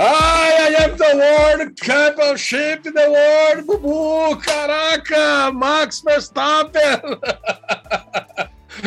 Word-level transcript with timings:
I 0.00 0.76
am 0.84 0.96
the 0.96 1.16
World 1.16 1.74
Championship 1.82 2.84
the 2.84 3.10
World, 3.10 3.66
Bubu! 3.66 4.40
Caraca! 4.40 5.52
Max 5.52 6.00
Verstappen! 6.02 7.18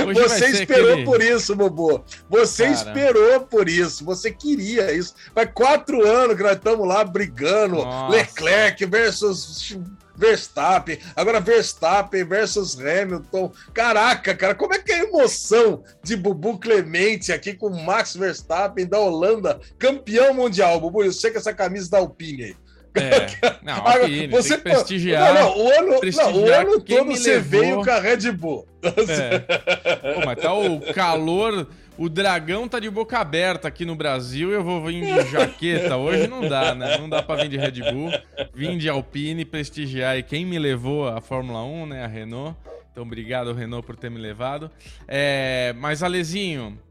Hoje 0.07 0.21
Você 0.21 0.45
esperou 0.47 0.91
aquele... 0.91 1.05
por 1.05 1.21
isso, 1.21 1.53
Bubu. 1.53 2.01
Você 2.29 2.63
Cara. 2.63 2.75
esperou 2.75 3.41
por 3.41 3.67
isso. 3.67 4.05
Você 4.05 4.31
queria 4.31 4.89
isso. 4.93 5.13
Faz 5.35 5.49
quatro 5.53 6.07
anos 6.07 6.37
que 6.37 6.43
nós 6.43 6.53
estamos 6.53 6.87
lá 6.87 7.03
brigando. 7.03 7.75
Nossa. 7.75 8.15
Leclerc 8.15 8.85
versus 8.85 9.77
Verstappen, 10.21 10.99
agora 11.15 11.39
Verstappen 11.39 12.23
versus 12.23 12.79
Hamilton. 12.79 13.51
Caraca, 13.73 14.35
cara, 14.35 14.53
como 14.53 14.75
é 14.75 14.77
que 14.77 14.91
é 14.91 14.99
a 14.99 15.03
emoção 15.05 15.83
de 16.03 16.15
Bubu 16.15 16.59
Clemente 16.59 17.33
aqui 17.33 17.55
com 17.55 17.71
Max 17.71 18.15
Verstappen 18.15 18.85
da 18.85 18.99
Holanda, 18.99 19.59
campeão 19.79 20.31
mundial, 20.35 20.79
Bubu? 20.79 21.03
Eu 21.03 21.11
sei 21.11 21.31
que 21.31 21.37
essa 21.37 21.53
camisa 21.53 21.89
da 21.89 21.97
Alpine 21.97 22.43
aí. 22.43 22.55
É, 22.93 23.55
não, 23.63 23.87
Alpine, 23.87 24.27
você 24.27 24.59
prestigiar. 24.59 25.33
Não, 25.33 25.41
não, 25.41 25.57
o 25.57 25.69
ano, 25.69 25.99
não, 26.15 26.35
o 26.35 26.53
ano 26.53 26.79
todo 26.81 27.05
você 27.07 27.35
levou... 27.37 27.61
veio 27.61 27.83
com 27.83 27.89
a 27.89 27.99
Red 27.99 28.31
Bull. 28.31 28.67
É. 28.83 29.39
Pô, 29.39 30.25
mas 30.25 30.39
tá 30.39 30.53
o 30.53 30.93
calor 30.93 31.67
o 32.01 32.09
dragão 32.09 32.67
tá 32.67 32.79
de 32.79 32.89
boca 32.89 33.19
aberta 33.19 33.67
aqui 33.67 33.85
no 33.85 33.95
Brasil 33.95 34.51
eu 34.51 34.63
vou 34.63 34.83
vir 34.83 35.05
de 35.05 35.29
jaqueta. 35.29 35.97
Hoje 35.97 36.27
não 36.27 36.49
dá, 36.49 36.73
né? 36.73 36.97
Não 36.97 37.07
dá 37.07 37.21
para 37.21 37.43
vir 37.43 37.49
de 37.49 37.57
Red 37.57 37.91
Bull. 37.91 38.09
Vim 38.55 38.75
de 38.75 38.89
Alpine 38.89 39.45
prestigiar 39.45 40.17
e 40.17 40.23
quem 40.23 40.43
me 40.43 40.57
levou 40.57 41.07
à 41.07 41.21
Fórmula 41.21 41.63
1, 41.63 41.85
né? 41.85 42.03
A 42.03 42.07
Renault. 42.07 42.57
Então, 42.91 43.03
obrigado, 43.03 43.53
Renault, 43.53 43.85
por 43.85 43.95
ter 43.95 44.09
me 44.09 44.17
levado. 44.17 44.71
É, 45.07 45.75
mas, 45.77 46.01
Alezinho, 46.01 46.81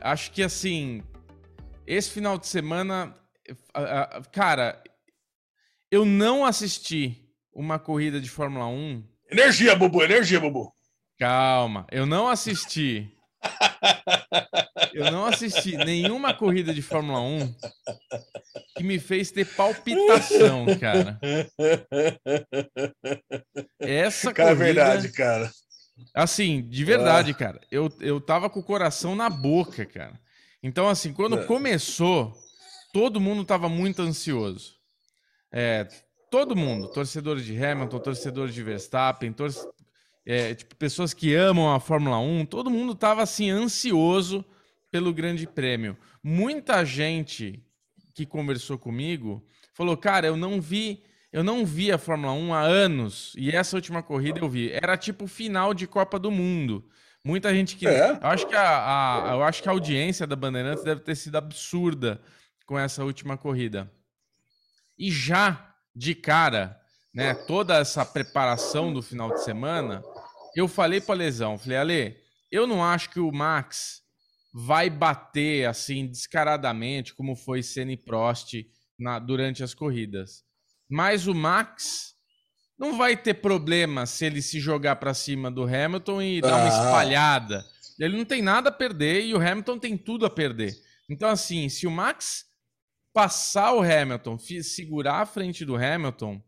acho 0.00 0.30
que 0.30 0.44
assim, 0.44 1.02
esse 1.84 2.10
final 2.10 2.38
de 2.38 2.46
semana, 2.46 3.16
cara, 4.30 4.80
eu 5.90 6.04
não 6.04 6.44
assisti 6.44 7.28
uma 7.52 7.80
corrida 7.80 8.20
de 8.20 8.30
Fórmula 8.30 8.68
1. 8.68 9.02
Energia, 9.28 9.74
Bubu, 9.74 10.04
energia, 10.04 10.38
Bubu. 10.38 10.72
Calma, 11.18 11.84
eu 11.90 12.06
não 12.06 12.28
assisti 12.28 13.12
eu 14.92 15.10
não 15.10 15.26
assisti 15.26 15.76
nenhuma 15.76 16.34
corrida 16.34 16.72
de 16.72 16.82
Fórmula 16.82 17.20
1 17.20 17.54
que 18.76 18.84
me 18.84 18.98
fez 18.98 19.30
ter 19.30 19.46
palpitação, 19.46 20.66
cara. 20.78 21.18
Essa 23.80 24.32
cara, 24.32 24.50
é 24.50 24.54
corrida... 24.56 24.70
é 24.70 24.84
verdade, 24.84 25.12
cara. 25.12 25.50
Assim, 26.14 26.66
de 26.68 26.84
verdade, 26.84 27.30
ah. 27.32 27.34
cara. 27.34 27.60
Eu, 27.70 27.88
eu 28.00 28.20
tava 28.20 28.50
com 28.50 28.60
o 28.60 28.64
coração 28.64 29.14
na 29.14 29.30
boca, 29.30 29.84
cara. 29.86 30.18
Então, 30.62 30.88
assim, 30.88 31.12
quando 31.12 31.38
é. 31.38 31.44
começou, 31.44 32.34
todo 32.92 33.20
mundo 33.20 33.44
tava 33.44 33.68
muito 33.68 34.02
ansioso. 34.02 34.74
É, 35.52 35.86
todo 36.30 36.56
mundo, 36.56 36.88
torcedores 36.88 37.44
de 37.44 37.62
Hamilton, 37.62 37.98
torcedores 37.98 38.54
de 38.54 38.62
Verstappen, 38.62 39.32
tor 39.32 39.50
é, 40.24 40.54
tipo, 40.54 40.76
pessoas 40.76 41.12
que 41.12 41.34
amam 41.34 41.72
a 41.72 41.80
Fórmula 41.80 42.18
1, 42.18 42.46
todo 42.46 42.70
mundo 42.70 42.92
estava 42.92 43.22
assim 43.22 43.50
ansioso 43.50 44.44
pelo 44.90 45.12
Grande 45.12 45.46
Prêmio. 45.46 45.96
Muita 46.22 46.84
gente 46.84 47.62
que 48.14 48.24
conversou 48.26 48.78
comigo 48.78 49.44
falou: 49.72 49.96
"Cara, 49.96 50.26
eu 50.26 50.36
não 50.36 50.60
vi, 50.60 51.02
eu 51.32 51.42
não 51.42 51.64
vi 51.64 51.90
a 51.90 51.98
Fórmula 51.98 52.32
1 52.32 52.54
há 52.54 52.60
anos 52.60 53.32
e 53.36 53.50
essa 53.50 53.76
última 53.76 54.02
corrida 54.02 54.38
eu 54.38 54.48
vi. 54.48 54.70
Era 54.70 54.96
tipo 54.96 55.26
final 55.26 55.74
de 55.74 55.86
Copa 55.86 56.18
do 56.18 56.30
Mundo. 56.30 56.84
Muita 57.24 57.54
gente 57.54 57.76
que 57.76 57.86
é? 57.86 58.10
eu 58.10 58.26
acho 58.26 58.46
que 58.46 58.54
a, 58.54 59.30
a, 59.30 59.32
eu 59.34 59.42
acho 59.44 59.62
que 59.62 59.68
a 59.68 59.72
audiência 59.72 60.26
da 60.26 60.34
Bandeirantes 60.34 60.82
deve 60.82 61.00
ter 61.02 61.14
sido 61.14 61.36
absurda 61.36 62.20
com 62.66 62.78
essa 62.78 63.04
última 63.04 63.36
corrida. 63.36 63.90
E 64.98 65.10
já 65.10 65.74
de 65.94 66.14
cara, 66.14 66.80
né, 67.14 67.34
toda 67.34 67.76
essa 67.76 68.04
preparação 68.04 68.92
do 68.92 69.02
final 69.02 69.32
de 69.32 69.44
semana, 69.44 70.02
eu 70.56 70.68
falei 70.68 71.00
para 71.00 71.14
lesão, 71.14 71.58
falei, 71.58 71.78
Ale, 71.78 72.16
eu 72.50 72.66
não 72.66 72.84
acho 72.84 73.10
que 73.10 73.20
o 73.20 73.32
Max 73.32 74.02
vai 74.52 74.90
bater 74.90 75.66
assim 75.66 76.06
descaradamente 76.06 77.14
como 77.14 77.34
foi 77.34 77.62
Senna 77.62 77.92
e 77.92 77.96
Prost 77.96 78.54
na, 78.98 79.18
durante 79.18 79.62
as 79.62 79.74
corridas. 79.74 80.44
Mas 80.90 81.26
o 81.26 81.34
Max 81.34 82.12
não 82.78 82.98
vai 82.98 83.16
ter 83.16 83.34
problema 83.34 84.04
se 84.04 84.26
ele 84.26 84.42
se 84.42 84.60
jogar 84.60 84.96
para 84.96 85.14
cima 85.14 85.50
do 85.50 85.62
Hamilton 85.62 86.20
e 86.20 86.40
dar 86.40 86.56
uma 86.56 86.64
ah. 86.64 86.68
espalhada. 86.68 87.64
Ele 87.98 88.16
não 88.16 88.24
tem 88.24 88.42
nada 88.42 88.68
a 88.68 88.72
perder 88.72 89.24
e 89.24 89.34
o 89.34 89.40
Hamilton 89.40 89.78
tem 89.78 89.96
tudo 89.96 90.26
a 90.26 90.30
perder. 90.30 90.74
Então, 91.08 91.28
assim, 91.28 91.68
se 91.68 91.86
o 91.86 91.90
Max 91.90 92.44
passar 93.12 93.72
o 93.74 93.82
Hamilton, 93.82 94.38
segurar 94.38 95.20
a 95.20 95.26
frente 95.26 95.64
do 95.64 95.76
Hamilton, 95.76 96.42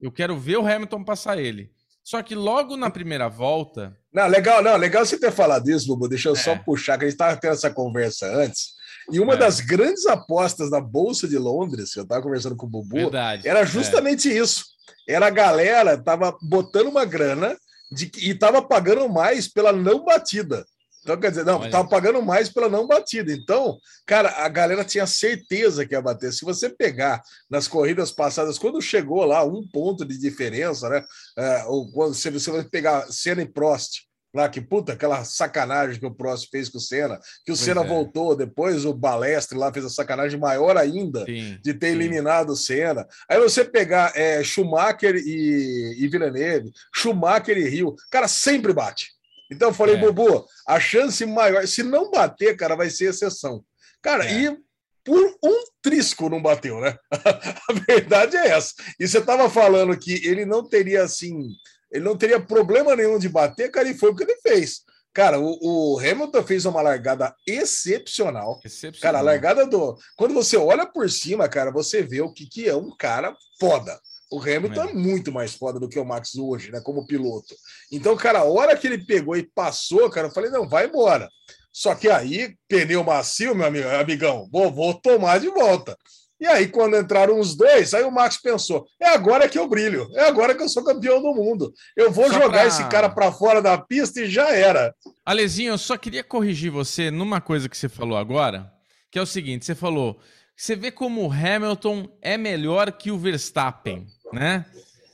eu 0.00 0.12
quero 0.12 0.38
ver 0.38 0.58
o 0.58 0.66
Hamilton 0.66 1.04
passar 1.04 1.38
ele. 1.38 1.72
Só 2.08 2.22
que 2.22 2.34
logo 2.34 2.74
na 2.74 2.88
primeira 2.88 3.28
volta. 3.28 3.94
Não, 4.10 4.26
legal, 4.26 4.62
não, 4.62 4.78
legal 4.78 5.04
você 5.04 5.20
ter 5.20 5.30
falado 5.30 5.68
isso, 5.68 5.86
Bubu. 5.88 6.08
Deixa 6.08 6.30
eu 6.30 6.32
é. 6.32 6.38
só 6.38 6.56
puxar, 6.56 6.96
que 6.96 7.04
a 7.04 7.06
gente 7.06 7.12
estava 7.12 7.36
tendo 7.36 7.52
essa 7.52 7.70
conversa 7.70 8.26
antes. 8.34 8.70
E 9.12 9.20
uma 9.20 9.34
é. 9.34 9.36
das 9.36 9.60
grandes 9.60 10.06
apostas 10.06 10.70
da 10.70 10.80
Bolsa 10.80 11.28
de 11.28 11.36
Londres, 11.36 11.92
que 11.92 11.98
eu 11.98 12.04
estava 12.04 12.22
conversando 12.22 12.56
com 12.56 12.64
o 12.64 12.70
Bubu, 12.70 12.96
Verdade. 12.96 13.46
era 13.46 13.62
justamente 13.62 14.30
é. 14.30 14.38
isso. 14.38 14.64
Era 15.06 15.26
a 15.26 15.30
galera 15.30 16.02
tava 16.02 16.34
botando 16.40 16.86
uma 16.86 17.04
grana 17.04 17.54
de, 17.92 18.10
e 18.16 18.30
estava 18.30 18.62
pagando 18.62 19.06
mais 19.06 19.46
pela 19.46 19.70
não 19.70 20.02
batida. 20.02 20.64
Então, 21.08 21.18
quer 21.18 21.30
dizer, 21.30 21.44
não, 21.46 21.60
Olha. 21.60 21.70
tava 21.70 21.88
pagando 21.88 22.20
mais 22.20 22.50
pela 22.50 22.68
não 22.68 22.86
batida. 22.86 23.32
Então, 23.32 23.78
cara, 24.04 24.28
a 24.44 24.48
galera 24.48 24.84
tinha 24.84 25.06
certeza 25.06 25.86
que 25.86 25.94
ia 25.94 26.02
bater. 26.02 26.30
Se 26.34 26.44
você 26.44 26.68
pegar 26.68 27.22
nas 27.48 27.66
corridas 27.66 28.12
passadas, 28.12 28.58
quando 28.58 28.82
chegou 28.82 29.24
lá 29.24 29.42
um 29.42 29.66
ponto 29.66 30.04
de 30.04 30.18
diferença, 30.18 30.86
né? 30.90 31.02
É, 31.38 31.64
ou 31.64 31.90
quando 31.92 32.12
você, 32.14 32.30
você 32.30 32.50
vai 32.50 32.62
pegar 32.62 33.10
Senna 33.10 33.40
e 33.40 33.46
Prost, 33.46 34.02
lá 34.34 34.50
que 34.50 34.60
puta, 34.60 34.92
aquela 34.92 35.24
sacanagem 35.24 35.98
que 35.98 36.04
o 36.04 36.14
Prost 36.14 36.50
fez 36.50 36.68
com 36.68 36.76
o 36.76 36.80
Senna, 36.80 37.16
que 37.42 37.52
o 37.52 37.54
pois 37.54 37.60
Senna 37.60 37.82
é. 37.82 37.86
voltou, 37.86 38.36
depois 38.36 38.84
o 38.84 38.92
Balestre 38.92 39.56
lá 39.56 39.72
fez 39.72 39.86
a 39.86 39.90
sacanagem 39.90 40.38
maior 40.38 40.76
ainda 40.76 41.24
sim, 41.24 41.58
de 41.64 41.72
ter 41.72 41.88
sim. 41.88 41.92
eliminado 41.94 42.50
o 42.50 42.56
Senna. 42.56 43.06
Aí 43.30 43.40
você 43.40 43.64
pegar 43.64 44.12
é, 44.14 44.44
Schumacher 44.44 45.16
e, 45.16 45.96
e 46.04 46.06
Villeneuve, 46.06 46.70
Schumacher 46.94 47.56
e 47.56 47.66
Rio, 47.66 47.96
cara, 48.10 48.28
sempre 48.28 48.74
bate. 48.74 49.17
Então 49.50 49.68
eu 49.68 49.74
falei, 49.74 49.96
é. 49.96 49.98
Bobo, 49.98 50.46
a 50.66 50.78
chance 50.78 51.24
maior, 51.24 51.66
se 51.66 51.82
não 51.82 52.10
bater, 52.10 52.56
cara, 52.56 52.76
vai 52.76 52.90
ser 52.90 53.10
exceção. 53.10 53.64
Cara, 54.02 54.26
é. 54.26 54.32
e 54.32 54.58
por 55.04 55.38
um 55.42 55.64
trisco 55.82 56.28
não 56.28 56.42
bateu, 56.42 56.80
né? 56.80 56.96
a 57.10 57.72
verdade 57.86 58.36
é 58.36 58.48
essa. 58.48 58.74
E 59.00 59.08
você 59.08 59.18
estava 59.18 59.48
falando 59.48 59.98
que 59.98 60.26
ele 60.26 60.44
não 60.44 60.68
teria 60.68 61.02
assim, 61.02 61.48
ele 61.90 62.04
não 62.04 62.16
teria 62.16 62.38
problema 62.38 62.94
nenhum 62.94 63.18
de 63.18 63.28
bater, 63.28 63.70
cara, 63.70 63.88
e 63.88 63.96
foi 63.96 64.10
o 64.10 64.16
que 64.16 64.24
ele 64.24 64.36
fez. 64.42 64.82
Cara, 65.14 65.40
o, 65.40 65.58
o, 65.94 65.98
Hamilton 65.98 66.44
fez 66.44 66.64
uma 66.64 66.82
largada 66.82 67.34
excepcional. 67.46 68.60
excepcional. 68.64 69.00
Cara, 69.00 69.18
a 69.18 69.22
largada 69.22 69.66
do. 69.66 69.98
Quando 70.16 70.34
você 70.34 70.56
olha 70.56 70.86
por 70.86 71.10
cima, 71.10 71.48
cara, 71.48 71.72
você 71.72 72.02
vê 72.02 72.20
o 72.20 72.32
que, 72.32 72.46
que 72.46 72.68
é 72.68 72.76
um 72.76 72.94
cara 72.96 73.34
foda. 73.58 73.98
O 74.30 74.40
Hamilton 74.40 74.84
é. 74.84 74.90
é. 74.90 74.94
muito 74.94 75.32
mais 75.32 75.54
foda 75.54 75.80
do 75.80 75.88
que 75.88 75.98
o 75.98 76.04
Max 76.04 76.36
hoje, 76.36 76.70
né? 76.70 76.80
Como 76.80 77.06
piloto. 77.06 77.54
Então, 77.90 78.16
cara, 78.16 78.40
a 78.40 78.44
hora 78.44 78.76
que 78.76 78.86
ele 78.86 79.04
pegou 79.04 79.36
e 79.36 79.42
passou, 79.42 80.10
cara, 80.10 80.28
eu 80.28 80.32
falei, 80.32 80.50
não, 80.50 80.68
vai 80.68 80.86
embora. 80.86 81.28
Só 81.72 81.94
que 81.94 82.08
aí, 82.08 82.54
pneu 82.68 83.04
macio, 83.04 83.54
meu 83.54 83.66
amigo, 83.66 83.88
amigão, 83.88 84.48
vou, 84.50 84.70
vou 84.72 84.94
tomar 84.94 85.38
de 85.38 85.48
volta. 85.48 85.96
E 86.40 86.46
aí, 86.46 86.68
quando 86.68 86.96
entraram 86.96 87.38
os 87.38 87.56
dois, 87.56 87.94
aí 87.94 88.04
o 88.04 88.12
Max 88.12 88.36
pensou: 88.40 88.86
é 89.00 89.08
agora 89.08 89.48
que 89.48 89.58
eu 89.58 89.68
brilho, 89.68 90.08
é 90.14 90.28
agora 90.28 90.54
que 90.54 90.62
eu 90.62 90.68
sou 90.68 90.84
campeão 90.84 91.20
do 91.20 91.34
mundo. 91.34 91.72
Eu 91.96 92.12
vou 92.12 92.28
só 92.28 92.34
jogar 92.34 92.60
pra... 92.60 92.66
esse 92.66 92.88
cara 92.88 93.08
para 93.08 93.32
fora 93.32 93.60
da 93.60 93.76
pista 93.76 94.20
e 94.20 94.30
já 94.30 94.50
era. 94.50 94.94
Alezinho, 95.26 95.72
eu 95.72 95.78
só 95.78 95.96
queria 95.96 96.22
corrigir 96.22 96.70
você 96.70 97.10
numa 97.10 97.40
coisa 97.40 97.68
que 97.68 97.76
você 97.76 97.88
falou 97.88 98.16
agora, 98.16 98.72
que 99.10 99.18
é 99.18 99.22
o 99.22 99.26
seguinte: 99.26 99.64
você 99.64 99.74
falou, 99.74 100.20
você 100.56 100.76
vê 100.76 100.92
como 100.92 101.26
o 101.26 101.32
Hamilton 101.32 102.08
é 102.22 102.36
melhor 102.36 102.92
que 102.92 103.10
o 103.10 103.18
Verstappen 103.18 104.06
né? 104.32 104.64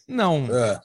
Não. 0.06 0.46
É. 0.50 0.80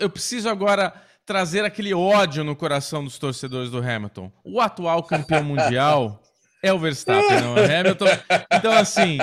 Eu 0.00 0.08
preciso 0.08 0.48
agora 0.48 0.92
trazer 1.24 1.64
aquele 1.64 1.92
ódio 1.92 2.44
no 2.44 2.54
coração 2.54 3.04
dos 3.04 3.18
torcedores 3.18 3.70
do 3.70 3.78
Hamilton. 3.78 4.32
O 4.44 4.60
atual 4.60 5.02
campeão 5.02 5.42
mundial 5.42 6.22
é 6.66 6.72
o 6.72 6.78
Verstappen, 6.78 7.40
não 7.40 7.56
é 7.56 7.80
Hamilton. 7.80 8.06
Então, 8.52 8.72
assim, 8.72 9.18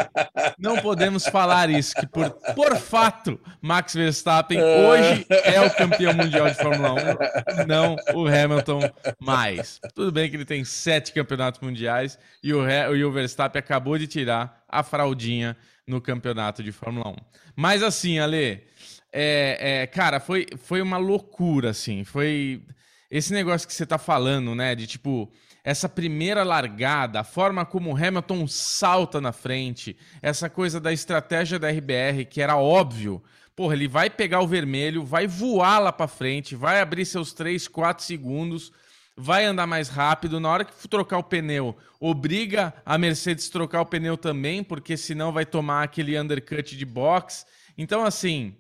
não 0.58 0.78
podemos 0.78 1.26
falar 1.26 1.70
isso, 1.70 1.94
que 1.96 2.08
por, 2.08 2.30
por 2.56 2.76
fato, 2.78 3.40
Max 3.62 3.94
Verstappen 3.94 4.60
hoje 4.62 5.26
é 5.30 5.62
o 5.62 5.72
campeão 5.72 6.14
mundial 6.14 6.50
de 6.50 6.56
Fórmula 6.56 6.94
1, 6.94 7.68
não 7.68 7.96
o 8.14 8.28
Hamilton 8.28 8.82
mais. 9.20 9.80
Tudo 9.94 10.12
bem 10.12 10.30
que 10.30 10.36
ele 10.36 10.46
tem 10.46 10.64
sete 10.64 11.12
campeonatos 11.12 11.60
mundiais 11.62 12.18
e 12.42 12.54
o, 12.54 12.68
e 12.96 13.04
o 13.04 13.12
Verstappen 13.12 13.60
acabou 13.60 13.98
de 13.98 14.08
tirar 14.08 14.64
a 14.68 14.84
fraldinha 14.84 15.56
no 15.88 16.02
campeonato 16.02 16.64
de 16.64 16.72
Fórmula 16.72 17.10
1. 17.10 17.16
Mas 17.56 17.84
assim, 17.84 18.20
Ale, 18.20 18.64
é, 19.12 19.82
é, 19.82 19.88
cara, 19.88 20.20
foi, 20.20 20.48
foi 20.58 20.82
uma 20.82 20.98
loucura, 20.98 21.70
assim. 21.70 22.04
Foi. 22.04 22.64
esse 23.12 23.32
negócio 23.32 23.68
que 23.68 23.74
você 23.74 23.86
tá 23.86 23.98
falando, 23.98 24.56
né? 24.56 24.74
De 24.74 24.88
tipo, 24.88 25.32
essa 25.64 25.88
primeira 25.88 26.44
largada, 26.44 27.22
a 27.22 27.24
forma 27.24 27.66
como 27.66 27.92
o 27.92 27.96
Hamilton 27.96 28.46
salta 28.48 29.22
na 29.22 29.32
frente, 29.32 29.96
essa 30.22 30.50
coisa 30.50 30.80
da 30.80 30.92
estratégia 30.92 31.58
da 31.58 31.70
RBR, 31.70 32.26
que 32.30 32.42
era 32.42 32.58
óbvio. 32.58 33.24
Porra, 33.56 33.74
ele 33.74 33.88
vai 33.88 34.10
pegar 34.10 34.42
o 34.42 34.48
vermelho, 34.48 35.06
vai 35.06 35.26
voar 35.26 35.80
lá 35.80 35.92
para 35.92 36.08
frente, 36.08 36.56
vai 36.56 36.82
abrir 36.82 37.06
seus 37.06 37.32
3, 37.32 37.68
4 37.68 38.04
segundos, 38.04 38.74
vai 39.16 39.46
andar 39.46 39.66
mais 39.66 39.88
rápido. 39.88 40.40
Na 40.40 40.50
hora 40.50 40.66
que 40.66 40.88
trocar 40.90 41.20
o 41.20 41.24
pneu, 41.24 41.78
obriga 42.00 42.74
a 42.86 42.98
Mercedes 42.98 43.48
trocar 43.48 43.82
o 43.82 43.86
pneu 43.86 44.18
também, 44.18 44.64
porque 44.64 44.98
senão 44.98 45.32
vai 45.32 45.46
tomar 45.46 45.84
aquele 45.84 46.20
undercut 46.20 46.76
de 46.76 46.86
box. 46.86 47.46
Então, 47.78 48.04
assim, 48.04 48.58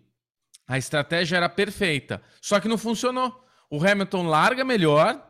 a 0.65 0.77
estratégia 0.77 1.37
era 1.37 1.49
perfeita, 1.49 2.21
só 2.41 2.59
que 2.59 2.69
não 2.69 2.77
funcionou. 2.77 3.43
O 3.69 3.83
Hamilton 3.83 4.27
larga 4.27 4.63
melhor 4.63 5.21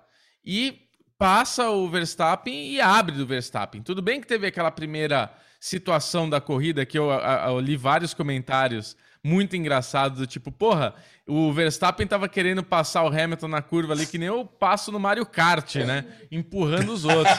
e 0.45 0.82
passa 1.23 1.69
o 1.69 1.87
Verstappen 1.87 2.73
e 2.73 2.81
abre 2.81 3.15
do 3.15 3.25
Verstappen. 3.25 3.81
Tudo 3.81 4.01
bem 4.01 4.19
que 4.19 4.27
teve 4.27 4.45
aquela 4.45 4.69
primeira 4.69 5.33
situação 5.57 6.29
da 6.29 6.41
corrida 6.41 6.85
que 6.85 6.99
eu, 6.99 7.09
eu, 7.09 7.17
eu 7.17 7.59
li 7.61 7.77
vários 7.77 8.13
comentários 8.13 8.97
muito 9.23 9.55
engraçados 9.55 10.19
do 10.19 10.27
tipo, 10.27 10.51
porra, 10.51 10.93
o 11.25 11.53
Verstappen 11.53 12.05
tava 12.05 12.27
querendo 12.27 12.61
passar 12.61 13.03
o 13.03 13.07
Hamilton 13.07 13.47
na 13.47 13.61
curva 13.61 13.93
ali 13.93 14.05
que 14.05 14.17
nem 14.17 14.27
eu 14.27 14.43
passo 14.45 14.91
no 14.91 14.99
Mario 14.99 15.25
Kart, 15.25 15.75
né? 15.75 16.03
Empurrando 16.29 16.91
os 16.91 17.05
outros. 17.05 17.37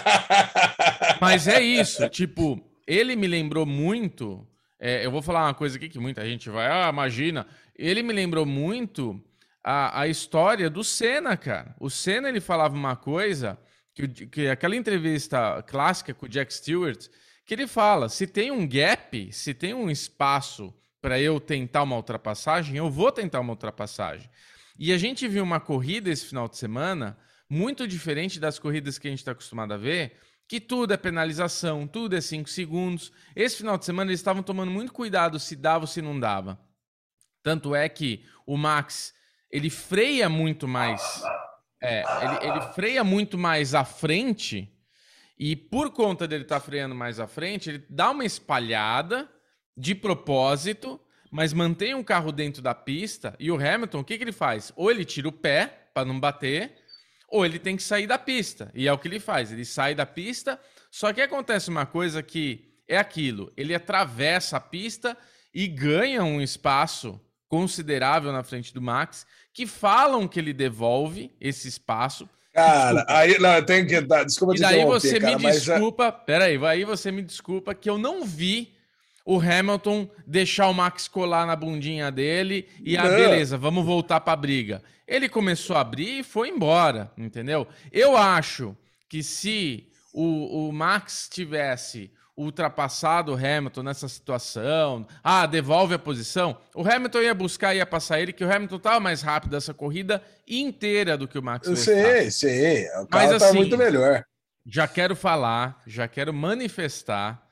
Mas 1.20 1.46
é 1.46 1.60
isso, 1.60 2.08
tipo, 2.08 2.58
ele 2.86 3.14
me 3.14 3.26
lembrou 3.26 3.66
muito. 3.66 4.48
É, 4.80 5.04
eu 5.04 5.10
vou 5.10 5.20
falar 5.20 5.44
uma 5.44 5.52
coisa 5.52 5.76
aqui 5.76 5.90
que 5.90 5.98
muita 5.98 6.24
gente 6.24 6.48
vai, 6.48 6.68
ah, 6.68 6.88
imagina. 6.88 7.46
Ele 7.76 8.02
me 8.02 8.14
lembrou 8.14 8.46
muito 8.46 9.22
a, 9.62 10.00
a 10.00 10.08
história 10.08 10.70
do 10.70 10.82
Senna, 10.82 11.36
cara. 11.36 11.76
O 11.78 11.90
Senna 11.90 12.30
ele 12.30 12.40
falava 12.40 12.74
uma 12.74 12.96
coisa 12.96 13.58
que, 13.94 14.08
que 14.26 14.48
aquela 14.48 14.76
entrevista 14.76 15.62
clássica 15.62 16.12
com 16.12 16.26
o 16.26 16.28
Jack 16.28 16.52
Stewart, 16.52 17.06
que 17.46 17.54
ele 17.54 17.66
fala: 17.66 18.08
se 18.08 18.26
tem 18.26 18.50
um 18.50 18.66
gap, 18.68 19.32
se 19.32 19.54
tem 19.54 19.72
um 19.72 19.90
espaço 19.90 20.74
para 21.00 21.20
eu 21.20 21.38
tentar 21.38 21.82
uma 21.82 21.96
ultrapassagem, 21.96 22.76
eu 22.76 22.90
vou 22.90 23.12
tentar 23.12 23.40
uma 23.40 23.52
ultrapassagem. 23.52 24.28
E 24.78 24.92
a 24.92 24.98
gente 24.98 25.28
viu 25.28 25.44
uma 25.44 25.60
corrida 25.60 26.10
esse 26.10 26.26
final 26.26 26.48
de 26.48 26.56
semana 26.56 27.16
muito 27.48 27.86
diferente 27.86 28.40
das 28.40 28.58
corridas 28.58 28.98
que 28.98 29.06
a 29.06 29.10
gente 29.10 29.20
está 29.20 29.32
acostumado 29.32 29.72
a 29.72 29.76
ver, 29.76 30.16
que 30.48 30.60
tudo 30.60 30.92
é 30.92 30.96
penalização, 30.96 31.86
tudo 31.86 32.16
é 32.16 32.20
5 32.20 32.48
segundos. 32.48 33.12
Esse 33.36 33.58
final 33.58 33.78
de 33.78 33.84
semana 33.84 34.10
eles 34.10 34.20
estavam 34.20 34.42
tomando 34.42 34.72
muito 34.72 34.92
cuidado 34.92 35.38
se 35.38 35.54
dava 35.54 35.84
ou 35.84 35.86
se 35.86 36.02
não 36.02 36.18
dava. 36.18 36.58
Tanto 37.42 37.74
é 37.74 37.88
que 37.88 38.24
o 38.46 38.56
Max 38.56 39.14
ele 39.50 39.70
freia 39.70 40.28
muito 40.28 40.66
mais 40.66 41.22
é, 41.84 42.02
ele, 42.22 42.50
ele 42.50 42.60
freia 42.72 43.04
muito 43.04 43.36
mais 43.36 43.74
à 43.74 43.84
frente 43.84 44.74
e 45.38 45.54
por 45.54 45.90
conta 45.90 46.26
dele 46.26 46.44
estar 46.44 46.60
tá 46.60 46.64
freando 46.64 46.94
mais 46.94 47.20
à 47.20 47.26
frente, 47.26 47.68
ele 47.68 47.84
dá 47.90 48.10
uma 48.10 48.24
espalhada 48.24 49.28
de 49.76 49.94
propósito, 49.94 51.00
mas 51.30 51.52
mantém 51.52 51.94
o 51.94 52.04
carro 52.04 52.32
dentro 52.32 52.62
da 52.62 52.74
pista. 52.74 53.34
E 53.38 53.50
o 53.50 53.56
Hamilton, 53.56 54.00
o 54.00 54.04
que, 54.04 54.16
que 54.16 54.24
ele 54.24 54.32
faz? 54.32 54.72
Ou 54.76 54.90
ele 54.90 55.04
tira 55.04 55.28
o 55.28 55.32
pé 55.32 55.88
para 55.92 56.06
não 56.06 56.18
bater, 56.18 56.72
ou 57.28 57.44
ele 57.44 57.58
tem 57.58 57.76
que 57.76 57.82
sair 57.82 58.06
da 58.06 58.18
pista. 58.18 58.70
E 58.74 58.86
é 58.86 58.92
o 58.92 58.98
que 58.98 59.08
ele 59.08 59.20
faz. 59.20 59.52
Ele 59.52 59.64
sai 59.64 59.94
da 59.94 60.06
pista, 60.06 60.60
só 60.90 61.12
que 61.12 61.20
acontece 61.20 61.68
uma 61.68 61.84
coisa 61.84 62.22
que 62.22 62.72
é 62.88 62.96
aquilo: 62.96 63.52
ele 63.56 63.74
atravessa 63.74 64.56
a 64.56 64.60
pista 64.60 65.16
e 65.52 65.66
ganha 65.66 66.22
um 66.22 66.40
espaço 66.40 67.20
considerável 67.54 68.32
na 68.32 68.42
frente 68.42 68.74
do 68.74 68.82
Max 68.82 69.24
que 69.52 69.64
falam 69.64 70.26
que 70.26 70.40
ele 70.40 70.52
devolve 70.52 71.30
esse 71.40 71.68
espaço. 71.68 72.28
Cara, 72.52 72.94
desculpa. 72.94 73.16
aí 73.16 73.38
não, 73.38 73.54
eu 73.54 73.64
tenho 73.64 73.86
que 73.86 74.00
dar. 74.00 74.24
Desculpa 74.24 74.56
e 74.56 74.60
daí 74.60 74.84
você 74.84 75.20
cara, 75.20 75.38
me 75.38 75.52
desculpa. 75.52 76.04
Já... 76.06 76.12
Peraí, 76.12 76.66
aí 76.66 76.84
você 76.84 77.12
me 77.12 77.22
desculpa 77.22 77.72
que 77.72 77.88
eu 77.88 77.96
não 77.96 78.24
vi 78.24 78.74
o 79.24 79.38
Hamilton 79.38 80.10
deixar 80.26 80.66
o 80.68 80.74
Max 80.74 81.06
colar 81.06 81.46
na 81.46 81.54
bundinha 81.54 82.10
dele 82.10 82.68
e, 82.82 82.96
ah, 82.96 83.04
beleza, 83.04 83.56
vamos 83.56 83.86
voltar 83.86 84.18
para 84.18 84.32
a 84.32 84.36
briga. 84.36 84.82
Ele 85.06 85.28
começou 85.28 85.76
a 85.76 85.80
abrir 85.80 86.18
e 86.18 86.24
foi 86.24 86.48
embora, 86.48 87.12
entendeu? 87.16 87.68
Eu 87.92 88.16
acho 88.16 88.76
que 89.08 89.22
se 89.22 89.86
o, 90.12 90.68
o 90.68 90.72
Max 90.72 91.28
tivesse 91.32 92.10
ultrapassado 92.36 93.32
o 93.32 93.36
Hamilton 93.36 93.82
nessa 93.84 94.08
situação, 94.08 95.06
ah, 95.22 95.46
devolve 95.46 95.94
a 95.94 95.98
posição, 95.98 96.58
o 96.74 96.82
Hamilton 96.82 97.20
ia 97.20 97.34
buscar, 97.34 97.74
ia 97.74 97.86
passar 97.86 98.20
ele, 98.20 98.32
que 98.32 98.44
o 98.44 98.52
Hamilton 98.52 98.76
estava 98.76 99.00
mais 99.00 99.22
rápido 99.22 99.56
essa 99.56 99.72
corrida 99.72 100.22
inteira 100.46 101.16
do 101.16 101.28
que 101.28 101.38
o 101.38 101.42
Max 101.42 101.68
Eu 101.68 101.76
sei, 101.76 102.30
sei, 102.30 102.86
o 103.00 103.06
carro 103.06 103.30
Mas, 103.30 103.38
tá 103.38 103.48
assim, 103.48 103.56
muito 103.56 103.78
melhor. 103.78 104.24
Já 104.66 104.88
quero 104.88 105.14
falar, 105.14 105.80
já 105.86 106.08
quero 106.08 106.32
manifestar 106.32 107.46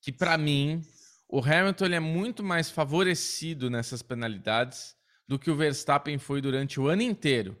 que 0.00 0.12
para 0.12 0.38
mim 0.38 0.82
o 1.28 1.40
Hamilton 1.40 1.86
é 1.86 2.00
muito 2.00 2.42
mais 2.42 2.70
favorecido 2.70 3.70
nessas 3.70 4.02
penalidades 4.02 4.94
do 5.26 5.38
que 5.38 5.50
o 5.50 5.56
Verstappen 5.56 6.18
foi 6.18 6.40
durante 6.40 6.80
o 6.80 6.88
ano 6.88 7.02
inteiro. 7.02 7.56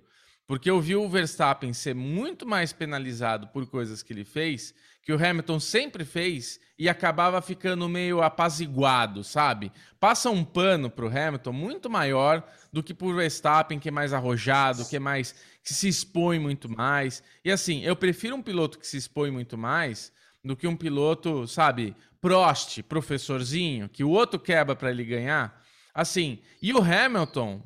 Porque 0.46 0.68
eu 0.68 0.80
vi 0.80 0.96
o 0.96 1.08
Verstappen 1.08 1.72
ser 1.72 1.94
muito 1.94 2.44
mais 2.44 2.72
penalizado 2.72 3.46
por 3.48 3.70
coisas 3.70 4.02
que 4.02 4.12
ele 4.12 4.24
fez 4.24 4.74
que 5.02 5.12
o 5.12 5.16
Hamilton 5.16 5.58
sempre 5.58 6.04
fez 6.04 6.60
e 6.78 6.88
acabava 6.88 7.42
ficando 7.42 7.88
meio 7.88 8.22
apaziguado, 8.22 9.22
sabe? 9.22 9.70
Passa 9.98 10.30
um 10.30 10.44
pano 10.44 10.90
para 10.90 11.04
o 11.04 11.08
Hamilton 11.08 11.52
muito 11.52 11.90
maior 11.90 12.42
do 12.72 12.82
que 12.82 12.94
por 12.94 13.14
Verstappen, 13.14 13.78
que 13.78 13.88
é 13.88 13.92
mais 13.92 14.12
arrojado, 14.12 14.86
que 14.86 14.96
é 14.96 15.00
mais 15.00 15.34
que 15.62 15.74
se 15.74 15.88
expõe 15.88 16.38
muito 16.38 16.70
mais. 16.70 17.22
E 17.44 17.50
assim, 17.50 17.82
eu 17.84 17.94
prefiro 17.94 18.34
um 18.36 18.42
piloto 18.42 18.78
que 18.78 18.86
se 18.86 18.96
expõe 18.96 19.30
muito 19.30 19.58
mais 19.58 20.12
do 20.42 20.56
que 20.56 20.66
um 20.66 20.76
piloto, 20.76 21.46
sabe, 21.46 21.94
Prost, 22.20 22.82
professorzinho, 22.82 23.88
que 23.88 24.04
o 24.04 24.10
outro 24.10 24.38
quebra 24.38 24.76
para 24.76 24.90
ele 24.90 25.04
ganhar. 25.04 25.62
Assim, 25.94 26.38
e 26.62 26.72
o 26.72 26.82
Hamilton 26.82 27.62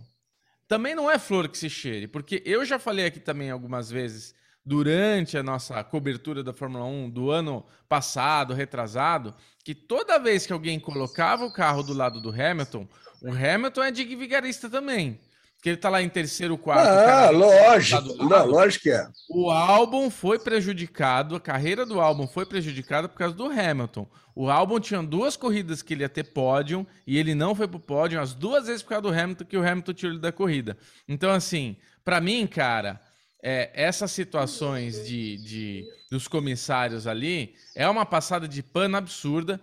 também 0.67 0.95
não 0.95 1.11
é 1.11 1.19
flor 1.19 1.49
que 1.49 1.59
se 1.59 1.69
cheire, 1.69 2.07
porque 2.09 2.43
eu 2.45 2.65
já 2.65 2.79
falei 2.79 3.07
aqui 3.07 3.21
também 3.21 3.51
algumas 3.51 3.91
vezes 3.91 4.35
durante 4.65 5.37
a 5.37 5.43
nossa 5.43 5.83
cobertura 5.85 6.43
da 6.43 6.53
Fórmula 6.53 6.85
1 6.85 7.11
do 7.11 7.31
ano 7.31 7.65
passado, 7.89 8.55
retrasado, 8.55 9.35
que 9.63 9.75
toda 9.75 10.19
vez 10.19 10.47
que 10.47 10.53
alguém 10.53 10.81
colocava 10.81 11.45
o 11.45 11.53
carro 11.53 11.83
do 11.83 11.93
lado 11.93 12.21
do 12.21 12.31
Hamilton, 12.31 12.89
o 13.23 13.31
Hamilton 13.31 13.83
é 13.83 13.91
de 13.91 14.05
vigarista 14.05 14.69
também. 14.69 15.21
Que 15.63 15.71
ele 15.71 15.79
tá 15.79 15.89
lá 15.89 16.03
em 16.03 16.11
terceiro, 16.11 16.59
quarto. 16.59 16.87
Ah, 16.87 17.31
lógico. 17.31 18.03
Não, 18.25 18.47
lógico 18.47 18.83
que 18.83 18.91
é. 18.91 19.09
O 19.31 19.51
álbum 19.51 20.11
foi 20.11 20.39
prejudicado, 20.39 21.37
a 21.37 21.41
carreira 21.41 21.87
do 21.87 22.03
álbum 22.03 22.27
foi 22.27 22.45
prejudicada 22.45 23.09
por 23.09 23.17
causa 23.17 23.35
do 23.35 23.47
Hamilton. 23.47 24.07
O 24.35 24.51
álbum 24.51 24.79
tinha 24.79 25.03
duas 25.03 25.39
corridas 25.39 25.81
que 25.81 25.95
ele 25.95 26.03
ia 26.03 26.09
ter 26.09 26.25
pódio 26.25 26.87
e 27.07 27.17
ele 27.17 27.35
não 27.35 27.55
foi 27.55 27.67
pro 27.67 27.81
pódio 27.81 28.21
as 28.21 28.35
duas 28.35 28.67
vezes 28.67 28.83
por 28.83 28.91
causa 28.91 29.03
do 29.03 29.09
Hamilton 29.09 29.45
que 29.47 29.57
o 29.57 29.67
Hamilton 29.67 29.93
tirou 29.95 30.13
ele 30.13 30.21
da 30.21 30.33
corrida. 30.33 30.77
Então, 31.09 31.31
assim, 31.31 31.77
para 32.05 32.21
mim, 32.21 32.47
cara, 32.47 33.01
é, 33.47 33.71
essas 33.75 34.11
situações 34.11 35.07
de, 35.07 35.37
de, 35.37 35.85
dos 36.11 36.27
comissários 36.27 37.07
ali 37.07 37.55
é 37.75 37.87
uma 37.87 38.07
passada 38.07 38.49
de 38.49 38.63
pano 38.63 38.97
absurda. 38.97 39.61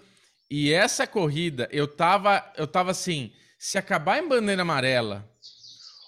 E 0.47 0.71
essa 0.71 1.07
corrida, 1.07 1.67
eu 1.71 1.87
tava, 1.87 2.45
eu 2.55 2.67
tava 2.67 2.91
assim, 2.91 3.33
se 3.57 3.79
acabar 3.79 4.19
em 4.19 4.27
bandeira 4.27 4.61
amarela, 4.61 5.27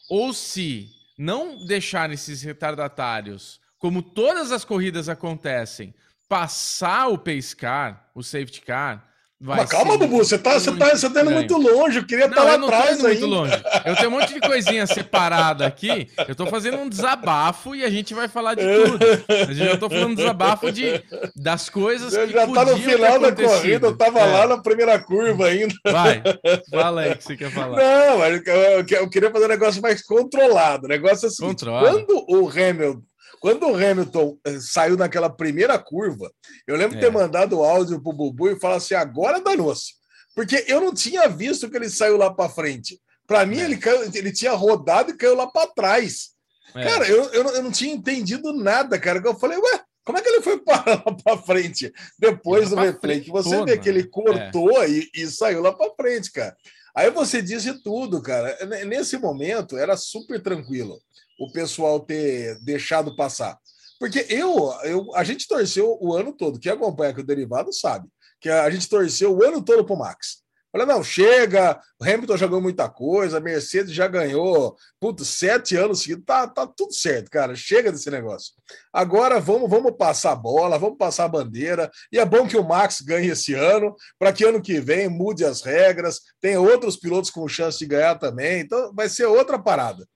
ou 0.08 0.32
se 0.34 0.88
não 1.18 1.66
deixar 1.66 2.12
esses 2.12 2.44
retardatários, 2.44 3.60
como 3.80 4.04
todas 4.04 4.52
as 4.52 4.64
corridas 4.64 5.10
acontecem, 5.10 5.96
passar 6.30 7.08
o 7.08 7.18
pace 7.18 7.56
car, 7.56 8.08
o 8.14 8.22
safety 8.22 8.62
car, 8.62 9.04
Mas 9.46 9.70
calma, 9.70 9.98
Bubu, 9.98 10.20
você 10.20 10.38
tá, 10.38 10.54
você 10.54 10.72
tá, 10.72 10.90
você 10.92 11.10
tá 11.10 11.22
indo 11.22 11.32
muito 11.32 11.58
longe. 11.58 11.98
Eu 11.98 12.06
queria 12.06 12.28
não, 12.28 12.32
estar 12.32 12.44
lá 12.44 12.54
eu 12.54 12.58
não 12.60 12.68
atrás. 12.68 12.98
Tô 12.98 13.10
indo 13.10 13.20
muito 13.20 13.26
longe. 13.26 13.54
Eu 13.86 13.96
tenho 13.98 14.08
um 14.08 14.12
monte 14.12 14.34
de 14.34 14.40
coisinha 14.40 14.88
separada 14.88 15.68
aqui. 15.68 16.10
Eu 16.26 16.34
tô 16.34 16.46
fazendo 16.46 16.78
um 16.78 16.88
desabafo 16.88 17.76
e 17.76 17.84
a 17.84 17.90
gente 17.90 18.14
vai 18.14 18.30
falar 18.30 18.56
de 18.56 18.62
tudo. 18.62 19.06
Eu 19.28 19.54
já 19.54 19.78
tô 19.78 19.90
falando 19.90 20.16
desabafo 20.16 20.72
de, 20.72 21.04
das 21.36 21.70
coisas 21.70 22.14
você 22.14 22.28
que 22.28 22.34
já 22.34 22.48
tá 22.48 22.66
no 22.66 22.78
final 22.78 23.20
da 23.20 23.32
corrida, 23.34 23.88
eu 23.88 23.98
tava 23.98 24.22
é. 24.22 24.26
lá 24.26 24.48
na 24.48 24.58
primeira 24.62 24.98
curva 24.98 25.48
ainda. 25.48 25.74
Vai, 25.86 26.24
fala 26.72 27.02
aí 27.02 27.12
o 27.12 27.18
que 27.18 27.24
você 27.24 27.36
quer 27.36 27.52
falar. 27.52 27.78
Não, 27.78 28.26
eu, 28.26 28.86
eu 28.90 29.10
queria 29.10 29.30
fazer 29.30 29.46
um 29.46 29.50
negócio 29.50 29.82
mais 29.82 30.02
controlado. 30.02 30.86
O 30.86 30.90
negócio 30.90 31.26
é 31.26 31.28
assim: 31.28 31.54
quando 31.54 32.26
o 32.30 32.50
Hamilton 32.50 33.02
quando 33.44 33.68
o 33.68 33.76
Hamilton 33.76 34.38
eh, 34.46 34.58
saiu 34.62 34.96
naquela 34.96 35.30
primeira 35.30 35.78
curva, 35.78 36.32
eu 36.66 36.78
lembro 36.78 36.96
de 36.96 37.02
ter 37.02 37.08
é. 37.08 37.12
mandado 37.12 37.60
o 37.60 37.64
áudio 37.66 38.02
pro 38.02 38.14
Bubu 38.14 38.50
e 38.50 38.58
falar 38.58 38.78
assim: 38.78 38.94
agora 38.94 39.42
danou-se. 39.42 39.96
Porque 40.34 40.64
eu 40.66 40.80
não 40.80 40.94
tinha 40.94 41.28
visto 41.28 41.70
que 41.70 41.76
ele 41.76 41.90
saiu 41.90 42.16
lá 42.16 42.34
para 42.34 42.50
frente. 42.50 43.02
Para 43.28 43.46
mim, 43.46 43.60
é. 43.60 43.66
ele, 43.66 43.76
caiu, 43.76 44.02
ele 44.14 44.32
tinha 44.32 44.54
rodado 44.54 45.12
e 45.12 45.18
caiu 45.18 45.36
lá 45.36 45.46
para 45.46 45.68
trás. 45.68 46.30
É. 46.74 46.86
Cara, 46.86 47.06
eu, 47.06 47.22
eu, 47.34 47.44
eu, 47.50 47.62
não 47.62 47.70
tinha 47.70 47.94
entendido 47.94 48.54
nada, 48.54 48.98
cara. 48.98 49.22
Eu 49.22 49.38
falei, 49.38 49.58
ué, 49.58 49.82
como 50.06 50.18
é 50.18 50.22
que 50.22 50.30
ele 50.30 50.42
foi 50.42 50.60
parar 50.64 51.04
lá 51.06 51.14
para 51.14 51.38
frente? 51.38 51.92
Depois 52.18 52.70
do 52.70 52.78
replay, 52.78 53.20
que 53.20 53.30
você 53.30 53.62
vê 53.66 53.78
que 53.78 53.90
ele 53.90 54.06
cortou 54.06 54.82
é. 54.82 54.90
e, 54.90 55.10
e 55.14 55.28
saiu 55.28 55.62
lá 55.62 55.74
para 55.74 55.94
frente, 55.96 56.32
cara. 56.32 56.56
Aí 56.96 57.10
você 57.10 57.42
diz 57.42 57.64
de 57.64 57.74
tudo, 57.84 58.22
cara. 58.22 58.58
Nesse 58.86 59.18
momento 59.18 59.78
era 59.78 59.98
super 59.98 60.42
tranquilo. 60.42 61.02
O 61.40 61.52
pessoal 61.52 62.00
ter 62.00 62.60
deixado 62.64 63.16
passar. 63.16 63.58
Porque 64.00 64.26
eu, 64.30 64.74
eu 64.84 65.16
a 65.16 65.24
gente 65.24 65.48
torceu 65.48 65.98
o 66.02 66.14
ano 66.14 66.34
todo, 66.34 66.60
quem 66.60 66.72
acompanha 66.72 67.12
aqui 67.12 67.22
o 67.22 67.26
derivado 67.26 67.72
sabe, 67.72 68.08
que 68.42 68.50
a 68.50 68.70
gente 68.70 68.90
torceu 68.90 69.36
o 69.36 69.44
ano 69.44 69.64
todo 69.64 69.86
pro 69.86 69.96
Max. 69.96 70.44
Falei, 70.74 70.88
não, 70.88 71.04
chega, 71.04 71.80
o 72.02 72.04
Hamilton 72.04 72.36
jogou 72.36 72.60
muita 72.60 72.90
coisa, 72.90 73.38
a 73.38 73.40
Mercedes 73.40 73.94
já 73.94 74.08
ganhou, 74.08 74.76
putz, 75.00 75.28
sete 75.28 75.76
anos 75.78 76.02
seguidos, 76.02 76.26
tá, 76.26 76.48
tá 76.48 76.66
tudo 76.66 76.92
certo, 76.92 77.30
cara, 77.30 77.56
chega 77.56 77.92
desse 77.92 78.10
negócio. 78.10 78.54
Agora 78.92 79.40
vamos, 79.40 79.70
vamos 79.70 79.92
passar 79.96 80.32
a 80.32 80.36
bola, 80.36 80.80
vamos 80.80 80.98
passar 80.98 81.26
a 81.26 81.28
bandeira, 81.28 81.92
e 82.12 82.18
é 82.18 82.26
bom 82.26 82.48
que 82.48 82.58
o 82.58 82.68
Max 82.68 83.02
ganhe 83.02 83.30
esse 83.30 83.54
ano, 83.54 83.96
para 84.18 84.34
que 84.34 84.44
ano 84.44 84.60
que 84.60 84.80
vem 84.80 85.08
mude 85.08 85.46
as 85.46 85.62
regras, 85.62 86.22
tem 86.42 86.58
outros 86.58 86.98
pilotos 86.98 87.30
com 87.30 87.48
chance 87.48 87.78
de 87.78 87.86
ganhar 87.86 88.16
também, 88.16 88.62
então 88.62 88.92
vai 88.96 89.08
ser 89.08 89.28
outra 89.28 89.60
parada. 89.60 90.08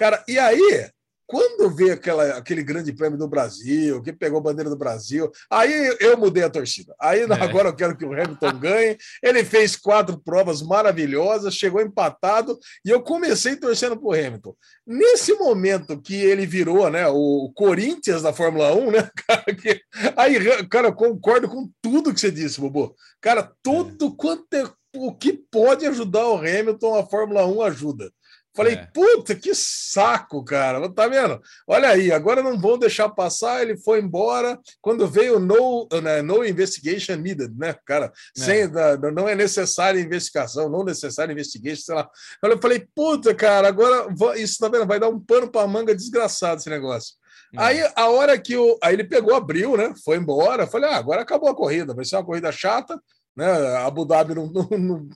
Cara, 0.00 0.24
e 0.26 0.38
aí, 0.38 0.88
quando 1.26 1.68
vê 1.76 1.90
aquela, 1.90 2.38
aquele 2.38 2.62
grande 2.62 2.90
prêmio 2.90 3.18
do 3.18 3.28
Brasil, 3.28 4.00
que 4.00 4.14
pegou 4.14 4.38
a 4.38 4.42
bandeira 4.42 4.70
do 4.70 4.78
Brasil, 4.78 5.30
aí 5.50 5.94
eu 6.00 6.16
mudei 6.16 6.42
a 6.42 6.48
torcida. 6.48 6.94
Aí 6.98 7.20
é. 7.20 7.24
agora 7.24 7.68
eu 7.68 7.76
quero 7.76 7.94
que 7.94 8.06
o 8.06 8.14
Hamilton 8.14 8.58
ganhe. 8.58 8.96
Ele 9.22 9.44
fez 9.44 9.76
quatro 9.76 10.18
provas 10.18 10.62
maravilhosas, 10.62 11.54
chegou 11.54 11.82
empatado 11.82 12.58
e 12.82 12.88
eu 12.88 13.02
comecei 13.02 13.56
torcendo 13.56 13.94
para 13.94 14.08
o 14.08 14.14
Hamilton. 14.14 14.56
Nesse 14.86 15.34
momento 15.34 16.00
que 16.00 16.14
ele 16.14 16.46
virou 16.46 16.88
né, 16.88 17.06
o 17.08 17.52
Corinthians 17.54 18.22
da 18.22 18.32
Fórmula 18.32 18.74
1, 18.74 18.90
né, 18.90 19.10
cara, 19.28 19.44
que, 19.54 19.82
aí, 20.16 20.66
cara, 20.70 20.88
eu 20.88 20.94
concordo 20.94 21.46
com 21.46 21.70
tudo 21.82 22.14
que 22.14 22.20
você 22.20 22.30
disse, 22.30 22.58
Bobo. 22.58 22.96
Cara, 23.20 23.52
tudo 23.62 24.06
é. 24.06 24.14
quanto 24.16 24.54
é, 24.54 24.64
o 24.96 25.14
que 25.14 25.34
pode 25.34 25.84
ajudar 25.84 26.26
o 26.26 26.38
Hamilton, 26.38 26.94
a 26.94 27.06
Fórmula 27.06 27.46
1 27.46 27.62
ajuda. 27.64 28.10
Falei, 28.54 28.74
é. 28.74 28.88
puta, 28.92 29.34
que 29.34 29.54
saco, 29.54 30.44
cara. 30.44 30.88
Tá 30.92 31.06
vendo? 31.06 31.40
Olha 31.66 31.88
aí, 31.88 32.10
agora 32.10 32.42
não 32.42 32.58
vão 32.58 32.78
deixar 32.78 33.08
passar. 33.08 33.62
Ele 33.62 33.76
foi 33.76 34.00
embora. 34.00 34.58
Quando 34.80 35.06
veio 35.06 35.38
no, 35.38 35.88
né, 36.02 36.20
no 36.20 36.44
investigation 36.44 37.14
needed, 37.16 37.56
né, 37.56 37.74
cara? 37.84 38.12
É. 38.36 38.40
Sem, 38.40 38.68
não 39.14 39.28
é 39.28 39.34
necessária 39.34 40.00
investigação, 40.00 40.68
não 40.68 40.84
necessária 40.84 41.32
investigation, 41.32 41.82
sei 41.82 41.94
lá. 41.94 42.08
Eu 42.42 42.60
falei, 42.60 42.86
puta, 42.94 43.34
cara, 43.34 43.68
agora 43.68 44.08
isso 44.36 44.58
tá 44.58 44.68
vendo? 44.68 44.86
Vai 44.86 44.98
dar 44.98 45.08
um 45.08 45.20
pano 45.20 45.50
pra 45.50 45.66
manga 45.66 45.94
desgraçado 45.94 46.60
esse 46.60 46.70
negócio. 46.70 47.14
É. 47.54 47.62
Aí, 47.62 47.92
a 47.94 48.08
hora 48.08 48.38
que 48.38 48.56
o. 48.56 48.78
Aí 48.82 48.94
ele 48.94 49.04
pegou, 49.04 49.34
abriu, 49.34 49.76
né? 49.76 49.92
Foi 50.04 50.16
embora. 50.16 50.66
Falei, 50.66 50.90
ah, 50.90 50.96
agora 50.96 51.22
acabou 51.22 51.48
a 51.48 51.54
corrida. 51.54 51.94
Vai 51.94 52.04
ser 52.04 52.16
uma 52.16 52.24
corrida 52.24 52.50
chata, 52.50 53.00
né? 53.36 53.76
Abu 53.78 54.04
Dhabi 54.04 54.34
não, 54.34 54.46
não, 54.46 54.68
não 54.78 55.08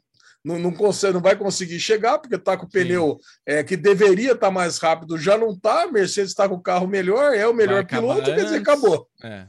não, 0.44 0.58
não, 0.58 0.72
consegue, 0.72 1.14
não 1.14 1.22
vai 1.22 1.34
conseguir 1.36 1.80
chegar, 1.80 2.18
porque 2.18 2.36
está 2.36 2.56
com 2.56 2.66
o 2.66 2.68
pneu 2.68 3.18
é, 3.46 3.64
que 3.64 3.76
deveria 3.76 4.32
estar 4.32 4.48
tá 4.48 4.50
mais 4.50 4.78
rápido, 4.78 5.16
já 5.16 5.38
não 5.38 5.52
está. 5.52 5.86
Mercedes 5.86 6.30
está 6.30 6.48
com 6.48 6.56
o 6.56 6.62
carro 6.62 6.86
melhor, 6.86 7.34
é 7.34 7.46
o 7.46 7.54
melhor 7.54 7.86
piloto, 7.86 8.24
quer 8.24 8.44
dizer, 8.44 8.60
acabou. 8.60 9.08
É. 9.22 9.46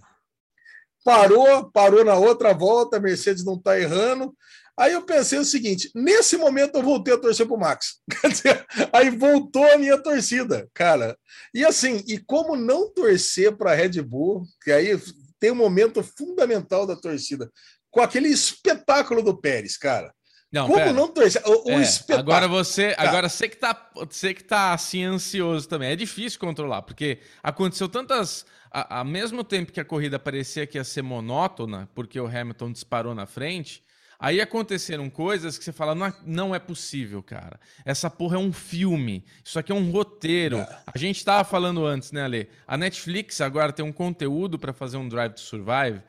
Parou, 1.04 1.70
parou 1.72 2.04
na 2.04 2.16
outra 2.16 2.54
volta, 2.54 3.00
Mercedes 3.00 3.44
não 3.44 3.56
está 3.56 3.80
errando. 3.80 4.34
Aí 4.78 4.94
eu 4.94 5.04
pensei 5.04 5.38
o 5.38 5.46
seguinte: 5.46 5.90
nesse 5.94 6.38
momento 6.38 6.76
eu 6.76 6.84
voltei 6.84 7.14
a 7.14 7.18
torcer 7.18 7.46
para 7.46 7.56
o 7.56 7.60
Max. 7.60 8.02
Dizer, 8.28 8.66
aí 8.92 9.10
voltou 9.10 9.64
a 9.72 9.78
minha 9.78 9.98
torcida, 9.98 10.68
cara. 10.74 11.18
E 11.54 11.64
assim, 11.64 12.04
e 12.08 12.18
como 12.18 12.56
não 12.56 12.92
torcer 12.92 13.56
para 13.56 13.72
a 13.72 13.76
Red 13.76 14.02
Bull, 14.02 14.44
que 14.64 14.72
aí 14.72 15.00
tem 15.40 15.52
um 15.52 15.56
momento 15.56 16.04
fundamental 16.18 16.86
da 16.86 16.96
torcida, 16.96 17.50
com 17.92 18.02
aquele 18.02 18.28
espetáculo 18.28 19.22
do 19.22 19.40
Pérez, 19.40 19.78
cara. 19.78 20.14
Não, 20.52 20.68
Como 20.68 20.78
pera. 20.78 20.94
não 20.94 21.08
torcer? 21.08 21.42
O, 21.46 21.70
é, 21.72 21.82
espetáculo. 21.82 22.20
Agora 22.20 22.48
você, 22.48 22.94
tá. 22.94 23.04
agora 23.04 23.30
você 23.30 23.50
que 23.50 23.58
tá, 23.58 23.92
você 23.96 24.34
que 24.34 24.44
tá 24.44 24.74
assim 24.74 25.04
ansioso 25.04 25.68
também. 25.68 25.92
É 25.92 25.96
difícil 25.96 26.40
controlar, 26.40 26.84
porque 26.84 27.20
aconteceu 27.44 27.90
tantas 27.90 28.46
ao 28.72 29.06
mesmo 29.06 29.44
tempo 29.44 29.72
que 29.72 29.80
a 29.80 29.86
corrida 29.86 30.20
parecia 30.20 30.68
que 30.68 30.78
ia 30.78 30.84
ser 30.84 31.02
monótona, 31.02 31.90
porque 31.96 32.20
o 32.20 32.28
Hamilton 32.28 32.74
disparou 32.74 33.16
na 33.16 33.26
frente, 33.26 33.82
aí 34.20 34.42
aconteceram 34.42 35.10
coisas 35.10 35.58
que 35.58 35.64
você 35.64 35.72
fala, 35.72 35.96
não, 35.96 36.06
é, 36.08 36.14
não 36.26 36.56
é 36.56 36.60
possível, 36.60 37.24
cara. 37.24 37.58
Essa 37.86 38.10
porra 38.10 38.36
é 38.36 38.40
um 38.40 38.52
filme. 38.52 39.24
Isso 39.44 39.58
aqui 39.58 39.72
é 39.72 39.76
um 39.76 39.92
roteiro. 39.92 40.58
É. 40.58 40.80
A 40.94 40.98
gente 40.98 41.24
tava 41.24 41.44
falando 41.46 41.86
antes, 41.86 42.12
né, 42.12 42.24
Ale? 42.24 42.50
A 42.68 42.76
Netflix 42.76 43.40
agora 43.40 43.72
tem 43.72 43.86
um 43.86 43.94
conteúdo 43.94 44.60
para 44.60 44.74
fazer 44.74 44.98
um 44.98 45.08
Drive 45.08 45.34
to 45.34 45.42
Survive 45.42 46.02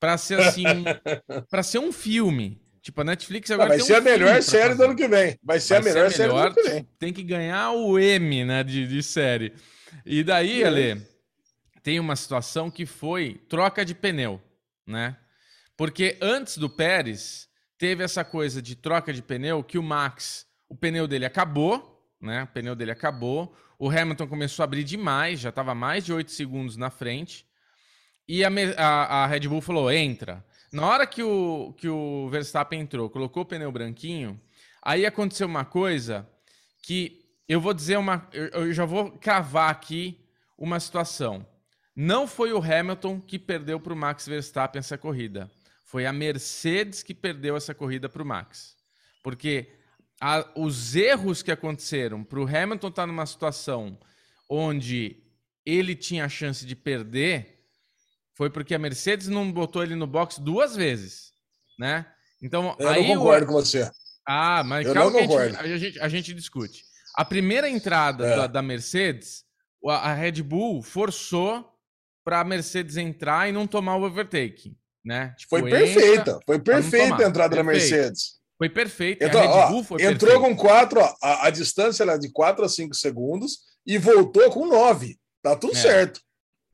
para 0.00 0.16
ser 0.16 0.40
assim, 0.40 0.64
para 1.50 1.62
ser 1.62 1.78
um 1.78 1.92
filme. 1.92 2.65
Tipo, 2.86 3.00
a 3.00 3.04
Netflix 3.04 3.50
agora. 3.50 3.70
vai 3.70 3.80
ser 3.80 3.94
um 3.94 3.96
a 3.96 4.00
melhor 4.00 4.42
série 4.44 4.74
do 4.76 4.84
ano 4.84 4.94
que 4.94 5.08
vem. 5.08 5.36
Vai 5.42 5.58
ser 5.58 5.80
vai 5.80 5.90
a 5.90 5.94
melhor, 5.94 6.12
ser 6.12 6.22
a 6.22 6.26
melhor 6.28 6.52
série 6.52 6.54
do 6.54 6.60
ano 6.60 6.68
que 6.68 6.70
vem. 6.70 6.88
Tem 7.00 7.12
que 7.12 7.24
ganhar 7.24 7.72
o 7.72 7.98
M, 7.98 8.44
né, 8.44 8.62
de, 8.62 8.86
de 8.86 9.02
série. 9.02 9.52
E 10.04 10.22
daí, 10.22 10.62
é. 10.62 10.66
Ale, 10.68 11.02
tem 11.82 11.98
uma 11.98 12.14
situação 12.14 12.70
que 12.70 12.86
foi 12.86 13.40
troca 13.48 13.84
de 13.84 13.92
pneu, 13.92 14.40
né? 14.86 15.16
Porque 15.76 16.16
antes 16.22 16.58
do 16.58 16.70
Pérez, 16.70 17.48
teve 17.76 18.04
essa 18.04 18.22
coisa 18.24 18.62
de 18.62 18.76
troca 18.76 19.12
de 19.12 19.20
pneu 19.20 19.64
que 19.64 19.78
o 19.78 19.82
Max, 19.82 20.46
o 20.68 20.76
pneu 20.76 21.08
dele 21.08 21.24
acabou, 21.24 22.08
né? 22.22 22.44
O 22.44 22.46
pneu 22.46 22.76
dele 22.76 22.92
acabou. 22.92 23.52
O 23.80 23.90
Hamilton 23.90 24.28
começou 24.28 24.62
a 24.62 24.64
abrir 24.64 24.84
demais, 24.84 25.40
já 25.40 25.48
estava 25.48 25.74
mais 25.74 26.04
de 26.04 26.12
8 26.12 26.30
segundos 26.30 26.76
na 26.76 26.88
frente. 26.88 27.44
E 28.28 28.44
a, 28.44 28.48
a, 28.76 29.24
a 29.24 29.26
Red 29.26 29.48
Bull 29.48 29.60
falou: 29.60 29.90
entra. 29.90 30.44
Na 30.72 30.86
hora 30.86 31.06
que 31.06 31.22
o, 31.22 31.74
que 31.76 31.88
o 31.88 32.28
Verstappen 32.28 32.80
entrou, 32.80 33.08
colocou 33.08 33.42
o 33.42 33.46
pneu 33.46 33.70
branquinho, 33.70 34.40
aí 34.82 35.06
aconteceu 35.06 35.46
uma 35.46 35.64
coisa 35.64 36.28
que 36.82 37.24
eu 37.48 37.60
vou 37.60 37.72
dizer 37.72 37.96
uma. 37.96 38.28
Eu, 38.32 38.72
já 38.72 38.84
vou 38.84 39.12
cavar 39.12 39.70
aqui 39.70 40.20
uma 40.58 40.80
situação. 40.80 41.46
Não 41.94 42.26
foi 42.26 42.52
o 42.52 42.58
Hamilton 42.58 43.20
que 43.20 43.38
perdeu 43.38 43.80
para 43.80 43.92
o 43.92 43.96
Max 43.96 44.26
Verstappen 44.26 44.80
essa 44.80 44.98
corrida. 44.98 45.50
Foi 45.84 46.04
a 46.04 46.12
Mercedes 46.12 47.02
que 47.02 47.14
perdeu 47.14 47.56
essa 47.56 47.74
corrida 47.74 48.08
para 48.08 48.22
o 48.22 48.26
Max. 48.26 48.76
Porque 49.22 49.72
a, 50.20 50.46
os 50.56 50.96
erros 50.96 51.42
que 51.42 51.52
aconteceram 51.52 52.24
para 52.24 52.40
o 52.40 52.46
Hamilton 52.46 52.88
estar 52.88 53.02
tá 53.02 53.06
numa 53.06 53.24
situação 53.24 53.98
onde 54.48 55.22
ele 55.64 55.94
tinha 55.94 56.24
a 56.24 56.28
chance 56.28 56.66
de 56.66 56.76
perder 56.76 57.55
foi 58.36 58.50
porque 58.50 58.74
a 58.74 58.78
Mercedes 58.78 59.28
não 59.28 59.50
botou 59.50 59.82
ele 59.82 59.94
no 59.94 60.06
box 60.06 60.38
duas 60.38 60.76
vezes, 60.76 61.32
né? 61.78 62.06
Então, 62.42 62.76
eu 62.78 62.88
aí 62.88 63.08
não 63.08 63.16
concordo 63.16 63.44
o... 63.44 63.48
com 63.48 63.54
você. 63.54 63.90
Ah, 64.28 64.62
mas 64.64 64.86
eu 64.86 64.92
calma 64.92 65.12
que 65.12 65.18
a 65.18 65.26
gente, 65.26 65.56
a, 65.56 65.78
gente, 65.78 66.00
a 66.00 66.08
gente, 66.08 66.34
discute. 66.34 66.84
A 67.14 67.24
primeira 67.24 67.68
entrada 67.68 68.26
é. 68.26 68.36
da, 68.36 68.46
da, 68.46 68.62
Mercedes, 68.62 69.44
a 69.88 70.12
Red 70.12 70.42
Bull 70.42 70.82
forçou 70.82 71.64
para 72.24 72.40
a 72.40 72.44
Mercedes 72.44 72.96
entrar 72.96 73.48
e 73.48 73.52
não 73.52 73.66
tomar 73.66 73.96
o 73.96 74.02
overtake, 74.02 74.76
né? 75.04 75.34
Tipo, 75.38 75.60
foi 75.60 75.70
perfeita, 75.70 76.40
foi 76.44 76.58
perfeita 76.58 77.24
a 77.24 77.28
entrada 77.28 77.56
da 77.56 77.62
Mercedes. 77.62 78.36
Foi 78.58 78.68
perfeito. 78.68 79.22
Então, 79.22 79.40
ó, 79.46 79.70
entrou 80.00 80.40
com 80.40 80.56
quatro, 80.56 81.00
ó, 81.00 81.14
a, 81.22 81.46
a, 81.46 81.50
distância 81.50 82.02
era 82.02 82.16
de 82.16 82.30
4 82.32 82.64
a 82.64 82.68
5 82.68 82.94
segundos 82.94 83.58
e 83.86 83.98
voltou 83.98 84.50
com 84.50 84.66
9. 84.66 85.16
Tá 85.42 85.54
tudo 85.54 85.76
é. 85.76 85.80
certo. 85.80 86.20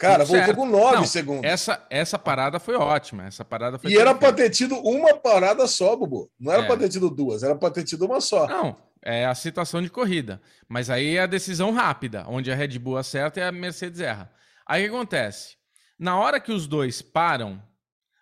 Cara, 0.03 0.25
voltou 0.25 0.45
certo. 0.45 0.57
com 0.57 0.67
9 0.67 1.07
segundos. 1.07 1.45
Essa, 1.45 1.87
essa 1.89 2.19
parada 2.19 2.59
foi 2.59 2.75
ótima. 2.75 3.25
Essa 3.25 3.45
parada 3.45 3.79
foi 3.79 3.89
e 3.89 3.97
era 3.97 4.13
para 4.13 4.33
ter 4.33 4.51
tido 4.51 4.77
uma 4.79 5.15
parada 5.15 5.65
só, 5.69 5.95
Bubu. 5.95 6.29
Não 6.41 6.53
era 6.53 6.65
é. 6.65 6.67
para 6.67 6.77
ter 6.77 6.89
tido 6.89 7.09
duas, 7.09 7.45
era 7.45 7.55
para 7.55 7.71
ter 7.71 7.85
tido 7.85 8.05
uma 8.05 8.21
só. 8.21 8.49
Não, 8.49 8.77
é 9.01 9.25
a 9.25 9.35
situação 9.35 9.81
de 9.81 9.89
corrida. 9.89 10.43
Mas 10.69 10.91
aí 10.91 11.17
é 11.17 11.23
a 11.23 11.27
decisão 11.27 11.73
rápida, 11.73 12.25
onde 12.27 12.51
a 12.51 12.55
Red 12.57 12.81
Bull 12.81 12.97
acerta 12.97 13.39
e 13.39 13.45
a 13.45 13.53
Mercedes 13.53 14.01
erra. 14.01 14.29
Aí 14.67 14.85
o 14.85 14.91
que 14.91 14.97
acontece? 14.97 15.57
Na 15.97 16.19
hora 16.19 16.41
que 16.41 16.51
os 16.51 16.67
dois 16.67 17.01
param, 17.01 17.63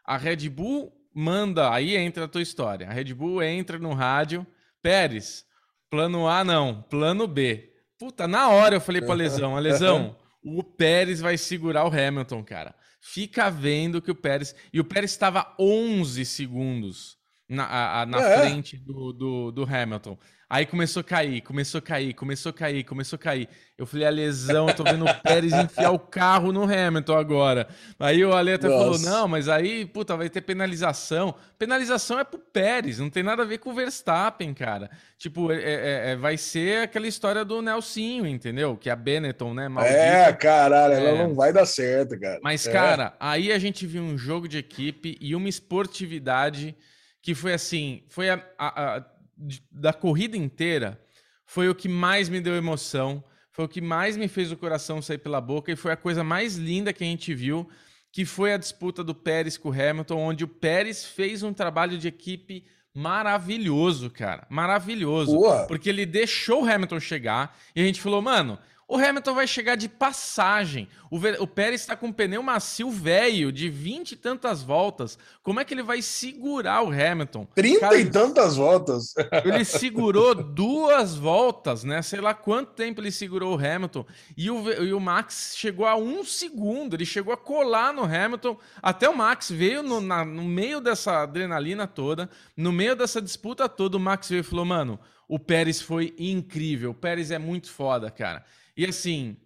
a 0.04 0.18
Red 0.18 0.50
Bull 0.50 0.92
manda, 1.14 1.72
aí 1.72 1.96
entra 1.96 2.26
a 2.26 2.28
tua 2.28 2.42
história. 2.42 2.90
A 2.90 2.92
Red 2.92 3.14
Bull 3.14 3.42
entra 3.42 3.78
no 3.78 3.94
rádio, 3.94 4.46
Pérez, 4.82 5.46
plano 5.88 6.28
A 6.28 6.44
não, 6.44 6.82
plano 6.82 7.26
B. 7.26 7.72
Puta, 7.98 8.28
na 8.28 8.50
hora 8.50 8.76
eu 8.76 8.80
falei 8.82 9.00
pra 9.00 9.14
Lesão, 9.14 9.56
a 9.56 9.60
Lesão, 9.60 10.14
o 10.42 10.62
Pérez 10.62 11.20
vai 11.20 11.36
segurar 11.36 11.84
o 11.84 11.92
Hamilton, 11.92 12.42
cara. 12.44 12.74
Fica 13.00 13.50
vendo 13.50 14.02
que 14.02 14.10
o 14.10 14.14
Pérez. 14.14 14.54
E 14.72 14.80
o 14.80 14.84
Pérez 14.84 15.10
estava 15.10 15.54
11 15.58 16.24
segundos 16.24 17.18
na, 17.48 18.00
a, 18.00 18.06
na 18.06 18.20
é. 18.20 18.38
frente 18.40 18.76
do, 18.76 19.12
do, 19.12 19.50
do 19.52 19.64
Hamilton. 19.64 20.18
Aí 20.50 20.66
começou 20.66 21.00
a 21.00 21.04
cair, 21.04 21.40
começou 21.42 21.78
a 21.78 21.82
cair, 21.82 22.12
começou 22.12 22.50
a 22.50 22.52
cair, 22.52 22.82
começou 22.82 23.16
a 23.16 23.20
cair. 23.20 23.48
Eu 23.78 23.86
falei, 23.86 24.04
a 24.04 24.10
lesão, 24.10 24.66
tô 24.74 24.82
vendo 24.82 25.04
o 25.04 25.14
Pérez 25.22 25.52
enfiar 25.52 25.92
o 25.92 25.98
carro 25.98 26.50
no 26.50 26.64
Hamilton 26.64 27.16
agora. 27.16 27.68
Aí 28.00 28.24
o 28.24 28.32
Ale 28.32 28.54
até 28.54 28.68
falou, 28.68 28.98
não, 28.98 29.28
mas 29.28 29.48
aí, 29.48 29.86
puta, 29.86 30.16
vai 30.16 30.28
ter 30.28 30.40
penalização. 30.40 31.36
Penalização 31.56 32.18
é 32.18 32.24
pro 32.24 32.40
Pérez, 32.40 32.98
não 32.98 33.08
tem 33.08 33.22
nada 33.22 33.42
a 33.42 33.46
ver 33.46 33.58
com 33.58 33.70
o 33.70 33.72
Verstappen, 33.72 34.52
cara. 34.52 34.90
Tipo, 35.16 35.52
é, 35.52 35.62
é, 35.62 36.10
é 36.10 36.16
vai 36.16 36.36
ser 36.36 36.82
aquela 36.82 37.06
história 37.06 37.44
do 37.44 37.62
Nelsinho, 37.62 38.26
entendeu? 38.26 38.76
Que 38.76 38.88
é 38.88 38.92
a 38.92 38.96
Benetton, 38.96 39.54
né? 39.54 39.68
Maldita. 39.68 39.96
É, 39.96 40.32
caralho, 40.32 40.94
ela 40.94 41.10
é. 41.10 41.22
não 41.22 41.32
vai 41.32 41.52
dar 41.52 41.64
certo, 41.64 42.18
cara. 42.18 42.40
Mas, 42.42 42.66
é. 42.66 42.72
cara, 42.72 43.14
aí 43.20 43.52
a 43.52 43.58
gente 43.60 43.86
viu 43.86 44.02
um 44.02 44.18
jogo 44.18 44.48
de 44.48 44.58
equipe 44.58 45.16
e 45.20 45.32
uma 45.36 45.48
esportividade 45.48 46.74
que 47.22 47.36
foi 47.36 47.52
assim, 47.52 48.02
foi 48.08 48.30
a, 48.30 48.42
a, 48.58 48.96
a 48.96 49.04
da 49.70 49.92
corrida 49.92 50.36
inteira, 50.36 51.00
foi 51.46 51.68
o 51.68 51.74
que 51.74 51.88
mais 51.88 52.28
me 52.28 52.40
deu 52.40 52.54
emoção. 52.54 53.24
foi 53.52 53.64
o 53.64 53.68
que 53.68 53.80
mais 53.80 54.16
me 54.16 54.28
fez 54.28 54.52
o 54.52 54.56
coração 54.56 55.02
sair 55.02 55.18
pela 55.18 55.40
boca 55.40 55.72
e 55.72 55.76
foi 55.76 55.92
a 55.92 55.96
coisa 55.96 56.22
mais 56.22 56.56
linda 56.56 56.92
que 56.92 57.02
a 57.02 57.06
gente 57.06 57.34
viu, 57.34 57.68
que 58.12 58.24
foi 58.24 58.52
a 58.52 58.56
disputa 58.56 59.02
do 59.02 59.14
Pérez 59.14 59.58
com 59.58 59.68
o 59.68 59.72
Hamilton, 59.72 60.18
onde 60.18 60.44
o 60.44 60.48
Pérez 60.48 61.04
fez 61.04 61.42
um 61.42 61.52
trabalho 61.52 61.98
de 61.98 62.08
equipe 62.08 62.64
maravilhoso, 62.94 64.10
cara. 64.10 64.46
Maravilhoso. 64.48 65.32
Boa. 65.32 65.66
Porque 65.66 65.88
ele 65.88 66.06
deixou 66.06 66.62
o 66.62 66.68
Hamilton 66.68 67.00
chegar 67.00 67.56
e 67.74 67.80
a 67.80 67.84
gente 67.84 68.00
falou, 68.00 68.22
mano, 68.22 68.58
o 68.90 68.96
Hamilton 68.96 69.34
vai 69.34 69.46
chegar 69.46 69.76
de 69.76 69.88
passagem. 69.88 70.88
O, 71.08 71.16
o 71.40 71.46
Pérez 71.46 71.80
está 71.80 71.94
com 71.94 72.08
um 72.08 72.12
pneu 72.12 72.42
macio 72.42 72.90
velho, 72.90 73.52
de 73.52 73.70
20 73.70 74.12
e 74.12 74.16
tantas 74.16 74.64
voltas. 74.64 75.16
Como 75.44 75.60
é 75.60 75.64
que 75.64 75.72
ele 75.72 75.84
vai 75.84 76.02
segurar 76.02 76.82
o 76.82 76.90
Hamilton? 76.90 77.46
30 77.54 77.78
Cara, 77.78 77.96
e 77.96 78.10
tantas 78.10 78.56
voltas. 78.56 79.14
Ele 79.44 79.64
segurou 79.64 80.34
duas 80.34 81.14
voltas, 81.14 81.84
né? 81.84 82.02
Sei 82.02 82.20
lá 82.20 82.34
quanto 82.34 82.72
tempo 82.72 83.00
ele 83.00 83.12
segurou 83.12 83.56
o 83.56 83.58
Hamilton. 83.58 84.04
E 84.36 84.50
o, 84.50 84.68
e 84.82 84.92
o 84.92 85.00
Max 85.00 85.54
chegou 85.56 85.86
a 85.86 85.94
um 85.94 86.24
segundo. 86.24 86.94
Ele 86.94 87.06
chegou 87.06 87.32
a 87.32 87.36
colar 87.36 87.92
no 87.92 88.02
Hamilton. 88.02 88.56
Até 88.82 89.08
o 89.08 89.16
Max 89.16 89.50
veio 89.50 89.82
no, 89.82 90.00
na, 90.00 90.24
no 90.24 90.42
meio 90.42 90.80
dessa 90.80 91.22
adrenalina 91.22 91.86
toda, 91.86 92.28
no 92.56 92.72
meio 92.72 92.96
dessa 92.96 93.22
disputa 93.22 93.68
toda. 93.68 93.96
O 93.96 94.00
Max 94.00 94.28
veio 94.28 94.40
e 94.40 94.44
falou: 94.44 94.64
Mano, 94.64 94.98
o 95.28 95.38
Pérez 95.38 95.80
foi 95.80 96.12
incrível. 96.18 96.90
O 96.90 96.94
Pérez 96.94 97.30
é 97.30 97.38
muito 97.38 97.70
foda, 97.70 98.10
cara. 98.10 98.44
E 98.80 98.86
assim, 98.86 99.36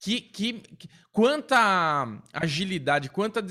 que, 0.00 0.18
que, 0.18 0.54
que, 0.78 0.88
quanta 1.12 2.22
agilidade, 2.32 3.10
quanta. 3.10 3.44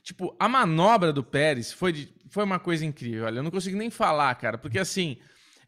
Tipo, 0.00 0.36
a 0.38 0.48
manobra 0.48 1.12
do 1.12 1.24
Pérez 1.24 1.72
foi, 1.72 2.08
foi 2.28 2.44
uma 2.44 2.60
coisa 2.60 2.86
incrível. 2.86 3.24
Olha, 3.24 3.40
eu 3.40 3.42
não 3.42 3.50
consigo 3.50 3.76
nem 3.76 3.90
falar, 3.90 4.32
cara, 4.36 4.56
porque 4.56 4.78
assim, 4.78 5.16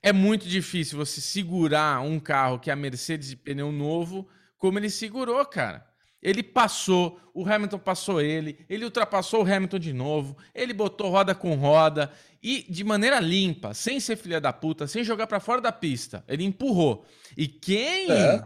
é 0.01 0.13
muito 0.13 0.47
difícil 0.47 0.97
você 0.97 1.21
segurar 1.21 2.01
um 2.01 2.21
carro 2.21 2.61
que 2.61 2.71
é 2.71 2.73
a 2.73 2.77
Mercedes 2.77 3.31
de 3.31 3.35
pneu 3.35 3.73
novo, 3.73 4.29
como 4.57 4.79
ele 4.79 4.89
segurou, 4.89 5.45
cara. 5.45 5.85
Ele 6.23 6.45
passou, 6.45 7.21
o 7.35 7.45
Hamilton 7.45 7.79
passou 7.81 8.21
ele, 8.21 8.65
ele 8.69 8.85
ultrapassou 8.85 9.43
o 9.43 9.53
Hamilton 9.53 9.81
de 9.81 9.93
novo, 9.93 10.37
ele 10.55 10.73
botou 10.73 11.11
roda 11.11 11.35
com 11.35 11.57
roda 11.57 12.13
e 12.41 12.65
de 12.71 12.85
maneira 12.85 13.19
limpa, 13.19 13.75
sem 13.75 13.99
ser 13.99 14.15
filha 14.15 14.41
da 14.41 14.53
puta, 14.53 14.87
sem 14.87 15.03
jogar 15.03 15.27
para 15.27 15.41
fora 15.41 15.61
da 15.61 15.73
pista. 15.73 16.25
Ele 16.29 16.45
empurrou. 16.45 17.05
E 17.37 17.49
quem 17.49 18.13
é 18.13 18.45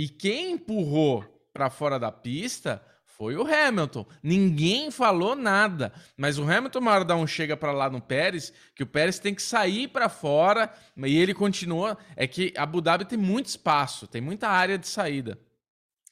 e 0.00 0.08
quem 0.08 0.52
empurrou 0.52 1.22
para 1.52 1.68
fora 1.68 1.98
da 1.98 2.10
pista 2.10 2.80
foi 3.04 3.36
o 3.36 3.46
Hamilton. 3.46 4.06
Ninguém 4.22 4.90
falou 4.90 5.36
nada. 5.36 5.92
Mas 6.16 6.38
o 6.38 6.42
Hamilton, 6.42 6.78
uma 6.78 6.92
hora 6.92 7.04
dá 7.04 7.14
um 7.14 7.26
chega 7.26 7.54
para 7.54 7.70
lá 7.70 7.90
no 7.90 8.00
Pérez, 8.00 8.50
que 8.74 8.82
o 8.82 8.86
Pérez 8.86 9.18
tem 9.18 9.34
que 9.34 9.42
sair 9.42 9.88
para 9.88 10.08
fora, 10.08 10.72
e 10.96 11.18
ele 11.18 11.34
continua. 11.34 11.98
É 12.16 12.26
que 12.26 12.50
Abu 12.56 12.80
Dhabi 12.80 13.04
tem 13.04 13.18
muito 13.18 13.48
espaço, 13.48 14.06
tem 14.06 14.22
muita 14.22 14.48
área 14.48 14.78
de 14.78 14.88
saída. 14.88 15.38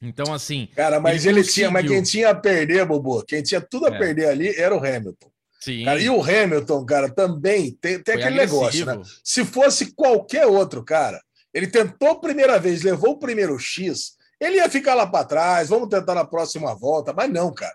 Então, 0.02 0.34
assim. 0.34 0.68
Cara, 0.76 1.00
mas 1.00 1.24
ele, 1.24 1.40
ele 1.40 1.48
tinha, 1.48 1.70
mas 1.70 1.88
quem 1.88 2.02
tinha 2.02 2.28
a 2.28 2.34
perder, 2.34 2.84
Bobo, 2.84 3.24
quem 3.24 3.42
tinha 3.42 3.62
tudo 3.62 3.86
a 3.86 3.94
é. 3.94 3.98
perder 3.98 4.28
ali 4.28 4.54
era 4.54 4.76
o 4.76 4.78
Hamilton. 4.78 5.30
Sim. 5.60 5.86
Cara, 5.86 5.98
e 5.98 6.10
o 6.10 6.22
Hamilton, 6.22 6.84
cara, 6.84 7.08
também 7.08 7.70
tem, 7.70 8.02
tem 8.02 8.16
aquele 8.16 8.38
agressivo. 8.38 8.60
negócio, 8.60 8.86
né? 8.86 9.02
Se 9.24 9.46
fosse 9.46 9.94
qualquer 9.94 10.44
outro, 10.44 10.84
cara, 10.84 11.18
ele 11.52 11.66
tentou 11.66 12.10
a 12.10 12.20
primeira 12.20 12.58
vez, 12.58 12.82
levou 12.82 13.12
o 13.12 13.18
primeiro 13.18 13.58
X, 13.58 14.16
ele 14.40 14.56
ia 14.56 14.70
ficar 14.70 14.94
lá 14.94 15.06
para 15.06 15.24
trás, 15.24 15.68
vamos 15.68 15.88
tentar 15.88 16.14
na 16.14 16.24
próxima 16.24 16.74
volta, 16.74 17.12
mas 17.12 17.30
não, 17.30 17.52
cara. 17.52 17.74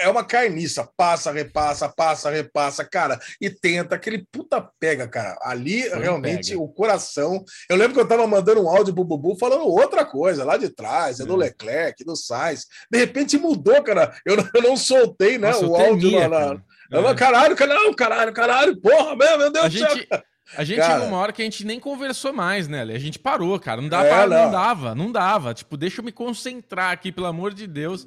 É 0.00 0.08
uma 0.08 0.24
carniça, 0.24 0.88
passa, 0.96 1.30
repassa, 1.30 1.90
passa, 1.90 2.30
repassa, 2.30 2.84
cara, 2.86 3.20
e 3.38 3.50
tenta, 3.50 3.94
aquele 3.94 4.26
puta 4.32 4.66
pega, 4.80 5.06
cara. 5.06 5.36
Ali, 5.42 5.86
realmente, 5.90 6.52
pega. 6.52 6.62
o 6.62 6.68
coração. 6.68 7.44
Eu 7.68 7.76
lembro 7.76 7.92
que 7.92 8.00
eu 8.00 8.08
tava 8.08 8.26
mandando 8.26 8.62
um 8.62 8.68
áudio 8.68 8.94
pro 8.94 9.04
Bubu 9.04 9.36
falando 9.36 9.66
outra 9.66 10.02
coisa, 10.06 10.42
lá 10.42 10.56
de 10.56 10.70
trás, 10.70 11.20
é 11.20 11.26
do 11.26 11.34
é. 11.34 11.48
Leclerc, 11.48 12.02
do 12.02 12.16
Sainz. 12.16 12.66
De 12.90 12.98
repente 12.98 13.36
mudou, 13.36 13.82
cara. 13.82 14.16
Eu, 14.24 14.36
eu 14.54 14.62
não 14.62 14.74
soltei, 14.74 15.36
né, 15.36 15.48
Nossa, 15.48 15.66
o 15.66 15.76
áudio 15.76 16.10
temia, 16.10 16.28
lá. 16.28 16.40
Cara. 16.40 16.64
É. 17.10 17.14
Caralho, 17.14 17.56
caralho, 17.56 17.94
caralho, 17.94 18.32
caralho, 18.32 18.80
porra, 18.80 19.16
meu, 19.16 19.38
meu 19.38 19.52
Deus 19.52 19.70
do 19.70 19.78
céu. 19.78 19.96
Gente... 19.96 20.08
A 20.56 20.62
gente 20.62 20.78
cara, 20.78 20.94
chegou 20.94 21.08
uma 21.08 21.18
hora 21.18 21.32
que 21.32 21.40
a 21.40 21.44
gente 21.44 21.64
nem 21.64 21.80
conversou 21.80 22.32
mais, 22.32 22.68
né? 22.68 22.82
A 22.82 22.98
gente 22.98 23.18
parou, 23.18 23.58
cara. 23.58 23.80
Não 23.80 23.88
dava, 23.88 24.08
é, 24.08 24.26
não. 24.26 24.44
não. 24.44 24.50
dava, 24.50 24.94
não 24.94 25.12
dava. 25.12 25.54
Tipo, 25.54 25.76
deixa 25.76 26.00
eu 26.00 26.04
me 26.04 26.12
concentrar 26.12 26.92
aqui, 26.92 27.10
pelo 27.10 27.26
amor 27.26 27.54
de 27.54 27.66
Deus. 27.66 28.06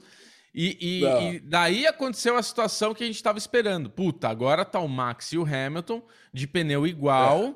E, 0.53 0.77
e, 0.79 1.05
e 1.05 1.39
daí 1.39 1.85
aconteceu 1.85 2.35
a 2.35 2.43
situação 2.43 2.93
que 2.93 3.03
a 3.03 3.07
gente 3.07 3.15
estava 3.15 3.37
esperando. 3.37 3.89
Puta, 3.89 4.27
agora 4.29 4.63
tá 4.63 4.79
o 4.79 4.87
Max 4.87 5.31
e 5.33 5.37
o 5.37 5.45
Hamilton 5.45 6.01
de 6.33 6.47
pneu 6.47 6.87
igual, 6.87 7.43
é. 7.45 7.55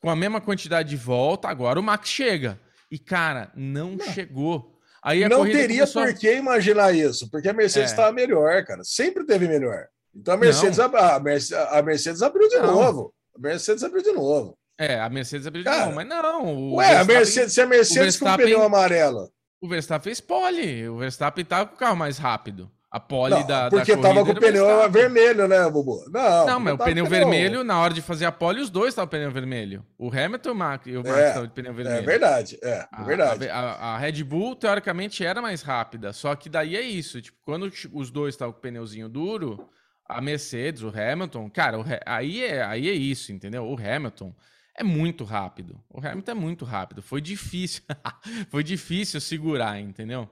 com 0.00 0.10
a 0.10 0.16
mesma 0.16 0.40
quantidade 0.40 0.88
de 0.88 0.96
volta. 0.96 1.48
Agora 1.48 1.78
o 1.78 1.82
Max 1.82 2.08
chega. 2.08 2.60
E, 2.90 2.98
cara, 2.98 3.50
não, 3.54 3.92
não. 3.92 4.12
chegou. 4.12 4.78
Aí 5.02 5.26
não 5.28 5.44
teria 5.44 5.80
começou... 5.80 6.04
por 6.04 6.14
que 6.14 6.34
imaginar 6.34 6.94
isso, 6.94 7.28
porque 7.30 7.48
a 7.48 7.52
Mercedes 7.52 7.90
estava 7.90 8.10
é. 8.10 8.12
melhor, 8.12 8.64
cara. 8.64 8.84
Sempre 8.84 9.24
teve 9.24 9.48
melhor. 9.48 9.86
Então 10.14 10.34
a 10.34 10.36
Mercedes, 10.36 10.78
a, 10.78 11.78
a 11.78 11.82
Mercedes 11.82 12.22
abriu 12.22 12.48
de 12.48 12.58
não. 12.58 12.66
novo. 12.66 13.14
A 13.34 13.38
Mercedes 13.38 13.82
abriu 13.82 14.02
de 14.02 14.12
novo. 14.12 14.56
É, 14.78 15.00
a 15.00 15.08
Mercedes 15.08 15.46
abriu 15.46 15.62
de 15.62 15.70
Cara, 15.70 15.84
novo, 15.84 15.96
mas 15.96 16.08
não. 16.08 16.74
Ué, 16.74 16.96
a 16.96 17.04
Mercedes, 17.04 17.52
se 17.52 17.60
a 17.60 17.66
Mercedes 17.66 18.18
com 18.18 18.36
pneu 18.36 18.62
amarelo. 18.62 19.30
O 19.60 19.68
Verstappen 19.68 20.02
fez 20.02 20.20
pole. 20.20 20.88
O 20.88 20.98
Verstappen 20.98 21.44
tava 21.44 21.66
com 21.66 21.76
o 21.76 21.78
carro 21.78 21.96
mais 21.96 22.18
rápido. 22.18 22.70
A 22.90 23.00
pole 23.00 23.34
não, 23.34 23.46
da. 23.46 23.70
Porque 23.70 23.96
da 23.96 24.02
tava 24.02 24.22
com 24.22 24.32
o 24.32 24.34
pneu 24.38 24.90
vermelho, 24.90 25.48
né, 25.48 25.70
Bubu? 25.70 26.04
Não, 26.10 26.46
não 26.46 26.60
mas 26.60 26.74
o 26.74 26.78
pneu 26.78 27.06
vermelho, 27.06 27.64
na 27.64 27.80
hora 27.80 27.94
de 27.94 28.02
fazer 28.02 28.26
a 28.26 28.32
pole, 28.32 28.60
os 28.60 28.68
dois 28.68 28.88
estavam 28.88 29.08
pneu 29.08 29.30
vermelho. 29.30 29.86
O 29.96 30.08
Hamilton 30.08 30.48
e 30.48 30.52
o 30.52 30.54
Max, 30.54 30.86
e 30.86 30.96
o 30.96 31.02
Max 31.02 31.18
estavam 31.28 31.46
de 31.46 31.54
pneu 31.54 31.72
vermelho. 31.72 31.96
É 31.96 32.02
verdade, 32.02 32.58
é, 32.62 32.86
é 32.92 33.02
verdade. 33.02 33.48
A, 33.48 33.58
a, 33.58 33.94
a, 33.94 33.98
Red 33.98 34.22
Bull, 34.24 34.54
teoricamente, 34.56 35.24
era 35.24 35.40
mais 35.40 35.62
rápida. 35.62 36.12
Só 36.12 36.34
que 36.34 36.50
daí 36.50 36.76
é 36.76 36.82
isso. 36.82 37.22
Tipo, 37.22 37.38
quando 37.42 37.72
os 37.94 38.10
dois 38.10 38.34
estavam 38.34 38.52
com 38.52 38.58
o 38.58 38.62
pneuzinho 38.62 39.08
duro, 39.08 39.66
a 40.06 40.20
Mercedes, 40.20 40.82
o 40.82 40.88
Hamilton, 40.88 41.50
cara, 41.50 41.80
o, 41.80 41.84
aí, 42.04 42.42
é, 42.42 42.62
aí 42.62 42.88
é 42.88 42.92
isso, 42.92 43.32
entendeu? 43.32 43.64
O 43.64 43.76
Hamilton 43.78 44.34
é 44.74 44.82
muito 44.82 45.24
rápido. 45.24 45.80
O 45.90 45.98
Hamilton 45.98 46.30
é 46.30 46.34
muito 46.34 46.64
rápido. 46.64 47.02
Foi 47.02 47.20
difícil. 47.20 47.82
Foi 48.50 48.62
difícil 48.62 49.20
segurar, 49.20 49.78
entendeu? 49.78 50.28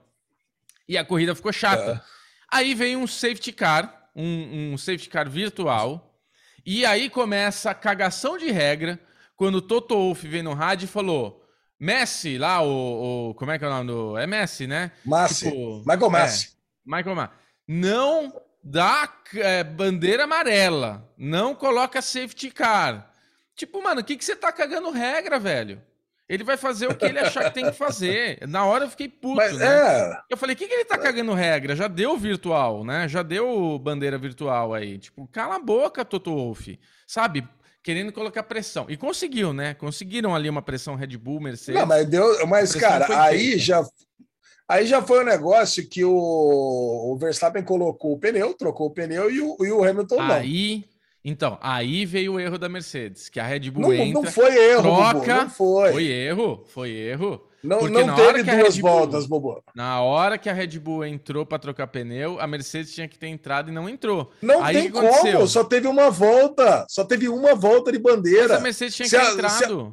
E 0.87 0.97
a 0.97 1.05
corrida 1.05 1.35
ficou 1.35 1.53
chata. 1.53 1.91
É. 1.91 2.01
Aí 2.51 2.73
veio 2.73 2.99
um 2.99 3.07
safety 3.07 3.51
car, 3.51 4.09
um, 4.15 4.73
um, 4.73 4.77
safety 4.77 5.09
car 5.09 5.29
virtual. 5.29 6.19
E 6.65 6.85
aí 6.85 7.09
começa 7.09 7.71
a 7.71 7.75
cagação 7.75 8.37
de 8.37 8.51
regra. 8.51 8.99
Quando 9.35 9.55
o 9.55 9.61
Toto 9.61 9.95
Wolff 9.95 10.27
veio 10.27 10.43
no 10.43 10.53
rádio 10.53 10.85
e 10.85 10.87
falou: 10.87 11.43
Messi, 11.79 12.37
lá, 12.37 12.61
o, 12.61 13.29
o, 13.29 13.33
Como 13.35 13.51
é 13.51 13.57
que 13.57 13.65
é 13.65 13.67
o 13.67 13.71
nome 13.71 13.87
do. 13.87 14.17
É 14.17 14.27
Messi, 14.27 14.67
né? 14.67 14.91
Messi. 15.05 15.45
Tipo, 15.45 15.79
Michael 15.79 16.11
Messi. 16.11 16.47
É, 16.47 16.97
Michael 16.97 17.15
Messi. 17.15 17.29
Não 17.67 18.41
dá 18.63 19.11
é, 19.35 19.63
bandeira 19.63 20.25
amarela, 20.25 21.09
não 21.17 21.55
coloca 21.55 22.01
safety 22.01 22.51
car. 22.51 23.11
Tipo, 23.55 23.83
mano, 23.83 24.01
o 24.01 24.03
que, 24.03 24.15
que 24.15 24.25
você 24.25 24.35
tá 24.35 24.51
cagando 24.51 24.89
regra, 24.91 25.39
velho? 25.39 25.81
Ele 26.31 26.45
vai 26.45 26.55
fazer 26.55 26.87
o 26.87 26.95
que 26.95 27.03
ele 27.03 27.19
achar 27.19 27.43
que 27.43 27.55
tem 27.55 27.65
que 27.65 27.77
fazer. 27.77 28.39
Na 28.47 28.63
hora 28.63 28.85
eu 28.85 28.89
fiquei 28.89 29.09
puto, 29.09 29.35
Mas, 29.35 29.57
né? 29.57 29.67
É... 29.67 30.21
Eu 30.29 30.37
falei, 30.37 30.55
o 30.55 30.57
que, 30.57 30.65
que 30.65 30.73
ele 30.73 30.85
tá 30.85 30.97
cagando 30.97 31.33
regra? 31.33 31.75
Já 31.75 31.89
deu 31.89 32.17
virtual, 32.17 32.85
né? 32.85 33.05
Já 33.09 33.21
deu 33.21 33.77
bandeira 33.77 34.17
virtual 34.17 34.73
aí. 34.73 34.97
Tipo, 34.97 35.27
cala 35.27 35.55
a 35.55 35.59
boca, 35.59 36.05
Toto 36.05 36.33
Wolff. 36.33 36.79
Sabe? 37.05 37.45
Querendo 37.83 38.13
colocar 38.13 38.43
pressão. 38.43 38.85
E 38.87 38.95
conseguiu, 38.95 39.51
né? 39.51 39.73
Conseguiram 39.73 40.33
ali 40.33 40.49
uma 40.49 40.61
pressão 40.61 40.95
Red 40.95 41.17
Bull, 41.17 41.41
Mercedes. 41.41 41.81
Não, 41.81 41.87
mas 41.87 42.07
deu. 42.07 42.47
Mas, 42.47 42.75
cara, 42.75 43.23
aí 43.23 43.57
já 43.57 43.85
Aí 44.71 44.87
já 44.87 45.01
foi 45.01 45.19
um 45.19 45.25
negócio 45.25 45.85
que 45.85 46.05
o, 46.05 46.13
o 46.13 47.17
Verstappen 47.17 47.61
colocou 47.61 48.13
o 48.13 48.17
pneu, 48.17 48.53
trocou 48.53 48.87
o 48.87 48.91
pneu 48.91 49.29
e 49.29 49.41
o, 49.41 49.57
e 49.59 49.69
o 49.69 49.83
Hamilton 49.83 50.15
não. 50.15 50.31
Aí, 50.33 50.85
então, 51.25 51.59
aí 51.61 52.05
veio 52.05 52.35
o 52.35 52.39
erro 52.39 52.57
da 52.57 52.69
Mercedes, 52.69 53.27
que 53.27 53.37
a 53.37 53.45
Red 53.45 53.69
Bull 53.69 53.81
não, 53.81 53.93
entra, 53.93 54.21
não 54.21 54.31
foi 54.31 54.55
erro, 54.55 54.81
troca, 54.83 55.13
Bobo, 55.13 55.27
não 55.27 55.49
foi. 55.49 55.91
Foi 55.91 56.05
erro, 56.05 56.65
foi 56.69 56.91
erro. 56.91 57.45
Não, 57.61 57.81
não 57.81 58.15
teve 58.15 58.43
duas 58.43 58.77
Bull, 58.77 58.89
voltas, 58.89 59.25
Bobo. 59.25 59.61
Na 59.75 60.01
hora 60.01 60.37
que 60.37 60.49
a 60.49 60.53
Red 60.53 60.79
Bull 60.79 61.05
entrou 61.05 61.45
para 61.45 61.59
trocar 61.59 61.87
pneu, 61.87 62.39
a 62.39 62.47
Mercedes 62.47 62.95
tinha 62.95 63.09
que 63.09 63.19
ter 63.19 63.27
entrado 63.27 63.69
e 63.69 63.73
não 63.73 63.89
entrou. 63.89 64.31
Não 64.41 64.63
aí, 64.63 64.83
tem 64.83 64.89
como, 64.89 65.47
só 65.47 65.65
teve 65.65 65.85
uma 65.85 66.09
volta. 66.09 66.85
Só 66.87 67.03
teve 67.03 67.27
uma 67.27 67.53
volta 67.55 67.91
de 67.91 67.99
bandeira. 67.99 68.47
Mas 68.47 68.57
a 68.57 68.61
Mercedes 68.61 68.95
tinha 68.95 69.09
se 69.09 69.17
que 69.17 69.21
ter 69.21 69.33
entrado. 69.33 69.57
Se 69.57 69.65
a, 69.65 69.91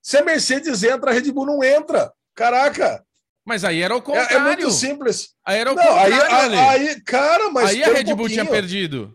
se 0.00 0.16
a 0.18 0.24
Mercedes 0.24 0.84
entra, 0.84 1.10
a 1.10 1.12
Red 1.12 1.32
Bull 1.32 1.44
não 1.44 1.64
entra. 1.64 2.12
Caraca, 2.36 3.04
mas 3.46 3.64
aí 3.64 3.80
era 3.80 3.94
o 3.94 4.02
contrário. 4.02 4.36
É, 4.36 4.40
é 4.40 4.40
muito 4.40 4.70
simples. 4.72 5.28
Aí 5.44 5.60
era 5.60 5.70
o 5.70 5.74
não, 5.76 5.82
contrário, 5.82 6.58
aí, 6.58 6.88
aí, 6.88 7.00
cara, 7.02 7.48
mas 7.50 7.70
Aí 7.70 7.84
a 7.84 7.92
Red 7.92 8.12
Bull 8.12 8.28
tinha 8.28 8.44
perdido. 8.44 9.14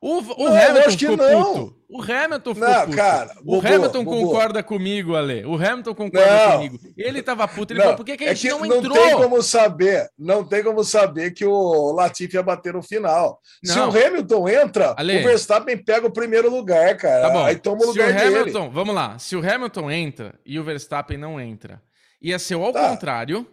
O, 0.00 0.18
o 0.18 0.48
não, 0.48 0.56
Hamilton 0.56 0.90
ficou 0.90 1.16
não. 1.16 1.54
puto. 1.54 1.76
O 1.88 2.02
Hamilton 2.02 2.54
ficou 2.54 2.68
não, 2.68 2.84
puto. 2.84 2.96
Cara, 2.96 3.32
o 3.40 3.44
Bobo, 3.44 3.66
Hamilton 3.68 4.04
Bobo. 4.04 4.20
concorda 4.20 4.62
comigo, 4.62 5.16
Ale. 5.16 5.44
O 5.44 5.54
Hamilton 5.54 5.94
concorda 5.94 6.46
não. 6.46 6.52
comigo. 6.52 6.78
Ele 6.96 7.22
tava 7.22 7.46
puto. 7.48 7.72
Ele 7.72 7.78
não. 7.78 7.84
falou, 7.84 7.96
por 7.96 8.06
que, 8.06 8.16
que 8.16 8.24
a 8.24 8.28
é 8.28 8.34
gente 8.34 8.48
é 8.48 8.50
que 8.52 8.58
não 8.58 8.66
entrou? 8.66 8.96
Não 8.96 9.02
tem 9.04 9.16
como 9.16 9.42
saber. 9.42 10.08
Não 10.16 10.44
tem 10.44 10.62
como 10.62 10.84
saber 10.84 11.32
que 11.32 11.44
o 11.44 11.92
Latifi 11.92 12.36
ia 12.36 12.42
bater 12.42 12.72
no 12.72 12.82
final. 12.82 13.40
Se 13.64 13.78
o 13.78 13.90
Hamilton 13.90 14.48
entra, 14.48 14.94
Ale. 14.96 15.18
o 15.18 15.22
Verstappen 15.24 15.76
pega 15.76 16.06
o 16.06 16.12
primeiro 16.12 16.48
lugar, 16.48 16.96
cara. 16.96 17.22
Tá 17.22 17.30
bom. 17.30 17.44
Aí 17.44 17.56
toma 17.56 17.82
o 17.82 17.86
lugar 17.86 18.08
Se 18.08 18.24
o 18.24 18.28
Hamilton, 18.28 18.60
dele. 18.60 18.74
Vamos 18.74 18.94
lá. 18.94 19.18
Se 19.18 19.36
o 19.36 19.38
Hamilton 19.38 19.90
entra 19.90 20.34
e 20.46 20.58
o 20.58 20.64
Verstappen 20.64 21.18
não 21.18 21.40
entra, 21.40 21.82
ia 22.20 22.38
ser 22.38 22.54
ao 22.54 22.72
tá. 22.72 22.88
contrário 22.88 23.46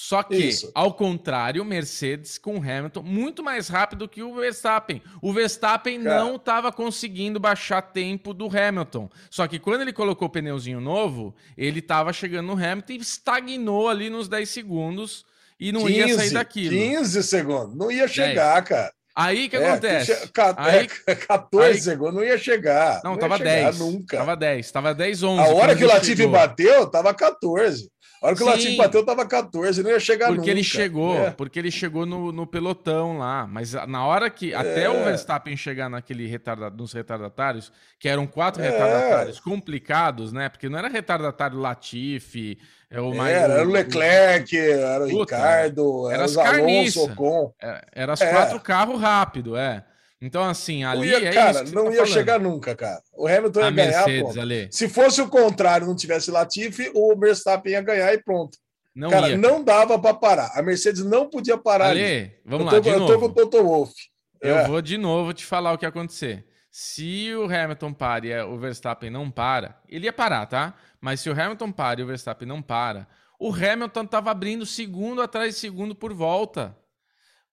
Só 0.00 0.22
que, 0.22 0.36
Isso. 0.36 0.70
ao 0.76 0.94
contrário, 0.94 1.64
Mercedes 1.64 2.38
com 2.38 2.58
Hamilton 2.58 3.02
muito 3.02 3.42
mais 3.42 3.66
rápido 3.66 4.08
que 4.08 4.22
o 4.22 4.32
Verstappen. 4.32 5.02
O 5.20 5.32
Verstappen 5.32 6.04
Cara. 6.04 6.20
não 6.20 6.36
estava 6.36 6.70
conseguindo 6.70 7.40
baixar 7.40 7.82
tempo 7.82 8.32
do 8.32 8.46
Hamilton. 8.46 9.10
Só 9.28 9.48
que 9.48 9.58
quando 9.58 9.80
ele 9.80 9.92
colocou 9.92 10.28
o 10.28 10.30
pneuzinho 10.30 10.80
novo, 10.80 11.34
ele 11.56 11.80
estava 11.80 12.12
chegando 12.12 12.46
no 12.46 12.52
Hamilton 12.52 12.92
e 12.92 12.96
estagnou 12.98 13.88
ali 13.88 14.08
nos 14.08 14.28
10 14.28 14.48
segundos 14.48 15.24
e 15.58 15.72
não 15.72 15.84
15, 15.84 15.98
ia 15.98 16.14
sair 16.14 16.30
daquilo. 16.30 16.70
15 16.70 17.22
segundos, 17.24 17.74
não 17.74 17.90
ia 17.90 18.06
chegar, 18.06 18.62
10. 18.62 18.68
cara. 18.68 18.92
Aí 19.16 19.46
o 19.46 19.50
que 19.50 19.56
é, 19.56 19.68
acontece? 19.68 20.30
Aí, 20.58 20.86
14 21.26 21.72
aí, 21.72 21.80
segundos, 21.80 22.14
não 22.14 22.22
ia 22.22 22.38
chegar. 22.38 23.00
Não, 23.02 23.10
não 23.10 23.18
tava 23.18 23.36
10. 23.36 23.80
Nunca. 23.80 24.16
Tava 24.16 24.36
10, 24.36 24.70
tava 24.70 24.94
10, 24.94 25.22
11. 25.24 25.42
A 25.42 25.54
hora 25.56 25.74
que 25.74 25.84
o 25.84 25.88
Latifi 25.88 26.24
bateu, 26.28 26.86
tava 26.86 27.12
14. 27.12 27.90
A 28.20 28.26
hora 28.26 28.34
que 28.34 28.42
Sim. 28.42 28.48
o 28.48 28.50
Latifi 28.50 28.76
bateu, 28.76 29.04
tava 29.04 29.26
14, 29.26 29.82
não 29.82 29.90
ia 29.90 30.00
chegar 30.00 30.26
porque 30.26 30.40
nunca. 30.40 30.50
Ele 30.50 30.64
chegou, 30.64 31.14
é. 31.16 31.30
Porque 31.30 31.58
ele 31.58 31.70
chegou 31.70 32.04
no, 32.04 32.32
no, 32.32 32.46
pelotão 32.46 33.18
lá. 33.18 33.46
Mas 33.46 33.72
na 33.72 34.04
hora 34.04 34.28
que. 34.28 34.52
É. 34.52 34.56
Até 34.56 34.90
o 34.90 35.04
Verstappen 35.04 35.56
chegar 35.56 35.88
naquele 35.88 36.26
retardado, 36.26 36.76
nos 36.76 36.92
retardatários, 36.92 37.72
que 37.98 38.08
eram 38.08 38.26
quatro 38.26 38.62
é. 38.62 38.70
retardatários 38.70 39.38
complicados, 39.38 40.32
né? 40.32 40.48
Porque 40.48 40.68
não 40.68 40.78
era 40.78 40.88
retardatário 40.88 41.58
Latifi. 41.58 42.58
É 42.90 43.00
o 43.00 43.14
mais, 43.14 43.36
era, 43.36 43.64
o, 43.64 43.68
o 43.68 43.70
Leclerc, 43.70 44.56
era 44.56 45.04
o 45.04 45.10
Puta, 45.10 45.36
Ricardo, 45.36 46.06
era, 46.06 46.14
era 46.14 46.24
os 46.24 46.38
Alonso, 46.38 47.04
Ocon. 47.04 47.54
Era, 47.60 47.86
era 47.92 48.12
os 48.14 48.20
quatro 48.20 48.60
carros 48.60 49.00
rápido, 49.00 49.56
é. 49.56 49.84
Então, 50.20 50.42
assim, 50.42 50.82
ali 50.82 51.08
ia, 51.08 51.28
é 51.28 51.32
cara, 51.32 51.62
não 51.64 51.84
tá 51.84 51.90
ia 51.90 51.96
falando. 51.96 52.12
chegar 52.12 52.40
nunca, 52.40 52.74
cara. 52.74 53.00
O 53.16 53.28
Hamilton 53.28 53.60
ia 53.60 53.66
a 53.66 53.70
ganhar. 53.70 54.06
Mercedes, 54.06 54.36
ali. 54.36 54.68
Se 54.70 54.88
fosse 54.88 55.22
o 55.22 55.28
contrário, 55.28 55.86
não 55.86 55.94
tivesse 55.94 56.30
Latifi, 56.30 56.90
o 56.92 57.16
Verstappen 57.16 57.72
ia 57.72 57.80
ganhar 57.80 58.12
e 58.12 58.22
pronto. 58.22 58.58
Não 58.94 59.10
cara, 59.10 59.28
ia. 59.28 59.38
não 59.38 59.62
dava 59.62 59.96
para 59.96 60.14
parar. 60.14 60.50
A 60.54 60.62
Mercedes 60.62 61.04
não 61.04 61.30
podia 61.30 61.56
parar. 61.56 61.90
Ali, 61.90 62.04
ali. 62.04 62.32
vamos 62.44 62.66
eu 62.66 62.70
tô, 62.70 62.76
lá, 62.76 62.80
de 62.80 62.88
eu 62.88 62.98
novo. 62.98 63.12
tô 63.12 63.18
com 63.20 63.26
o 63.26 63.32
Toto 63.32 63.62
Wolff. 63.62 63.94
Eu 64.40 64.58
é. 64.58 64.66
vou 64.66 64.82
de 64.82 64.98
novo 64.98 65.32
te 65.32 65.44
falar 65.44 65.72
o 65.72 65.78
que 65.78 65.84
ia 65.84 65.88
acontecer. 65.88 66.44
Se 66.68 67.32
o 67.34 67.44
Hamilton 67.44 67.92
para 67.92 68.26
e 68.26 68.42
o 68.42 68.58
Verstappen 68.58 69.10
não 69.10 69.30
para, 69.30 69.80
ele 69.88 70.06
ia 70.06 70.12
parar, 70.12 70.46
tá? 70.46 70.74
Mas 71.00 71.20
se 71.20 71.30
o 71.30 71.32
Hamilton 71.32 71.70
para 71.70 72.00
e 72.00 72.04
o 72.04 72.06
Verstappen 72.06 72.46
não 72.46 72.60
para, 72.60 73.06
o 73.38 73.52
Hamilton 73.52 74.02
estava 74.02 74.30
abrindo 74.30 74.66
segundo 74.66 75.22
atrás 75.22 75.54
de 75.54 75.60
segundo 75.60 75.94
por 75.94 76.12
volta. 76.12 76.76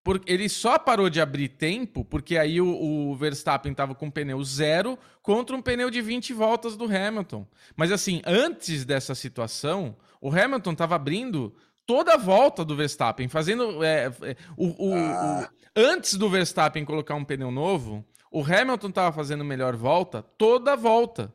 Porque 0.06 0.32
ele 0.32 0.48
só 0.48 0.78
parou 0.78 1.10
de 1.10 1.20
abrir 1.20 1.50
tempo 1.50 2.06
porque 2.06 2.38
aí 2.38 2.62
o, 2.62 2.68
o 2.68 3.16
Verstappen 3.16 3.72
estava 3.72 3.96
com 3.96 4.12
pneu 4.12 4.44
zero 4.44 5.00
contra 5.20 5.56
um 5.56 5.62
pneu 5.64 5.90
de 5.90 6.00
20 6.00 6.32
voltas 6.32 6.78
do 6.78 6.86
Hamilton. 6.86 7.44
Mas 7.76 7.92
assim, 7.92 8.22
antes 8.24 8.86
dessa 8.86 9.16
situação, 9.16 9.98
o 10.22 10.30
Hamilton 10.30 10.74
estava 10.74 10.94
abrindo 10.94 11.56
toda 11.88 12.14
a 12.14 12.18
volta 12.18 12.64
do 12.64 12.76
Verstappen, 12.76 13.28
fazendo. 13.28 13.84
É, 13.84 14.06
é, 14.22 14.36
o, 14.56 14.90
o, 14.90 14.96
ah. 14.96 15.50
o, 15.76 15.80
antes 15.80 16.14
do 16.14 16.30
Verstappen 16.30 16.86
colocar 16.86 17.16
um 17.16 17.26
pneu 17.26 17.50
novo, 17.50 18.06
o 18.30 18.44
Hamilton 18.44 18.90
estava 18.90 19.12
fazendo 19.12 19.44
melhor 19.44 19.76
volta 19.76 20.22
toda 20.38 20.74
a 20.74 20.76
volta. 20.76 21.34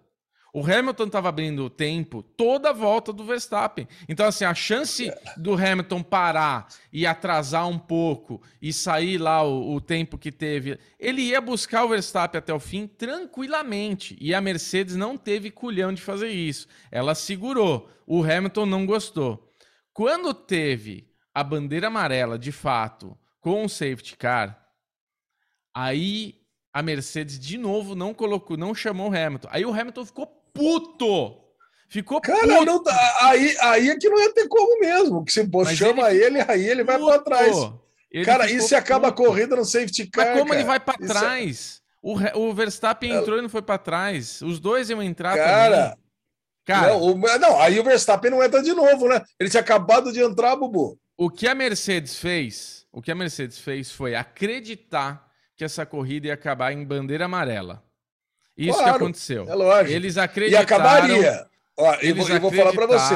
O 0.53 0.65
Hamilton 0.65 1.05
estava 1.05 1.29
abrindo 1.29 1.65
o 1.65 1.71
tempo 1.71 2.23
toda 2.23 2.71
a 2.71 2.73
volta 2.73 3.13
do 3.13 3.25
Verstappen. 3.25 3.87
Então, 4.09 4.27
assim, 4.27 4.45
a 4.45 4.55
chance 4.55 5.13
do 5.37 5.55
Hamilton 5.55 6.03
parar 6.03 6.67
e 6.93 7.07
atrasar 7.07 7.69
um 7.69 7.79
pouco 7.79 8.43
e 8.61 8.73
sair 8.73 9.19
lá 9.19 9.43
o, 9.43 9.75
o, 9.75 9.81
tempo 9.81 10.19
que 10.19 10.33
teve, 10.33 10.79
ele 10.99 11.23
ia 11.23 11.41
buscar 11.41 11.85
o 11.85 11.89
Verstappen 11.89 12.39
até 12.39 12.53
o 12.53 12.59
fim 12.59 12.87
tranquilamente. 12.87 14.17
E 14.21 14.35
a 14.35 14.41
Mercedes 14.41 14.97
não 14.97 15.17
teve 15.17 15.51
culhão 15.51 15.93
de 15.93 16.03
fazer 16.03 16.29
isso. 16.29 16.67
Ela 16.91 17.15
segurou. 17.15 17.89
O 18.07 18.25
Hamilton 18.25 18.67
não 18.67 18.85
gostou. 18.85 19.53
Quando 19.93 20.35
teve 20.35 21.09
a 21.33 21.45
bandeira 21.45 21.87
amarela, 21.87 22.39
de 22.39 22.51
fato, 22.51 23.17
com 23.41 23.65
o 23.65 23.69
safety 23.69 24.17
car, 24.17 24.61
aí 25.73 26.41
a 26.73 26.83
Mercedes 26.83 27.39
de 27.39 27.59
novo 27.59 27.95
não 27.95 28.15
colocou, 28.15 28.57
não 28.57 28.75
chamou 28.75 29.11
o 29.11 29.15
Hamilton. 29.17 29.49
Aí 29.51 29.65
o 29.65 29.73
Hamilton 29.73 30.05
ficou 30.05 30.40
puto. 30.53 31.37
Ficou 31.89 32.21
Cara, 32.21 32.41
puto. 32.41 32.65
Não, 32.65 32.83
aí, 33.21 33.57
aí 33.61 33.91
é 33.91 33.97
que 33.97 34.09
não 34.09 34.19
ia 34.19 34.33
ter 34.33 34.47
como 34.49 34.81
mesmo. 34.81 35.25
Que 35.25 35.33
se 35.33 35.43
você 35.45 35.77
chama 35.77 36.13
ele, 36.13 36.39
ele, 36.39 36.45
aí 36.47 36.69
ele 36.69 36.85
vai 36.85 36.99
para 36.99 37.19
trás. 37.19 37.57
Ele 38.11 38.25
Cara, 38.25 38.51
e 38.51 38.61
se 38.61 38.75
acaba 38.75 39.09
a 39.09 39.13
corrida 39.13 39.57
no 39.57 39.65
safety 39.65 40.07
car? 40.09 40.27
Mas 40.27 40.39
como 40.39 40.49
cara? 40.49 40.61
ele 40.61 40.67
vai 40.67 40.81
para 40.81 41.05
é 41.05 41.07
trás? 41.07 41.77
É... 41.77 42.37
O, 42.37 42.49
o 42.49 42.55
Verstappen 42.55 43.13
entrou 43.13 43.39
e 43.39 43.43
não 43.43 43.49
foi 43.49 43.63
para 43.63 43.79
trás. 43.79 44.41
Os 44.41 44.59
dois 44.59 44.89
iam 44.89 45.03
entrar 45.03 45.37
cara, 45.37 45.91
também. 45.91 45.99
Cara, 46.65 46.93
não, 46.93 47.03
o, 47.03 47.19
não, 47.39 47.61
aí 47.61 47.79
o 47.79 47.85
Verstappen 47.85 48.31
não 48.31 48.43
entra 48.43 48.63
de 48.63 48.73
novo, 48.73 49.09
né? 49.09 49.23
Ele 49.39 49.51
tinha 49.51 49.61
acabado 49.61 50.13
de 50.13 50.21
entrar, 50.21 50.57
Bubu. 50.57 50.99
O 51.17 51.29
que 51.29 51.47
a 51.47 51.55
Mercedes 51.55 52.17
fez, 52.17 52.87
o 52.93 53.03
que 53.03 53.11
a 53.11 53.15
Mercedes 53.15 53.59
fez 53.59 53.93
foi 53.93 54.15
acreditar 54.15 55.29
que 55.57 55.65
essa 55.65 55.85
corrida 55.85 56.29
ia 56.29 56.35
acabar 56.35 56.73
em 56.73 56.85
bandeira 56.85 57.27
amarela. 57.27 57.85
Isso 58.57 58.79
claro, 58.79 58.99
que 58.99 59.05
aconteceu. 59.05 59.49
É 59.49 59.55
lógico. 59.55 59.95
Eles 59.95 60.17
acreditaram. 60.17 60.63
E 60.63 60.65
acabaria. 60.65 61.47
Ó, 61.77 61.95
eu, 61.95 62.15
vou, 62.15 62.29
eu 62.29 62.41
vou 62.41 62.53
falar 62.53 62.73
para 62.73 62.87
você. 62.87 63.15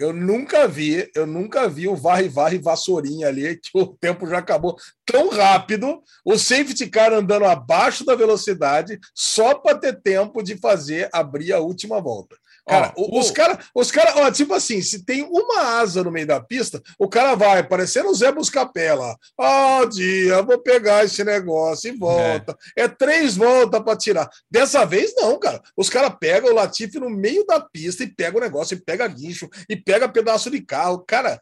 Eu 0.00 0.14
nunca 0.14 0.66
vi, 0.66 1.10
eu 1.14 1.26
nunca 1.26 1.68
vi 1.68 1.86
o 1.86 1.94
varre-varre 1.94 2.58
vassourinha 2.58 3.28
ali, 3.28 3.56
que 3.60 3.70
o 3.74 3.86
tempo 3.86 4.26
já 4.26 4.38
acabou 4.38 4.74
tão 5.04 5.28
rápido, 5.28 6.02
o 6.24 6.38
safety 6.38 6.88
car 6.88 7.12
andando 7.12 7.44
abaixo 7.44 8.02
da 8.02 8.14
velocidade, 8.14 8.98
só 9.14 9.54
para 9.54 9.76
ter 9.76 10.00
tempo 10.00 10.42
de 10.42 10.56
fazer 10.56 11.10
abrir 11.12 11.52
a 11.52 11.60
última 11.60 12.00
volta. 12.00 12.34
Cara, 12.70 12.94
ó, 12.96 13.18
os 13.18 13.30
caras, 13.30 13.66
os 13.74 13.90
cara, 13.90 14.30
tipo 14.30 14.54
assim, 14.54 14.80
se 14.80 15.04
tem 15.04 15.22
uma 15.22 15.80
asa 15.80 16.04
no 16.04 16.10
meio 16.10 16.26
da 16.26 16.40
pista, 16.40 16.80
o 16.98 17.08
cara 17.08 17.34
vai, 17.34 17.66
parecendo 17.66 18.08
o 18.08 18.14
Zé 18.14 18.30
Buscapé 18.30 18.94
Ó, 18.94 19.16
oh, 19.38 19.86
dia, 19.86 20.42
vou 20.42 20.58
pegar 20.58 21.04
esse 21.04 21.24
negócio 21.24 21.92
e 21.92 21.96
volta. 21.96 22.56
É, 22.76 22.84
é 22.84 22.88
três 22.88 23.36
voltas 23.36 23.82
para 23.82 23.96
tirar. 23.96 24.30
Dessa 24.50 24.84
vez, 24.84 25.14
não, 25.16 25.38
cara. 25.38 25.60
Os 25.76 25.90
caras 25.90 26.14
pegam 26.20 26.50
o 26.50 26.54
Latifi 26.54 26.98
no 26.98 27.10
meio 27.10 27.44
da 27.44 27.60
pista 27.60 28.04
e 28.04 28.06
pega 28.06 28.38
o 28.38 28.40
negócio, 28.40 28.74
e 28.74 28.80
pega 28.80 29.06
guincho, 29.06 29.48
e 29.68 29.76
pega 29.76 30.08
pedaço 30.08 30.50
de 30.50 30.60
carro. 30.60 31.04
Cara, 31.06 31.40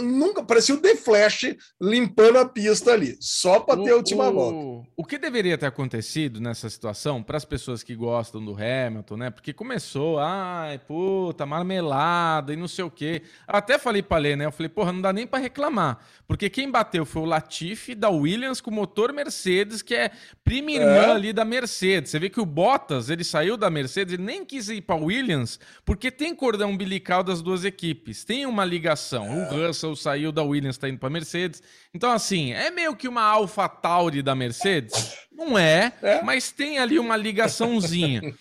nunca 0.00 0.42
parecia 0.42 0.74
o 0.74 0.78
The 0.78 0.96
Flash 0.96 1.54
limpando 1.80 2.38
a 2.38 2.48
pista 2.48 2.92
ali, 2.92 3.16
só 3.20 3.60
para 3.60 3.82
ter 3.82 3.90
a 3.90 3.96
última 3.96 4.28
o, 4.28 4.32
volta. 4.32 4.88
O 4.96 5.04
que 5.04 5.18
deveria 5.18 5.56
ter 5.56 5.66
acontecido 5.66 6.40
nessa 6.40 6.68
situação 6.68 7.22
para 7.22 7.36
as 7.36 7.44
pessoas 7.44 7.82
que 7.82 7.94
gostam 7.94 8.44
do 8.44 8.52
Hamilton, 8.52 9.16
né? 9.16 9.30
Porque 9.30 9.52
começou, 9.52 10.18
ai, 10.18 10.78
puta, 10.78 11.46
marmelada 11.46 12.52
e 12.52 12.56
não 12.56 12.66
sei 12.66 12.84
o 12.84 12.90
quê. 12.90 13.22
Até 13.46 13.78
falei 13.78 14.02
para 14.02 14.18
ler, 14.18 14.36
né? 14.36 14.46
Eu 14.46 14.52
falei, 14.52 14.68
porra, 14.68 14.92
não 14.92 15.00
dá 15.00 15.12
nem 15.12 15.26
para 15.26 15.38
reclamar, 15.38 15.98
porque 16.26 16.50
quem 16.50 16.70
bateu 16.70 17.04
foi 17.04 17.22
o 17.22 17.26
Latifi 17.26 17.94
da 17.94 18.10
Williams 18.10 18.60
com 18.60 18.70
motor 18.70 19.12
Mercedes, 19.12 19.82
que 19.82 19.94
é 19.94 20.10
prima 20.42 20.72
irmã 20.72 20.86
é. 20.86 21.10
ali 21.12 21.32
da 21.32 21.44
Mercedes. 21.44 22.10
Você 22.10 22.18
vê 22.18 22.28
que 22.28 22.40
o 22.40 22.46
Bottas, 22.46 23.10
ele 23.10 23.22
saiu 23.22 23.56
da 23.56 23.70
Mercedes, 23.70 24.14
ele 24.14 24.22
nem 24.22 24.44
quis 24.44 24.68
ir 24.68 24.80
para 24.80 24.96
Williams, 24.96 25.60
porque 25.84 26.10
tem 26.10 26.34
cordão 26.34 26.70
umbilical 26.70 27.22
das 27.22 27.40
duas 27.40 27.64
equipes, 27.64 28.24
tem 28.24 28.46
uma 28.46 28.64
ligação. 28.64 29.26
É. 29.26 29.52
O 29.52 29.66
Russell 29.66 29.83
Russell 29.84 29.96
saiu 29.96 30.32
da 30.32 30.42
Williams, 30.42 30.76
está 30.76 30.88
indo 30.88 30.98
para 30.98 31.10
Mercedes. 31.10 31.62
Então, 31.92 32.10
assim, 32.10 32.52
é 32.52 32.70
meio 32.70 32.96
que 32.96 33.06
uma 33.06 33.22
Alpha 33.22 33.68
Tauri 33.68 34.22
da 34.22 34.34
Mercedes? 34.34 35.16
Não 35.30 35.58
é, 35.58 35.92
é. 36.02 36.22
mas 36.22 36.50
tem 36.50 36.78
ali 36.78 36.98
uma 36.98 37.16
ligaçãozinha. 37.16 38.34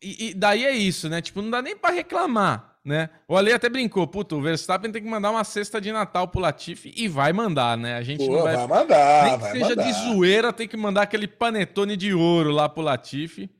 e, 0.00 0.28
e, 0.28 0.34
daí 0.34 0.64
é 0.64 0.72
isso, 0.72 1.08
né? 1.08 1.20
Tipo, 1.20 1.42
não 1.42 1.50
dá 1.50 1.60
nem 1.60 1.76
para 1.76 1.94
reclamar, 1.94 2.76
né? 2.84 3.10
O 3.26 3.36
Ale 3.36 3.52
até 3.52 3.68
brincou, 3.68 4.06
puto, 4.06 4.36
o 4.36 4.42
Verstappen 4.42 4.92
tem 4.92 5.02
que 5.02 5.08
mandar 5.08 5.30
uma 5.30 5.44
cesta 5.44 5.80
de 5.80 5.90
Natal 5.90 6.28
pro 6.28 6.40
Latifi 6.40 6.92
e 6.96 7.08
vai 7.08 7.32
mandar, 7.32 7.76
né? 7.76 7.96
A 7.96 8.02
gente 8.02 8.24
Pô, 8.24 8.36
não 8.36 8.42
vai... 8.42 8.56
vai 8.56 8.66
mandar, 8.66 9.24
Nem 9.24 9.34
que 9.34 9.40
vai 9.40 9.52
seja 9.52 9.68
mandar. 9.70 9.82
de 9.82 9.92
zoeira, 9.92 10.52
tem 10.52 10.68
que 10.68 10.76
mandar 10.76 11.02
aquele 11.02 11.26
panetone 11.26 11.96
de 11.96 12.14
ouro 12.14 12.50
lá 12.50 12.68
pro 12.68 12.82
Latifi. 12.82 13.50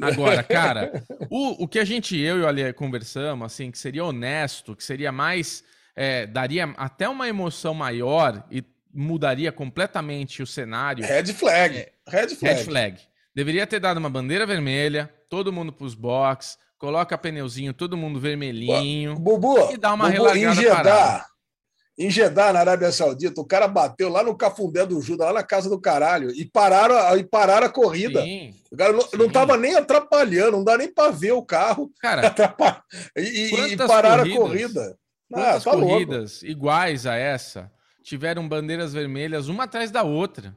Agora, 0.00 0.42
cara, 0.44 1.04
o, 1.28 1.64
o 1.64 1.68
que 1.68 1.78
a 1.78 1.84
gente, 1.84 2.16
eu 2.18 2.38
e 2.38 2.40
o 2.42 2.46
Ale 2.46 2.72
conversamos, 2.72 3.44
assim, 3.44 3.70
que 3.70 3.78
seria 3.78 4.04
honesto, 4.04 4.76
que 4.76 4.84
seria 4.84 5.12
mais 5.12 5.64
é, 5.94 6.26
daria 6.26 6.64
até 6.76 7.08
uma 7.08 7.28
emoção 7.28 7.74
maior 7.74 8.44
e 8.50 8.64
mudaria 8.92 9.50
completamente 9.50 10.42
o 10.42 10.46
cenário. 10.46 11.04
Red 11.04 11.26
flag. 11.32 11.76
É, 11.76 11.92
red 12.06 12.28
flag. 12.28 12.54
Red 12.54 12.64
flag. 12.64 13.00
Deveria 13.34 13.66
ter 13.66 13.80
dado 13.80 13.96
uma 13.96 14.10
bandeira 14.10 14.46
vermelha, 14.46 15.12
todo 15.30 15.52
mundo 15.52 15.72
para 15.72 15.86
os 15.86 15.94
box, 15.94 16.58
coloca 16.78 17.16
pneuzinho, 17.16 17.72
todo 17.72 17.96
mundo 17.96 18.20
vermelhinho. 18.20 19.14
Bubu, 19.16 19.72
e 19.72 19.78
dá 19.78 19.94
uma 19.94 20.10
Bubu, 20.10 20.28
em 20.36 20.52
Jeddah, 20.52 21.24
em 21.98 22.10
Jeddah, 22.10 22.52
na 22.52 22.60
Arábia 22.60 22.92
Saudita, 22.92 23.40
o 23.40 23.44
cara 23.46 23.66
bateu 23.66 24.10
lá 24.10 24.22
no 24.22 24.36
cafundé 24.36 24.84
do 24.84 25.00
Judas, 25.00 25.28
lá 25.28 25.32
na 25.32 25.42
casa 25.42 25.70
do 25.70 25.80
caralho, 25.80 26.30
e 26.30 26.44
pararam, 26.44 27.16
e 27.16 27.24
pararam 27.24 27.66
a 27.66 27.70
corrida. 27.70 28.20
Sim, 28.22 28.54
o 28.70 28.76
cara 28.76 28.92
não, 28.92 29.08
não 29.14 29.30
tava 29.30 29.56
nem 29.56 29.74
atrapalhando, 29.74 30.52
não 30.52 30.64
dá 30.64 30.76
nem 30.76 30.92
para 30.92 31.10
ver 31.10 31.32
o 31.32 31.42
carro. 31.42 31.90
Cara, 32.00 32.34
e, 33.16 33.72
e 33.72 33.76
pararam 33.76 34.24
corridas? 34.24 34.34
a 34.34 34.40
corrida. 34.40 35.01
Quantas 35.32 35.66
ah, 35.66 35.70
tá 35.70 35.76
corridas 35.76 36.42
louco. 36.42 36.46
iguais 36.46 37.06
a 37.06 37.14
essa 37.14 37.70
tiveram 38.02 38.48
bandeiras 38.48 38.92
vermelhas 38.92 39.48
uma 39.48 39.64
atrás 39.64 39.90
da 39.90 40.02
outra? 40.02 40.56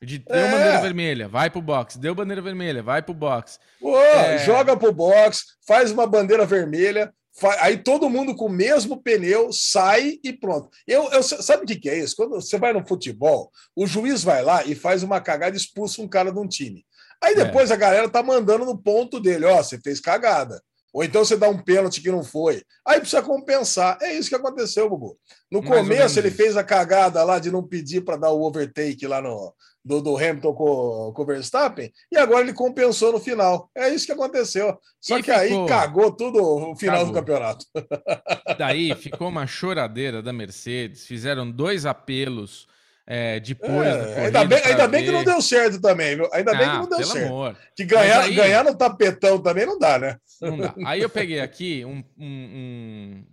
De 0.00 0.18
deu 0.18 0.36
é. 0.36 0.50
bandeira 0.50 0.80
vermelha, 0.80 1.28
vai 1.28 1.48
pro 1.48 1.62
box. 1.62 1.96
Deu 1.96 2.14
bandeira 2.14 2.42
vermelha, 2.42 2.82
vai 2.82 3.02
pro 3.02 3.14
box. 3.14 3.58
Pô, 3.80 3.96
é... 4.00 4.38
Joga 4.38 4.76
pro 4.76 4.92
box, 4.92 5.56
faz 5.66 5.92
uma 5.92 6.06
bandeira 6.06 6.44
vermelha, 6.44 7.12
Aí 7.60 7.78
todo 7.78 8.10
mundo 8.10 8.36
com 8.36 8.46
o 8.46 8.50
mesmo 8.50 9.02
pneu 9.02 9.50
sai 9.52 10.18
e 10.22 10.32
pronto. 10.32 10.68
Eu, 10.86 11.10
eu 11.10 11.22
sabe 11.22 11.64
o 11.64 11.66
que, 11.66 11.88
é 11.88 11.98
isso? 11.98 12.14
Quando 12.14 12.34
você 12.34 12.58
vai 12.58 12.72
no 12.72 12.86
futebol, 12.86 13.50
o 13.74 13.86
juiz 13.86 14.22
vai 14.22 14.42
lá 14.42 14.64
e 14.64 14.74
faz 14.74 15.02
uma 15.02 15.20
cagada 15.20 15.56
e 15.56 15.58
expulsa 15.58 16.02
um 16.02 16.08
cara 16.08 16.30
de 16.30 16.38
um 16.38 16.46
time. 16.46 16.84
Aí 17.22 17.32
é. 17.32 17.44
depois 17.44 17.70
é. 17.70 17.74
a 17.74 17.76
galera 17.76 18.08
tá 18.08 18.22
mandando 18.22 18.66
no 18.66 18.76
ponto 18.76 19.18
dele, 19.18 19.46
ó, 19.46 19.62
você 19.62 19.78
fez 19.80 19.98
cagada. 19.98 20.62
Ou 20.92 21.02
então 21.02 21.24
você 21.24 21.36
dá 21.36 21.48
um 21.48 21.58
pênalti 21.58 22.02
que 22.02 22.10
não 22.10 22.22
foi. 22.22 22.62
Aí 22.86 23.00
precisa 23.00 23.22
compensar. 23.22 23.96
É 24.02 24.12
isso 24.12 24.28
que 24.28 24.34
aconteceu, 24.34 24.90
Bubu. 24.90 25.16
No 25.50 25.62
Mais 25.62 25.80
começo 25.80 26.18
ele 26.18 26.30
fez 26.30 26.56
a 26.56 26.64
cagada 26.64 27.22
lá 27.24 27.38
de 27.38 27.50
não 27.50 27.62
pedir 27.62 28.02
para 28.02 28.16
dar 28.16 28.30
o 28.30 28.42
overtake 28.42 29.06
lá 29.06 29.22
no, 29.22 29.54
do, 29.84 30.00
do 30.00 30.16
Hamilton 30.16 30.54
com, 30.54 31.12
com 31.14 31.22
o 31.22 31.26
Verstappen, 31.26 31.92
e 32.10 32.16
agora 32.16 32.42
ele 32.42 32.52
compensou 32.52 33.12
no 33.12 33.20
final. 33.20 33.70
É 33.74 33.88
isso 33.88 34.06
que 34.06 34.12
aconteceu. 34.12 34.78
Só 35.00 35.18
e 35.18 35.22
que 35.22 35.32
ficou... 35.32 35.62
aí 35.62 35.68
cagou 35.68 36.12
tudo 36.12 36.40
o 36.42 36.76
final 36.76 36.98
cagou. 36.98 37.12
do 37.12 37.18
campeonato. 37.18 37.66
Daí 38.58 38.94
ficou 38.94 39.28
uma 39.28 39.46
choradeira 39.46 40.22
da 40.22 40.32
Mercedes, 40.32 41.06
fizeram 41.06 41.50
dois 41.50 41.84
apelos. 41.84 42.70
É, 43.06 43.40
depois 43.40 43.86
é, 43.86 44.26
ainda 44.26 44.44
bem, 44.44 44.62
ainda 44.64 44.88
bem 44.88 45.04
que 45.04 45.10
não 45.10 45.24
deu 45.24 45.42
certo 45.42 45.80
também, 45.80 46.14
viu? 46.14 46.28
Ainda 46.32 46.52
ah, 46.52 46.56
bem 46.56 46.70
que 46.70 46.76
não 46.76 46.88
deu 46.88 47.04
certo. 47.04 47.26
Amor. 47.26 47.56
Que 47.74 47.84
ganhar, 47.84 48.20
aí, 48.20 48.34
ganhar 48.34 48.64
no 48.64 48.76
tapetão 48.76 49.40
também 49.42 49.66
não 49.66 49.78
dá, 49.78 49.98
né? 49.98 50.18
Não 50.40 50.56
dá. 50.56 50.72
Aí 50.86 51.02
eu 51.02 51.10
peguei 51.10 51.40
aqui 51.40 51.84
um, 51.84 52.04
um, 52.16 53.24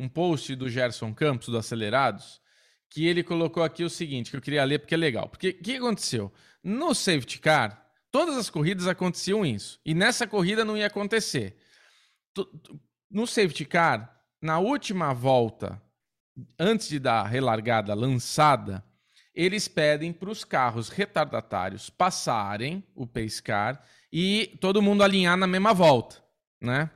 um, 0.00 0.04
um 0.04 0.08
post 0.08 0.54
do 0.54 0.68
Gerson 0.68 1.12
Campos, 1.12 1.48
do 1.48 1.58
Acelerados, 1.58 2.40
que 2.88 3.04
ele 3.06 3.24
colocou 3.24 3.64
aqui 3.64 3.82
o 3.82 3.90
seguinte, 3.90 4.30
que 4.30 4.36
eu 4.36 4.40
queria 4.40 4.64
ler 4.64 4.78
porque 4.78 4.94
é 4.94 4.98
legal. 4.98 5.28
Porque 5.28 5.50
o 5.50 5.62
que 5.62 5.76
aconteceu? 5.76 6.32
No 6.62 6.94
safety 6.94 7.40
car, 7.40 7.84
todas 8.12 8.36
as 8.36 8.48
corridas 8.48 8.86
aconteciam 8.86 9.44
isso. 9.44 9.80
E 9.84 9.92
nessa 9.92 10.26
corrida 10.26 10.64
não 10.64 10.76
ia 10.76 10.86
acontecer. 10.86 11.56
No 13.10 13.26
safety 13.26 13.64
car, 13.64 14.22
na 14.40 14.60
última 14.60 15.12
volta, 15.12 15.82
antes 16.58 16.88
de 16.88 17.00
dar 17.00 17.22
a 17.22 17.26
relargada 17.26 17.92
lançada, 17.92 18.85
eles 19.36 19.68
pedem 19.68 20.12
para 20.12 20.30
os 20.30 20.44
carros 20.44 20.88
retardatários 20.88 21.90
passarem 21.90 22.82
o 22.94 23.06
pace 23.06 23.42
car 23.42 23.84
e 24.12 24.56
todo 24.60 24.82
mundo 24.82 25.04
alinhar 25.04 25.36
na 25.36 25.46
mesma 25.46 25.74
volta, 25.74 26.16
né? 26.60 26.90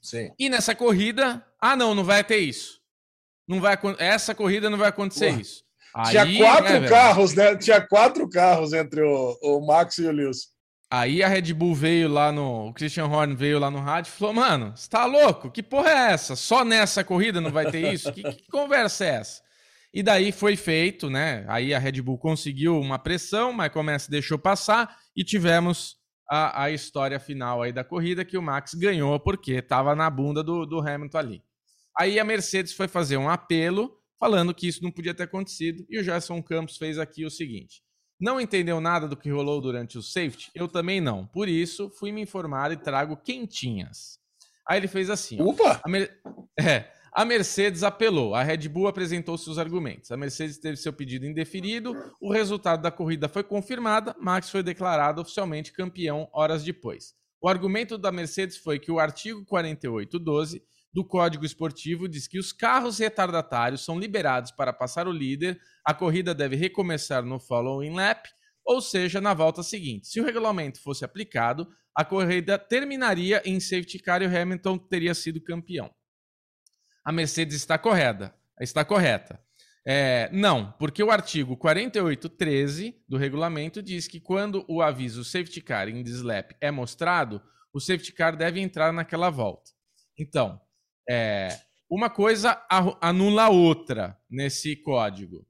Sim. 0.00 0.30
E 0.38 0.48
nessa 0.48 0.74
corrida, 0.74 1.44
ah 1.60 1.74
não, 1.74 1.94
não 1.94 2.04
vai 2.04 2.22
ter 2.22 2.38
isso 2.38 2.80
não 3.50 3.60
vai 3.60 3.76
essa 3.98 4.32
corrida 4.32 4.70
não 4.70 4.78
vai 4.78 4.88
acontecer 4.88 5.32
Ué. 5.32 5.40
isso. 5.40 5.64
Tinha 6.08 6.22
Aí, 6.22 6.38
quatro 6.38 6.80
né, 6.80 6.88
carros, 6.88 7.34
né? 7.34 7.56
Tinha 7.56 7.80
quatro 7.80 8.28
carros 8.30 8.72
entre 8.72 9.02
o, 9.02 9.36
o 9.42 9.66
Max 9.66 9.98
e 9.98 10.06
o 10.06 10.12
Lewis. 10.12 10.50
Aí 10.88 11.20
a 11.20 11.26
Red 11.26 11.52
Bull 11.52 11.74
veio 11.74 12.08
lá 12.08 12.30
no. 12.30 12.68
O 12.68 12.72
Christian 12.72 13.06
Horn 13.06 13.34
veio 13.34 13.58
lá 13.58 13.72
no 13.72 13.80
rádio 13.80 14.08
e 14.08 14.12
falou: 14.12 14.34
Mano, 14.34 14.72
você 14.76 14.88
tá 14.88 15.04
louco? 15.04 15.50
Que 15.50 15.64
porra 15.64 15.90
é 15.90 16.12
essa? 16.12 16.36
Só 16.36 16.64
nessa 16.64 17.02
corrida 17.02 17.40
não 17.40 17.50
vai 17.50 17.68
ter 17.72 17.92
isso? 17.92 18.12
que, 18.12 18.22
que 18.22 18.48
conversa 18.48 19.04
é 19.04 19.08
essa? 19.16 19.42
E 19.92 20.02
daí 20.02 20.30
foi 20.30 20.56
feito, 20.56 21.10
né? 21.10 21.44
Aí 21.48 21.74
a 21.74 21.78
Red 21.78 22.00
Bull 22.00 22.18
conseguiu 22.18 22.78
uma 22.78 22.98
pressão, 22.98 23.52
Michael 23.52 23.82
Messi 23.82 24.10
deixou 24.10 24.38
passar 24.38 24.96
e 25.16 25.24
tivemos 25.24 25.96
a, 26.28 26.64
a 26.64 26.70
história 26.70 27.18
final 27.18 27.60
aí 27.60 27.72
da 27.72 27.82
corrida 27.82 28.24
que 28.24 28.38
o 28.38 28.42
Max 28.42 28.74
ganhou 28.74 29.18
porque 29.18 29.54
estava 29.54 29.96
na 29.96 30.08
bunda 30.08 30.44
do, 30.44 30.64
do 30.64 30.78
Hamilton 30.78 31.18
ali. 31.18 31.42
Aí 31.98 32.20
a 32.20 32.24
Mercedes 32.24 32.72
foi 32.72 32.86
fazer 32.86 33.16
um 33.16 33.28
apelo 33.28 33.98
falando 34.18 34.54
que 34.54 34.68
isso 34.68 34.82
não 34.82 34.92
podia 34.92 35.14
ter 35.14 35.24
acontecido 35.24 35.84
e 35.90 35.98
o 35.98 36.04
Gerson 36.04 36.40
Campos 36.40 36.76
fez 36.76 36.98
aqui 36.98 37.24
o 37.24 37.30
seguinte: 37.30 37.82
não 38.20 38.40
entendeu 38.40 38.80
nada 38.80 39.08
do 39.08 39.16
que 39.16 39.30
rolou 39.30 39.60
durante 39.60 39.96
o 39.96 40.02
safety? 40.02 40.50
Eu 40.54 40.68
também 40.68 41.00
não. 41.00 41.26
Por 41.26 41.48
isso, 41.48 41.90
fui 41.98 42.12
me 42.12 42.20
informar 42.20 42.70
e 42.70 42.76
trago 42.76 43.16
quentinhas. 43.16 44.20
Aí 44.68 44.78
ele 44.78 44.88
fez 44.88 45.08
assim: 45.08 45.40
Opa! 45.40 45.80
Mer... 45.86 46.20
É. 46.60 46.92
A 47.12 47.24
Mercedes 47.24 47.82
apelou, 47.82 48.36
a 48.36 48.42
Red 48.42 48.68
Bull 48.68 48.86
apresentou 48.86 49.36
seus 49.36 49.58
argumentos. 49.58 50.12
A 50.12 50.16
Mercedes 50.16 50.58
teve 50.58 50.76
seu 50.76 50.92
pedido 50.92 51.26
indeferido, 51.26 51.92
o 52.20 52.32
resultado 52.32 52.82
da 52.82 52.90
corrida 52.90 53.28
foi 53.28 53.42
confirmado, 53.42 54.14
Max 54.20 54.48
foi 54.48 54.62
declarado 54.62 55.20
oficialmente 55.20 55.72
campeão 55.72 56.28
horas 56.32 56.62
depois. 56.62 57.14
O 57.40 57.48
argumento 57.48 57.98
da 57.98 58.12
Mercedes 58.12 58.56
foi 58.56 58.78
que 58.78 58.92
o 58.92 59.00
artigo 59.00 59.44
4812 59.44 60.62
do 60.92 61.04
Código 61.04 61.44
Esportivo 61.44 62.08
diz 62.08 62.28
que 62.28 62.38
os 62.38 62.52
carros 62.52 62.98
retardatários 62.98 63.84
são 63.84 63.98
liberados 63.98 64.52
para 64.52 64.72
passar 64.72 65.08
o 65.08 65.12
líder, 65.12 65.58
a 65.84 65.92
corrida 65.92 66.32
deve 66.32 66.54
recomeçar 66.54 67.24
no 67.24 67.40
following 67.40 67.94
lap, 67.94 68.28
ou 68.64 68.80
seja, 68.80 69.20
na 69.20 69.34
volta 69.34 69.64
seguinte. 69.64 70.06
Se 70.06 70.20
o 70.20 70.24
regulamento 70.24 70.80
fosse 70.80 71.04
aplicado, 71.04 71.66
a 71.94 72.04
corrida 72.04 72.56
terminaria 72.56 73.42
em 73.44 73.58
safety 73.58 73.98
car 73.98 74.22
e 74.22 74.26
o 74.26 74.36
Hamilton 74.36 74.78
teria 74.78 75.14
sido 75.14 75.40
campeão. 75.40 75.90
A 77.04 77.12
Mercedes 77.12 77.56
está 77.56 77.78
correta. 77.78 78.34
Está 78.60 78.84
correta. 78.84 79.40
É, 79.86 80.28
não, 80.32 80.72
porque 80.72 81.02
o 81.02 81.10
artigo 81.10 81.56
48.13 81.56 82.94
do 83.08 83.16
regulamento 83.16 83.82
diz 83.82 84.06
que 84.06 84.20
quando 84.20 84.64
o 84.68 84.82
aviso 84.82 85.24
safety 85.24 85.62
car 85.62 85.88
em 85.88 86.04
this 86.04 86.20
lap 86.20 86.54
é 86.60 86.70
mostrado, 86.70 87.42
o 87.72 87.80
safety 87.80 88.12
car 88.12 88.36
deve 88.36 88.60
entrar 88.60 88.92
naquela 88.92 89.30
volta. 89.30 89.70
Então, 90.18 90.60
é, 91.08 91.58
uma 91.90 92.10
coisa 92.10 92.60
anula 93.00 93.44
a 93.44 93.50
outra 93.50 94.18
nesse 94.28 94.76
código. 94.76 95.46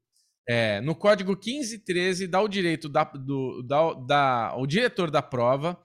É, 0.49 0.81
no 0.81 0.95
código 0.95 1.33
1513 1.33 2.27
dá 2.29 2.41
o 2.41 2.49
direito 2.49 2.89
da, 2.89 3.05
do, 3.05 3.63
da, 3.63 3.93
da, 3.95 4.57
o 4.57 4.67
diretor 4.67 5.11
da 5.11 5.21
prova 5.21 5.79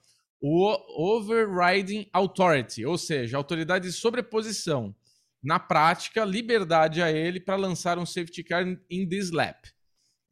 o 0.47 1.15
overriding 1.15 2.07
authority, 2.13 2.85
ou 2.85 2.97
seja, 2.99 3.35
autoridade 3.35 3.87
de 3.87 3.93
sobreposição. 3.93 4.95
Na 5.45 5.59
prática, 5.59 6.25
liberdade 6.25 7.01
a 7.01 7.11
ele 7.11 7.39
para 7.39 7.55
lançar 7.55 7.97
um 7.97 8.05
safety 8.05 8.43
car 8.43 8.65
in 8.89 9.07
this 9.07 9.31
lap. 9.31 9.69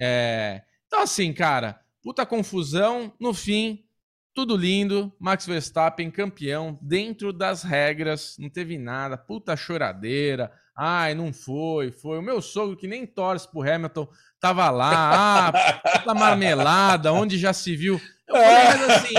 É, 0.01 0.63
então, 0.87 1.01
assim, 1.01 1.31
cara, 1.31 1.79
puta 2.01 2.25
confusão. 2.25 3.13
No 3.19 3.33
fim, 3.33 3.85
tudo 4.33 4.57
lindo, 4.57 5.13
Max 5.19 5.45
Verstappen 5.45 6.09
campeão 6.09 6.77
dentro 6.81 7.31
das 7.31 7.63
regras, 7.63 8.35
não 8.39 8.49
teve 8.49 8.77
nada, 8.77 9.17
puta 9.17 9.55
choradeira. 9.55 10.51
Ai, 10.75 11.13
não 11.13 11.31
foi, 11.31 11.91
foi. 11.91 12.17
O 12.17 12.21
meu 12.21 12.41
sogro 12.41 12.75
que 12.75 12.87
nem 12.87 13.05
torce 13.05 13.49
pro 13.49 13.61
Hamilton 13.61 14.07
tava 14.39 14.69
lá, 14.71 15.47
ah, 15.47 15.79
puta 15.99 16.13
marmelada, 16.15 17.13
onde 17.13 17.37
já 17.37 17.53
se 17.53 17.75
viu. 17.75 18.01
Eu 18.27 18.35
falei, 18.35 18.95
assim, 18.95 19.13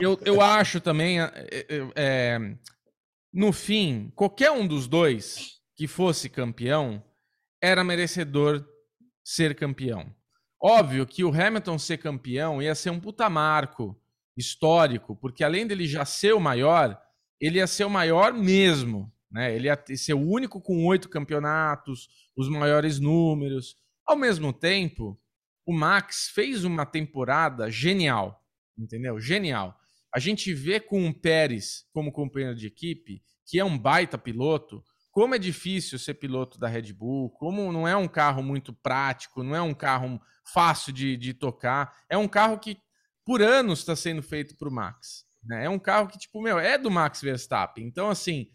eu, 0.02 0.18
eu 0.24 0.40
acho 0.40 0.80
também, 0.80 1.20
é, 1.20 1.30
é, 1.34 1.66
é, 1.94 2.38
no 3.34 3.52
fim, 3.52 4.12
qualquer 4.14 4.52
um 4.52 4.64
dos 4.64 4.86
dois 4.86 5.60
que 5.74 5.88
fosse 5.88 6.28
campeão 6.28 7.02
era 7.60 7.82
merecedor 7.82 8.64
ser 9.24 9.56
campeão. 9.56 10.14
Óbvio 10.62 11.04
que 11.04 11.24
o 11.24 11.34
Hamilton 11.34 11.76
ser 11.76 11.98
campeão 11.98 12.62
ia 12.62 12.76
ser 12.76 12.90
um 12.90 13.00
puta 13.00 13.28
marco 13.28 14.00
histórico, 14.36 15.16
porque 15.16 15.42
além 15.42 15.66
dele 15.66 15.84
já 15.84 16.04
ser 16.04 16.32
o 16.32 16.40
maior, 16.40 16.96
ele 17.40 17.58
ia 17.58 17.66
ser 17.66 17.84
o 17.84 17.90
maior 17.90 18.32
mesmo. 18.32 19.12
Né? 19.32 19.52
Ele 19.56 19.66
ia 19.66 19.84
ser 19.96 20.14
o 20.14 20.30
único 20.30 20.60
com 20.60 20.86
oito 20.86 21.08
campeonatos, 21.08 22.08
os 22.36 22.48
maiores 22.48 23.00
números. 23.00 23.74
Ao 24.06 24.14
mesmo 24.14 24.52
tempo, 24.52 25.20
o 25.66 25.72
Max 25.72 26.28
fez 26.32 26.62
uma 26.62 26.86
temporada 26.86 27.68
genial, 27.68 28.40
entendeu? 28.78 29.18
Genial. 29.18 29.76
A 30.14 30.20
gente 30.20 30.54
vê 30.54 30.78
com 30.78 31.08
o 31.08 31.12
Pérez 31.12 31.84
como 31.92 32.12
companheiro 32.12 32.54
de 32.54 32.68
equipe, 32.68 33.20
que 33.44 33.58
é 33.58 33.64
um 33.64 33.76
baita 33.76 34.16
piloto, 34.16 34.84
como 35.10 35.34
é 35.34 35.38
difícil 35.38 35.98
ser 35.98 36.14
piloto 36.14 36.58
da 36.58 36.68
Red 36.68 36.92
Bull, 36.92 37.30
como 37.30 37.72
não 37.72 37.86
é 37.86 37.96
um 37.96 38.06
carro 38.06 38.42
muito 38.42 38.72
prático, 38.72 39.42
não 39.42 39.54
é 39.54 39.62
um 39.62 39.74
carro 39.74 40.20
fácil 40.52 40.92
de, 40.92 41.16
de 41.16 41.34
tocar. 41.34 41.96
É 42.08 42.16
um 42.16 42.28
carro 42.28 42.58
que 42.58 42.78
por 43.24 43.42
anos 43.42 43.80
está 43.80 43.96
sendo 43.96 44.22
feito 44.22 44.56
para 44.56 44.68
o 44.68 44.72
Max. 44.72 45.24
Né? 45.44 45.64
É 45.64 45.68
um 45.68 45.78
carro 45.78 46.08
que, 46.08 46.18
tipo, 46.18 46.40
meu, 46.40 46.58
é 46.58 46.78
do 46.78 46.90
Max 46.90 47.20
Verstappen. 47.20 47.84
Então, 47.84 48.08
assim, 48.08 48.48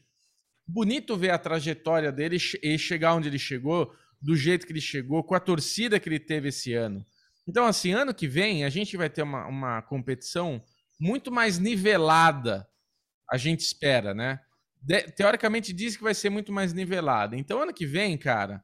bonito 0.66 1.18
ver 1.18 1.32
a 1.32 1.38
trajetória 1.38 2.12
dele 2.12 2.38
e 2.62 2.78
chegar 2.78 3.16
onde 3.16 3.28
ele 3.28 3.40
chegou, 3.40 3.94
do 4.22 4.36
jeito 4.36 4.66
que 4.66 4.72
ele 4.72 4.82
chegou, 4.82 5.24
com 5.24 5.36
a 5.36 5.40
torcida 5.40 6.00
que 6.00 6.08
ele 6.08 6.20
teve 6.20 6.50
esse 6.50 6.74
ano. 6.74 7.06
Então, 7.48 7.66
assim, 7.66 7.92
ano 7.92 8.14
que 8.14 8.28
vem 8.28 8.64
a 8.64 8.70
gente 8.70 8.96
vai 8.96 9.10
ter 9.10 9.24
uma, 9.24 9.48
uma 9.48 9.82
competição 9.82 10.62
muito 11.00 11.32
mais 11.32 11.58
nivelada, 11.58 12.68
a 13.30 13.38
gente 13.38 13.62
espera, 13.62 14.14
né? 14.14 14.40
De, 14.82 15.04
teoricamente 15.12 15.74
diz 15.74 15.96
que 15.96 16.04
vai 16.04 16.14
ser 16.14 16.30
muito 16.30 16.52
mais 16.52 16.74
nivelada. 16.74 17.36
Então, 17.36 17.62
ano 17.62 17.74
que 17.74 17.86
vem, 17.86 18.18
cara, 18.18 18.64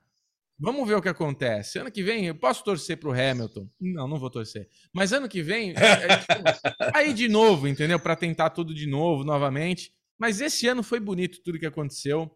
Vamos 0.58 0.88
ver 0.88 0.96
o 0.96 1.02
que 1.02 1.10
acontece. 1.10 1.80
Ano 1.80 1.92
que 1.92 2.02
vem, 2.02 2.28
eu 2.28 2.36
posso 2.36 2.64
torcer 2.64 2.98
para 2.98 3.10
o 3.10 3.12
Hamilton? 3.12 3.70
Não, 3.80 4.08
não 4.08 4.18
vou 4.18 4.30
torcer. 4.30 4.70
Mas 4.94 5.12
ano 5.12 5.28
que 5.28 5.42
vem, 5.42 5.72
é, 5.72 5.74
é, 5.74 6.18
tipo, 6.18 6.96
aí 6.96 7.14
de 7.14 7.28
novo, 7.28 7.68
entendeu? 7.68 8.00
Para 8.00 8.16
tentar 8.16 8.50
tudo 8.52 8.74
de 8.74 8.88
novo, 8.88 9.26
novamente. 9.26 9.92
Mas 10.18 10.40
esse 10.40 10.66
ano 10.66 10.82
foi 10.82 11.00
bonito 11.00 11.42
tudo 11.44 11.60
que 11.60 11.66
aconteceu. 11.66 12.32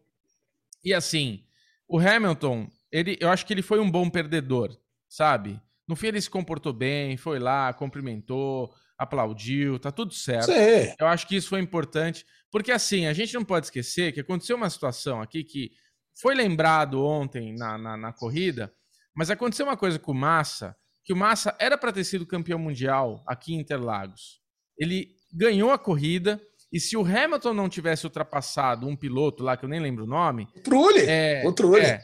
E 0.84 0.94
assim, 0.94 1.46
o 1.88 1.98
Hamilton, 1.98 2.70
ele, 2.92 3.18
eu 3.22 3.30
acho 3.30 3.46
que 3.46 3.54
ele 3.54 3.62
foi 3.62 3.80
um 3.80 3.90
bom 3.90 4.10
perdedor, 4.10 4.78
sabe? 5.08 5.60
No 5.88 5.96
fim, 5.96 6.08
ele 6.08 6.22
se 6.22 6.30
comportou 6.30 6.74
bem, 6.74 7.16
foi 7.16 7.40
lá, 7.40 7.74
cumprimentou, 7.74 8.74
aplaudiu, 9.00 9.80
tá 9.80 9.92
tudo 9.92 10.14
certo. 10.14 10.52
Sim. 10.52 10.94
Eu 11.00 11.08
acho 11.08 11.26
que 11.26 11.38
isso 11.38 11.50
foi 11.50 11.62
importante. 11.62 12.26
Porque 12.52 12.72
assim, 12.72 13.06
a 13.06 13.14
gente 13.14 13.34
não 13.34 13.46
pode 13.46 13.68
esquecer 13.68 14.12
que 14.12 14.20
aconteceu 14.20 14.58
uma 14.58 14.70
situação 14.70 15.22
aqui 15.22 15.44
que 15.44 15.72
foi 16.20 16.36
lembrado 16.36 17.04
ontem 17.06 17.56
na, 17.56 17.78
na, 17.78 17.96
na 17.96 18.12
corrida, 18.14 18.74
mas 19.16 19.30
aconteceu 19.30 19.66
uma 19.66 19.78
coisa 19.78 19.98
com 19.98 20.12
o 20.12 20.16
Massa, 20.16 20.76
que 21.04 21.14
o 21.14 21.16
Massa 21.16 21.56
era 21.60 21.78
para 21.78 21.94
ter 21.94 22.04
sido 22.04 22.26
campeão 22.26 22.60
mundial 22.60 23.24
aqui 23.26 23.54
em 23.54 23.60
Interlagos. 23.60 24.42
Ele 24.78 25.16
ganhou 25.32 25.72
a 25.72 25.78
corrida, 25.78 26.42
e 26.72 26.80
se 26.80 26.98
o 26.98 27.06
Hamilton 27.06 27.54
não 27.54 27.70
tivesse 27.70 28.06
ultrapassado 28.06 28.88
um 28.88 28.96
piloto 28.96 29.44
lá, 29.44 29.56
que 29.56 29.64
eu 29.64 29.70
nem 29.70 29.80
lembro 29.80 30.04
o 30.04 30.08
nome. 30.08 30.48
O 30.56 30.62
Trulli! 30.62 31.06
É, 31.08 31.44
o 31.46 31.54
Trulli. 31.54 31.82
É, 31.82 32.00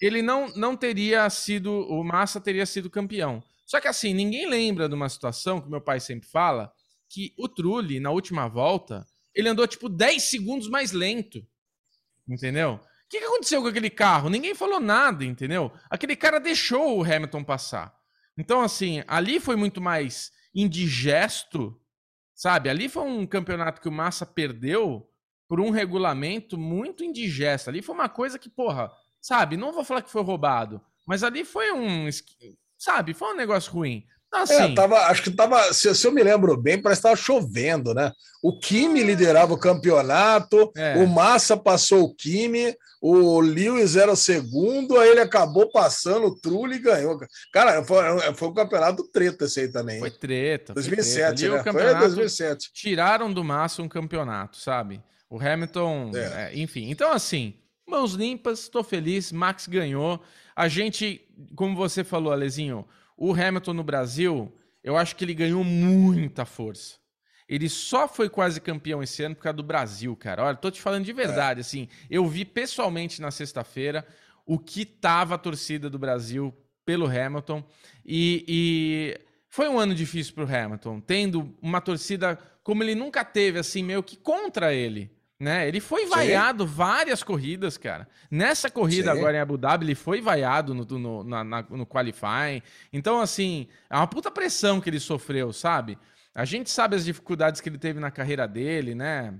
ele 0.00 0.20
não, 0.22 0.48
não 0.54 0.76
teria 0.76 1.28
sido. 1.30 1.70
O 1.72 2.02
Massa 2.02 2.40
teria 2.40 2.66
sido 2.66 2.90
campeão. 2.90 3.42
Só 3.72 3.80
que 3.80 3.88
assim, 3.88 4.12
ninguém 4.12 4.46
lembra 4.46 4.86
de 4.86 4.94
uma 4.94 5.08
situação 5.08 5.58
que 5.58 5.70
meu 5.70 5.80
pai 5.80 5.98
sempre 5.98 6.28
fala, 6.28 6.70
que 7.08 7.32
o 7.38 7.48
Trulli, 7.48 8.00
na 8.00 8.10
última 8.10 8.46
volta, 8.46 9.06
ele 9.34 9.48
andou 9.48 9.66
tipo 9.66 9.88
10 9.88 10.22
segundos 10.22 10.68
mais 10.68 10.92
lento. 10.92 11.42
Entendeu? 12.28 12.74
O 12.74 13.08
que, 13.08 13.18
que 13.18 13.24
aconteceu 13.24 13.62
com 13.62 13.68
aquele 13.68 13.88
carro? 13.88 14.28
Ninguém 14.28 14.54
falou 14.54 14.78
nada, 14.78 15.24
entendeu? 15.24 15.72
Aquele 15.88 16.14
cara 16.14 16.38
deixou 16.38 16.98
o 16.98 17.02
Hamilton 17.02 17.42
passar. 17.42 17.94
Então, 18.36 18.60
assim, 18.60 19.02
ali 19.06 19.40
foi 19.40 19.56
muito 19.56 19.80
mais 19.80 20.30
indigesto 20.54 21.80
Sabe? 22.34 22.68
Ali 22.68 22.88
foi 22.88 23.04
um 23.04 23.24
campeonato 23.24 23.80
que 23.80 23.88
o 23.88 23.92
Massa 23.92 24.26
perdeu 24.26 25.08
por 25.46 25.60
um 25.60 25.70
regulamento 25.70 26.58
muito 26.58 27.04
indigesto. 27.04 27.68
Ali 27.68 27.80
foi 27.80 27.94
uma 27.94 28.08
coisa 28.08 28.36
que, 28.36 28.48
porra, 28.48 28.90
sabe? 29.20 29.56
Não 29.56 29.72
vou 29.72 29.84
falar 29.84 30.02
que 30.02 30.10
foi 30.10 30.24
roubado, 30.24 30.80
mas 31.06 31.22
ali 31.22 31.44
foi 31.44 31.70
um. 31.72 32.08
Sabe? 32.82 33.14
Foi 33.14 33.32
um 33.32 33.36
negócio 33.36 33.72
ruim. 33.72 34.02
É, 34.34 34.38
assim, 34.38 34.54
é, 34.54 34.74
tava, 34.74 34.96
acho 35.06 35.22
que 35.22 35.30
tava, 35.30 35.72
se, 35.72 35.94
se, 35.94 36.04
eu 36.04 36.10
me 36.10 36.20
lembro 36.20 36.56
bem, 36.56 36.82
parece 36.82 37.00
que 37.00 37.06
estava 37.06 37.22
chovendo, 37.22 37.94
né? 37.94 38.10
O 38.42 38.58
Kimi 38.58 39.04
liderava 39.04 39.54
o 39.54 39.58
campeonato, 39.58 40.72
é. 40.76 40.96
o 40.96 41.06
Massa 41.06 41.56
passou 41.56 42.02
o 42.02 42.12
Kimi, 42.12 42.74
o 43.00 43.38
Lewis 43.38 43.94
era 43.94 44.10
o 44.10 44.16
segundo, 44.16 44.98
aí 44.98 45.10
ele 45.10 45.20
acabou 45.20 45.70
passando 45.70 46.26
o 46.26 46.34
Trulli 46.34 46.74
e 46.74 46.80
ganhou. 46.80 47.20
Cara, 47.52 47.84
foi, 47.84 48.02
foi 48.34 48.48
um 48.48 48.54
campeonato 48.54 49.04
treta 49.12 49.44
esse 49.44 49.60
aí 49.60 49.68
também. 49.70 50.00
Foi 50.00 50.10
treta. 50.10 50.74
2007, 50.74 51.48
foi 51.48 51.62
treta. 51.62 51.72
Né? 51.72 51.92
Foi 51.92 52.00
2007. 52.00 52.72
Tiraram 52.72 53.32
do 53.32 53.44
Massa 53.44 53.80
um 53.80 53.88
campeonato, 53.88 54.56
sabe? 54.56 55.00
O 55.30 55.38
Hamilton, 55.40 56.10
é. 56.16 56.18
É, 56.18 56.58
enfim. 56.58 56.90
Então, 56.90 57.12
assim, 57.12 57.54
mãos 57.86 58.14
limpas, 58.14 58.60
estou 58.60 58.82
feliz, 58.82 59.30
Max 59.30 59.68
ganhou. 59.68 60.20
A 60.54 60.68
gente, 60.68 61.20
como 61.54 61.76
você 61.76 62.04
falou, 62.04 62.32
Alezinho, 62.32 62.86
o 63.16 63.32
Hamilton 63.32 63.74
no 63.74 63.84
Brasil, 63.84 64.52
eu 64.82 64.96
acho 64.96 65.16
que 65.16 65.24
ele 65.24 65.34
ganhou 65.34 65.62
muita 65.64 66.44
força. 66.44 66.96
Ele 67.48 67.68
só 67.68 68.08
foi 68.08 68.28
quase 68.28 68.60
campeão 68.60 69.02
esse 69.02 69.22
ano 69.22 69.34
por 69.34 69.42
causa 69.42 69.56
do 69.56 69.62
Brasil, 69.62 70.16
cara. 70.16 70.44
Olha, 70.44 70.56
tô 70.56 70.70
te 70.70 70.80
falando 70.80 71.04
de 71.04 71.12
verdade, 71.12 71.60
é. 71.60 71.62
assim. 71.62 71.88
Eu 72.08 72.26
vi 72.26 72.44
pessoalmente 72.44 73.20
na 73.20 73.30
sexta-feira 73.30 74.06
o 74.46 74.58
que 74.58 74.84
tava 74.84 75.34
a 75.34 75.38
torcida 75.38 75.90
do 75.90 75.98
Brasil 75.98 76.54
pelo 76.84 77.06
Hamilton 77.06 77.62
e, 78.04 78.44
e 78.48 79.20
foi 79.48 79.68
um 79.68 79.78
ano 79.78 79.94
difícil 79.94 80.34
para 80.34 80.44
o 80.44 80.56
Hamilton, 80.56 81.00
tendo 81.00 81.54
uma 81.60 81.80
torcida 81.80 82.38
como 82.62 82.82
ele 82.82 82.94
nunca 82.94 83.24
teve, 83.24 83.58
assim, 83.58 83.82
meio 83.82 84.02
que 84.02 84.16
contra 84.16 84.72
ele. 84.72 85.10
Né? 85.42 85.66
Ele 85.66 85.80
foi 85.80 86.06
vaiado 86.06 86.64
Sim. 86.64 86.72
várias 86.72 87.24
corridas, 87.24 87.76
cara. 87.76 88.06
Nessa 88.30 88.70
corrida 88.70 89.10
Sim. 89.12 89.18
agora 89.18 89.36
em 89.36 89.40
Abu 89.40 89.58
Dhabi, 89.58 89.84
ele 89.84 89.96
foi 89.96 90.20
vaiado 90.20 90.72
no, 90.72 90.84
no, 90.84 91.24
na, 91.24 91.42
no 91.42 91.84
qualifying. 91.84 92.62
Então, 92.92 93.20
assim, 93.20 93.66
é 93.90 93.96
uma 93.96 94.06
puta 94.06 94.30
pressão 94.30 94.80
que 94.80 94.88
ele 94.88 95.00
sofreu, 95.00 95.52
sabe? 95.52 95.98
A 96.32 96.44
gente 96.44 96.70
sabe 96.70 96.94
as 96.94 97.04
dificuldades 97.04 97.60
que 97.60 97.68
ele 97.68 97.76
teve 97.76 97.98
na 97.98 98.08
carreira 98.08 98.46
dele, 98.46 98.94
né? 98.94 99.34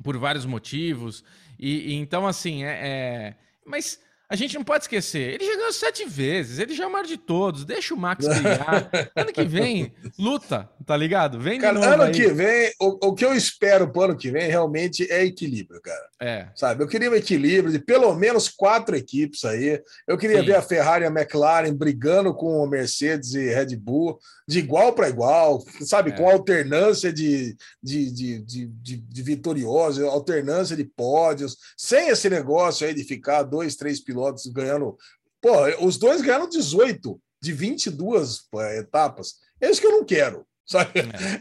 Por 0.00 0.16
vários 0.16 0.46
motivos. 0.46 1.24
E, 1.58 1.90
e 1.90 1.94
então, 1.94 2.24
assim, 2.24 2.62
é, 2.62 2.78
é... 2.88 3.34
Mas 3.66 4.00
a 4.28 4.34
gente 4.34 4.56
não 4.56 4.64
pode 4.64 4.84
esquecer, 4.84 5.34
ele 5.34 5.46
já 5.46 5.56
ganhou 5.56 5.72
sete 5.72 6.04
vezes, 6.04 6.58
ele 6.58 6.74
já 6.74 6.84
é 6.84 6.86
o 6.88 6.92
maior 6.92 7.06
de 7.06 7.16
todos, 7.16 7.64
deixa 7.64 7.94
o 7.94 7.96
Max 7.96 8.26
brigar. 8.26 8.90
ano 9.14 9.32
que 9.32 9.44
vem, 9.44 9.94
luta, 10.18 10.68
tá 10.84 10.96
ligado? 10.96 11.38
Vem 11.38 11.60
cara, 11.60 11.94
ano 11.94 12.02
aí. 12.04 12.12
que 12.12 12.26
vem, 12.28 12.72
o, 12.80 13.08
o 13.08 13.14
que 13.14 13.24
eu 13.24 13.32
espero 13.32 13.88
pro 13.88 14.02
ano 14.02 14.16
que 14.16 14.30
vem 14.30 14.48
realmente 14.48 15.10
é 15.10 15.24
equilíbrio, 15.24 15.80
cara. 15.80 16.08
É. 16.20 16.48
Sabe, 16.56 16.82
eu 16.82 16.88
queria 16.88 17.10
um 17.10 17.14
equilíbrio 17.14 17.72
de 17.72 17.78
pelo 17.78 18.12
menos 18.16 18.48
quatro 18.48 18.96
equipes 18.96 19.44
aí. 19.44 19.80
Eu 20.08 20.18
queria 20.18 20.40
Sim. 20.40 20.46
ver 20.46 20.56
a 20.56 20.62
Ferrari 20.62 21.04
e 21.04 21.06
a 21.06 21.10
McLaren 21.10 21.72
brigando 21.72 22.34
com 22.34 22.62
o 22.62 22.66
Mercedes 22.66 23.34
e 23.34 23.54
Red 23.54 23.76
Bull 23.76 24.18
de 24.48 24.58
igual 24.60 24.92
para 24.92 25.08
igual, 25.08 25.62
sabe, 25.80 26.10
é. 26.10 26.16
com 26.16 26.28
alternância 26.28 27.12
de, 27.12 27.56
de, 27.82 28.10
de, 28.12 28.38
de, 28.40 28.66
de, 28.66 28.96
de 28.96 29.22
vitoriosos, 29.22 30.04
alternância 30.04 30.76
de 30.76 30.84
pódios, 30.84 31.56
sem 31.76 32.08
esse 32.08 32.30
negócio 32.30 32.86
aí 32.86 32.94
de 32.94 33.04
ficar 33.04 33.42
dois, 33.42 33.76
três 33.76 34.00
pilotos 34.00 34.15
ganhando. 34.52 34.96
Pô, 35.40 35.52
os 35.84 35.98
dois 35.98 36.20
ganharam 36.20 36.48
18 36.48 37.20
de 37.40 37.52
22 37.52 38.40
etapas. 38.78 39.34
É 39.60 39.70
isso 39.70 39.80
que 39.80 39.86
eu 39.86 39.92
não 39.92 40.04
quero. 40.04 40.46
Sabe? 40.66 40.90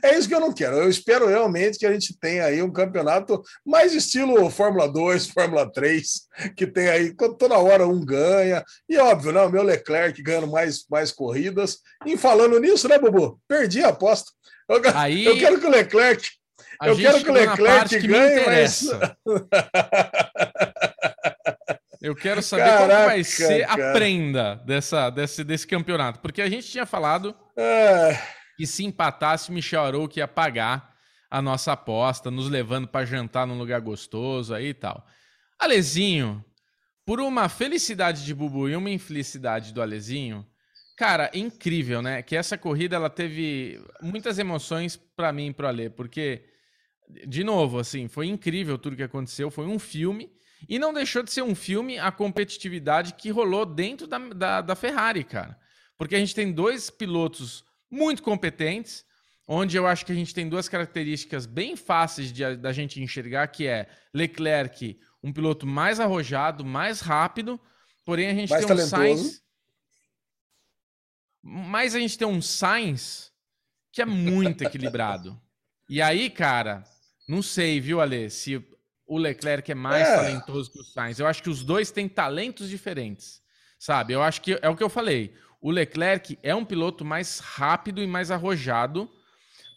É. 0.03 0.09
é. 0.09 0.19
isso 0.19 0.27
que 0.27 0.35
eu 0.35 0.39
não 0.39 0.53
quero. 0.53 0.77
Eu 0.77 0.87
espero 0.87 1.27
realmente 1.27 1.79
que 1.79 1.85
a 1.85 1.91
gente 1.91 2.17
tenha 2.19 2.45
aí 2.45 2.61
um 2.61 2.71
campeonato 2.71 3.41
mais 3.65 3.93
estilo 3.93 4.49
Fórmula 4.51 4.87
2, 4.87 5.27
Fórmula 5.33 5.71
3, 5.71 6.07
que 6.55 6.67
tem 6.67 6.87
aí 6.89 7.13
toda 7.39 7.57
hora 7.57 7.87
um 7.87 8.05
ganha. 8.05 8.63
E 8.87 8.97
óbvio, 8.97 9.31
né? 9.31 9.41
O 9.41 9.49
meu 9.49 9.63
Leclerc 9.63 10.21
ganhando 10.21 10.47
mais, 10.47 10.85
mais 10.89 11.11
corridas. 11.11 11.79
E 12.05 12.15
falando 12.15 12.59
nisso, 12.59 12.87
né, 12.87 12.99
Bubu? 12.99 13.39
Perdi 13.47 13.83
a 13.83 13.89
aposta. 13.89 14.31
Eu, 14.69 14.81
aí, 14.93 15.25
eu 15.25 15.37
quero 15.37 15.59
que 15.59 15.65
o 15.65 15.71
Leclerc. 15.71 16.29
Eu 16.83 16.95
quero 16.95 17.23
que 17.23 17.29
o 17.29 17.33
Leclerc 17.33 17.89
que 17.89 18.07
ganhe, 18.07 18.45
mas. 18.45 18.89
Eu 22.05 22.15
quero 22.15 22.41
saber 22.41 22.65
Caraca, 22.65 22.87
qual 22.87 23.05
vai 23.07 23.23
ser 23.23 23.65
cara. 23.65 23.89
a 23.89 23.93
prenda 23.93 24.55
dessa, 24.65 25.09
desse, 25.09 25.43
desse 25.43 25.65
campeonato. 25.65 26.19
Porque 26.19 26.41
a 26.41 26.49
gente 26.49 26.69
tinha 26.69 26.85
falado. 26.85 27.35
É 27.57 28.35
e 28.57 28.65
se 28.65 28.83
empatasse, 28.83 29.51
Michel 29.51 29.83
Arouca 29.83 30.19
ia 30.19 30.27
pagar 30.27 30.95
a 31.29 31.41
nossa 31.41 31.73
aposta, 31.73 32.31
nos 32.31 32.49
levando 32.49 32.87
para 32.87 33.05
jantar 33.05 33.45
num 33.45 33.57
lugar 33.57 33.81
gostoso 33.81 34.53
aí 34.53 34.67
e 34.67 34.73
tal. 34.73 35.05
Alezinho, 35.59 36.43
por 37.05 37.19
uma 37.19 37.49
felicidade 37.49 38.23
de 38.23 38.33
Bubu 38.33 38.69
e 38.69 38.75
uma 38.75 38.89
infelicidade 38.89 39.73
do 39.73 39.81
Alezinho, 39.81 40.45
cara, 40.97 41.29
incrível, 41.33 42.01
né? 42.01 42.21
Que 42.21 42.35
essa 42.35 42.57
corrida 42.57 42.95
ela 42.95 43.09
teve 43.09 43.83
muitas 44.01 44.39
emoções 44.39 44.95
para 44.95 45.33
mim 45.33 45.47
e 45.47 45.53
pro 45.53 45.67
Ale, 45.67 45.89
porque 45.89 46.45
de 47.27 47.43
novo, 47.43 47.79
assim, 47.79 48.07
foi 48.07 48.27
incrível 48.27 48.77
tudo 48.77 48.95
que 48.95 49.03
aconteceu, 49.03 49.51
foi 49.51 49.65
um 49.65 49.77
filme 49.77 50.31
e 50.67 50.79
não 50.79 50.93
deixou 50.93 51.23
de 51.23 51.31
ser 51.31 51.41
um 51.41 51.55
filme 51.55 51.97
a 51.99 52.11
competitividade 52.11 53.13
que 53.13 53.29
rolou 53.29 53.65
dentro 53.65 54.07
da, 54.07 54.17
da, 54.17 54.61
da 54.61 54.75
Ferrari, 54.75 55.23
cara. 55.23 55.59
Porque 55.97 56.15
a 56.15 56.19
gente 56.19 56.35
tem 56.35 56.51
dois 56.51 56.89
pilotos 56.89 57.63
muito 57.89 58.21
competentes, 58.23 59.05
onde 59.47 59.77
eu 59.77 59.85
acho 59.85 60.05
que 60.05 60.11
a 60.11 60.15
gente 60.15 60.33
tem 60.33 60.49
duas 60.49 60.67
características 60.67 61.45
bem 61.45 61.75
fáceis 61.75 62.31
de, 62.33 62.55
da 62.57 62.73
gente 62.73 63.01
enxergar, 63.01 63.47
que 63.47 63.67
é 63.67 63.87
Leclerc, 64.13 64.99
um 65.23 65.31
piloto 65.31 65.65
mais 65.65 65.99
arrojado, 65.99 66.65
mais 66.65 66.99
rápido, 66.99 67.59
porém 68.03 68.27
a 68.27 68.33
gente 68.33 68.49
mais 68.49 68.65
tem 68.65 68.75
um 68.75 68.79
Sainz... 68.79 69.41
Mas 71.47 71.93
a 71.93 71.99
gente 71.99 72.17
tem 72.17 72.27
um 72.27 72.41
Sainz 72.41 73.31
que 73.91 74.01
é 74.01 74.05
muito 74.05 74.63
equilibrado. 74.63 75.39
E 75.87 76.01
aí, 76.01 76.29
cara, 76.29 76.83
não 77.29 77.41
sei, 77.41 77.79
viu, 77.79 78.01
Ale, 78.01 78.29
se 78.31 78.65
o 79.07 79.17
Leclerc 79.17 79.71
é 79.71 79.75
mais 79.75 80.07
é. 80.07 80.15
talentoso 80.15 80.71
que 80.71 80.79
o 80.79 80.83
Sainz. 80.83 81.19
Eu 81.19 81.27
acho 81.27 81.43
que 81.43 81.49
os 81.49 81.63
dois 81.63 81.91
têm 81.91 82.07
talentos 82.07 82.69
diferentes, 82.69 83.41
sabe? 83.77 84.13
Eu 84.13 84.21
acho 84.21 84.41
que 84.41 84.57
é 84.61 84.69
o 84.69 84.75
que 84.75 84.83
eu 84.83 84.89
falei. 84.89 85.33
O 85.61 85.71
Leclerc 85.71 86.37
é 86.43 86.53
um 86.53 86.65
piloto 86.65 87.03
mais 87.03 87.39
rápido 87.39 88.01
e 88.01 88.07
mais 88.07 88.31
arrojado, 88.31 89.09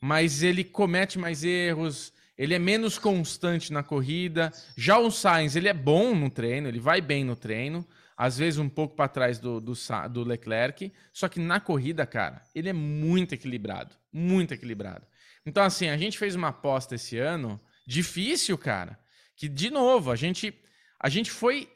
mas 0.00 0.42
ele 0.42 0.64
comete 0.64 1.18
mais 1.18 1.44
erros, 1.44 2.12
ele 2.36 2.54
é 2.54 2.58
menos 2.58 2.98
constante 2.98 3.72
na 3.72 3.82
corrida. 3.82 4.53
Já 4.76 4.98
o 4.98 5.11
Sainz, 5.11 5.57
ele 5.57 5.68
é 5.68 5.74
bom 5.74 6.14
no 6.14 6.30
treino, 6.30 6.68
ele 6.68 6.78
vai 6.78 7.00
bem 7.00 7.24
no 7.24 7.34
treino, 7.34 7.86
às 8.16 8.38
vezes 8.38 8.59
um 8.59 8.68
pouco 8.68 8.96
para 8.96 9.09
trás 9.09 9.38
do, 9.38 9.61
do, 9.61 9.72
do, 10.11 10.24
Leclerc, 10.24 10.92
só 11.12 11.28
que 11.28 11.40
na 11.40 11.61
corrida, 11.61 12.05
cara, 12.05 12.42
ele 12.55 12.68
é 12.68 12.72
muito 12.72 13.34
equilibrado, 13.34 13.94
muito 14.12 14.53
equilibrado. 14.53 15.07
Então, 15.46 15.62
assim, 15.62 15.88
a 15.88 15.96
gente 15.96 16.18
fez 16.18 16.34
uma 16.34 16.48
aposta 16.48 16.96
esse 16.96 17.18
ano, 17.18 17.61
difícil, 17.86 18.59
cara, 18.59 18.98
que, 19.39 19.49
de 19.49 19.70
novo, 19.70 20.11
a 20.11 20.16
gente, 20.16 20.53
a 20.99 21.09
gente 21.09 21.30
foi 21.30 21.70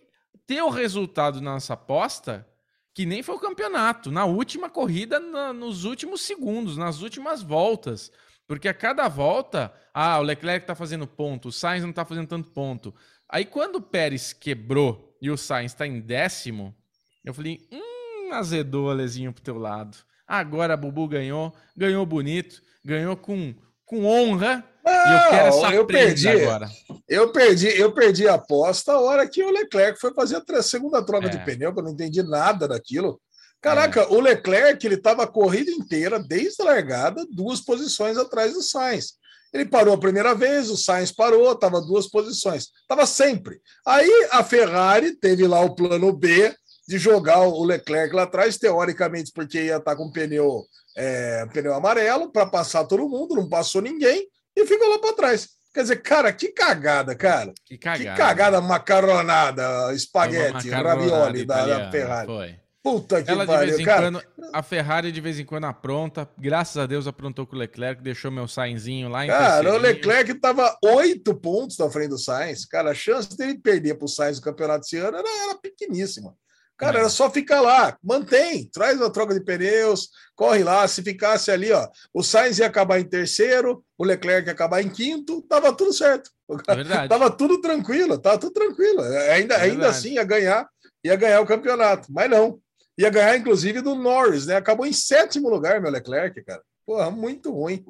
ter 0.46 0.60
o 0.62 0.68
resultado 0.68 1.40
na 1.40 1.52
nossa 1.52 1.74
aposta 1.74 2.46
que 2.92 3.06
nem 3.06 3.22
foi 3.22 3.36
o 3.36 3.40
campeonato, 3.40 4.10
na 4.10 4.26
última 4.26 4.68
corrida, 4.68 5.18
na, 5.18 5.52
nos 5.52 5.84
últimos 5.84 6.22
segundos, 6.22 6.76
nas 6.76 7.00
últimas 7.00 7.42
voltas. 7.42 8.12
Porque 8.46 8.68
a 8.68 8.74
cada 8.74 9.08
volta, 9.08 9.72
ah, 9.94 10.18
o 10.18 10.22
Leclerc 10.22 10.64
está 10.64 10.74
fazendo 10.74 11.06
ponto, 11.06 11.48
o 11.48 11.52
Sainz 11.52 11.82
não 11.82 11.90
está 11.90 12.04
fazendo 12.04 12.26
tanto 12.26 12.50
ponto. 12.50 12.94
Aí 13.28 13.46
quando 13.46 13.76
o 13.76 13.80
Pérez 13.80 14.32
quebrou 14.32 15.16
e 15.22 15.30
o 15.30 15.38
Sainz 15.38 15.72
está 15.72 15.86
em 15.86 16.00
décimo, 16.00 16.76
eu 17.24 17.32
falei, 17.32 17.66
hum, 17.72 18.32
azedou, 18.32 18.90
Alezinho, 18.90 19.32
pro 19.32 19.42
teu 19.42 19.56
lado. 19.56 19.96
Agora 20.26 20.74
a 20.74 20.76
Bubu 20.76 21.06
ganhou, 21.06 21.54
ganhou 21.76 22.04
bonito, 22.04 22.60
ganhou 22.84 23.16
com, 23.16 23.54
com 23.86 24.04
honra. 24.04 24.68
Não, 25.06 25.70
eu, 25.70 25.72
eu 25.72 25.86
perdi 25.86 26.28
agora. 26.28 26.70
Eu 27.08 27.32
perdi, 27.32 27.68
eu 27.68 27.92
perdi 27.92 28.28
a 28.28 28.34
aposta 28.34 28.92
a 28.92 29.00
hora 29.00 29.28
que 29.28 29.42
o 29.42 29.50
Leclerc 29.50 30.00
foi 30.00 30.12
fazer 30.14 30.42
a 30.48 30.62
segunda 30.62 31.04
troca 31.04 31.26
é. 31.26 31.30
de 31.30 31.44
pneu, 31.44 31.72
que 31.72 31.80
eu 31.80 31.84
não 31.84 31.90
entendi 31.90 32.22
nada 32.22 32.68
daquilo. 32.68 33.20
Caraca, 33.60 34.00
é. 34.00 34.06
o 34.08 34.20
Leclerc 34.20 34.84
ele 34.84 34.96
estava 34.96 35.22
a 35.22 35.26
corrida 35.26 35.70
inteira, 35.70 36.18
desde 36.18 36.62
a 36.62 36.64
largada, 36.64 37.26
duas 37.30 37.60
posições 37.60 38.16
atrás 38.16 38.54
do 38.54 38.62
Sainz. 38.62 39.14
Ele 39.52 39.66
parou 39.66 39.94
a 39.94 39.98
primeira 39.98 40.34
vez, 40.34 40.70
o 40.70 40.76
Sainz 40.76 41.12
parou, 41.12 41.52
estava 41.52 41.80
duas 41.80 42.08
posições. 42.08 42.68
Estava 42.80 43.04
sempre. 43.06 43.60
Aí 43.86 44.10
a 44.30 44.42
Ferrari 44.42 45.12
teve 45.12 45.46
lá 45.46 45.60
o 45.60 45.74
plano 45.74 46.12
B 46.12 46.54
de 46.88 46.98
jogar 46.98 47.42
o 47.42 47.62
Leclerc 47.62 48.14
lá 48.14 48.22
atrás, 48.22 48.56
teoricamente, 48.56 49.30
porque 49.32 49.64
ia 49.64 49.76
estar 49.76 49.92
tá 49.92 49.96
com 49.96 50.10
pneu, 50.10 50.64
é, 50.96 51.46
pneu 51.52 51.74
amarelo 51.74 52.32
para 52.32 52.46
passar 52.46 52.84
todo 52.84 53.08
mundo, 53.08 53.34
não 53.34 53.48
passou 53.48 53.80
ninguém 53.80 54.26
e 54.56 54.66
ficou 54.66 54.88
lá 54.88 54.98
para 54.98 55.14
trás. 55.14 55.48
Quer 55.72 55.82
dizer, 55.82 56.02
cara, 56.02 56.32
que 56.32 56.48
cagada, 56.48 57.14
cara. 57.14 57.52
Que 57.64 57.78
cagada. 57.78 58.10
Que 58.10 58.16
cagada 58.16 58.60
macaronada, 58.60 59.92
espaguete, 59.94 60.68
ravioli 60.68 61.46
da, 61.46 61.66
da 61.66 61.90
Ferrari. 61.90 62.26
Foi. 62.26 62.62
Puta 62.82 63.22
que 63.22 63.30
Ela, 63.30 63.46
pariu, 63.46 63.60
de 63.60 63.70
vez 63.70 63.80
em 63.80 63.84
cara. 63.84 64.02
Quando, 64.02 64.22
a 64.52 64.62
Ferrari 64.62 65.12
de 65.12 65.20
vez 65.20 65.38
em 65.38 65.44
quando 65.44 65.64
apronta. 65.64 66.28
Graças 66.36 66.76
a 66.76 66.84
Deus 66.84 67.06
aprontou 67.06 67.46
com 67.46 67.54
o 67.54 67.58
Leclerc, 67.58 68.02
deixou 68.02 68.30
meu 68.30 68.48
Sainzinho 68.48 69.08
lá 69.08 69.24
em 69.24 69.28
Cara, 69.28 69.74
o 69.74 69.78
Leclerc 69.78 70.32
estava 70.32 70.76
oito 70.84 71.32
pontos 71.32 71.78
na 71.78 71.88
frente 71.88 72.08
do 72.08 72.18
Sainz. 72.18 72.64
Cara, 72.64 72.90
a 72.90 72.94
chance 72.94 73.36
dele 73.36 73.56
perder 73.56 73.94
para 73.94 74.04
o 74.04 74.08
Sainz 74.08 74.38
no 74.38 74.42
campeonato 74.42 74.84
esse 74.84 74.96
ano 74.96 75.16
era, 75.16 75.28
era 75.44 75.54
pequeníssima. 75.54 76.34
Cara, 76.82 76.98
é. 76.98 77.00
era 77.02 77.08
só 77.08 77.30
ficar 77.30 77.60
lá, 77.60 77.96
mantém, 78.02 78.68
traz 78.72 79.00
a 79.00 79.08
troca 79.08 79.32
de 79.32 79.40
pneus, 79.40 80.08
corre 80.34 80.64
lá. 80.64 80.86
Se 80.88 81.00
ficasse 81.00 81.48
ali, 81.48 81.70
ó, 81.70 81.88
o 82.12 82.24
Sainz 82.24 82.58
ia 82.58 82.66
acabar 82.66 82.98
em 82.98 83.04
terceiro, 83.04 83.84
o 83.96 84.04
Leclerc 84.04 84.48
ia 84.48 84.52
acabar 84.52 84.82
em 84.82 84.88
quinto, 84.88 85.42
tava 85.42 85.72
tudo 85.72 85.92
certo. 85.92 86.28
É 86.66 86.74
verdade. 86.74 87.08
Tava 87.08 87.30
tudo 87.30 87.60
tranquilo, 87.60 88.18
tava 88.18 88.36
tudo 88.36 88.52
tranquilo. 88.52 89.00
Ainda, 89.30 89.54
é 89.54 89.60
ainda 89.60 89.88
assim 89.88 90.14
ia 90.14 90.24
ganhar, 90.24 90.68
ia 91.04 91.14
ganhar 91.14 91.40
o 91.40 91.46
campeonato, 91.46 92.08
mas 92.10 92.28
não. 92.28 92.58
Ia 92.98 93.10
ganhar, 93.10 93.36
inclusive, 93.36 93.80
do 93.80 93.94
Norris, 93.94 94.46
né? 94.46 94.56
Acabou 94.56 94.84
em 94.84 94.92
sétimo 94.92 95.48
lugar, 95.48 95.80
meu 95.80 95.90
Leclerc, 95.90 96.42
cara. 96.42 96.62
Porra, 96.84 97.12
muito 97.12 97.52
ruim. 97.52 97.84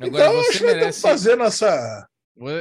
Agora, 0.00 0.24
então, 0.24 0.40
acho 0.40 0.58
que 0.58 0.66
merece... 0.66 1.00
fazendo 1.00 1.44
essa. 1.44 2.08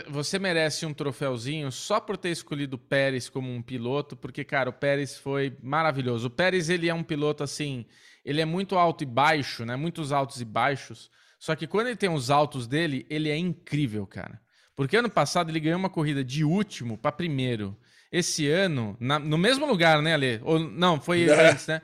Você 0.09 0.39
merece 0.39 0.85
um 0.85 0.93
troféuzinho 0.93 1.69
só 1.69 1.99
por 1.99 2.15
ter 2.15 2.29
escolhido 2.29 2.77
o 2.77 2.79
Pérez 2.79 3.27
como 3.27 3.53
um 3.53 3.61
piloto, 3.61 4.15
porque, 4.15 4.43
cara, 4.45 4.69
o 4.69 4.73
Pérez 4.73 5.17
foi 5.17 5.57
maravilhoso. 5.61 6.27
O 6.27 6.29
Pérez, 6.29 6.69
ele 6.69 6.87
é 6.87 6.93
um 6.93 7.03
piloto, 7.03 7.43
assim, 7.43 7.85
ele 8.23 8.39
é 8.39 8.45
muito 8.45 8.77
alto 8.77 9.03
e 9.03 9.05
baixo, 9.05 9.65
né? 9.65 9.75
Muitos 9.75 10.13
altos 10.13 10.39
e 10.39 10.45
baixos. 10.45 11.11
Só 11.37 11.55
que 11.55 11.67
quando 11.67 11.87
ele 11.87 11.97
tem 11.97 12.09
os 12.09 12.31
altos 12.31 12.67
dele, 12.67 13.05
ele 13.09 13.29
é 13.29 13.37
incrível, 13.37 14.07
cara. 14.07 14.41
Porque 14.77 14.95
ano 14.95 15.09
passado 15.09 15.49
ele 15.49 15.59
ganhou 15.59 15.77
uma 15.77 15.89
corrida 15.89 16.23
de 16.23 16.43
último 16.45 16.97
para 16.97 17.11
primeiro 17.11 17.77
esse 18.11 18.47
ano, 18.47 18.95
na, 18.97 19.19
no 19.19 19.37
mesmo 19.37 19.65
lugar, 19.65 20.01
né, 20.01 20.13
Ale? 20.13 20.39
Ou, 20.43 20.57
não, 20.57 21.01
foi 21.01 21.27
antes, 21.29 21.67
né? 21.67 21.81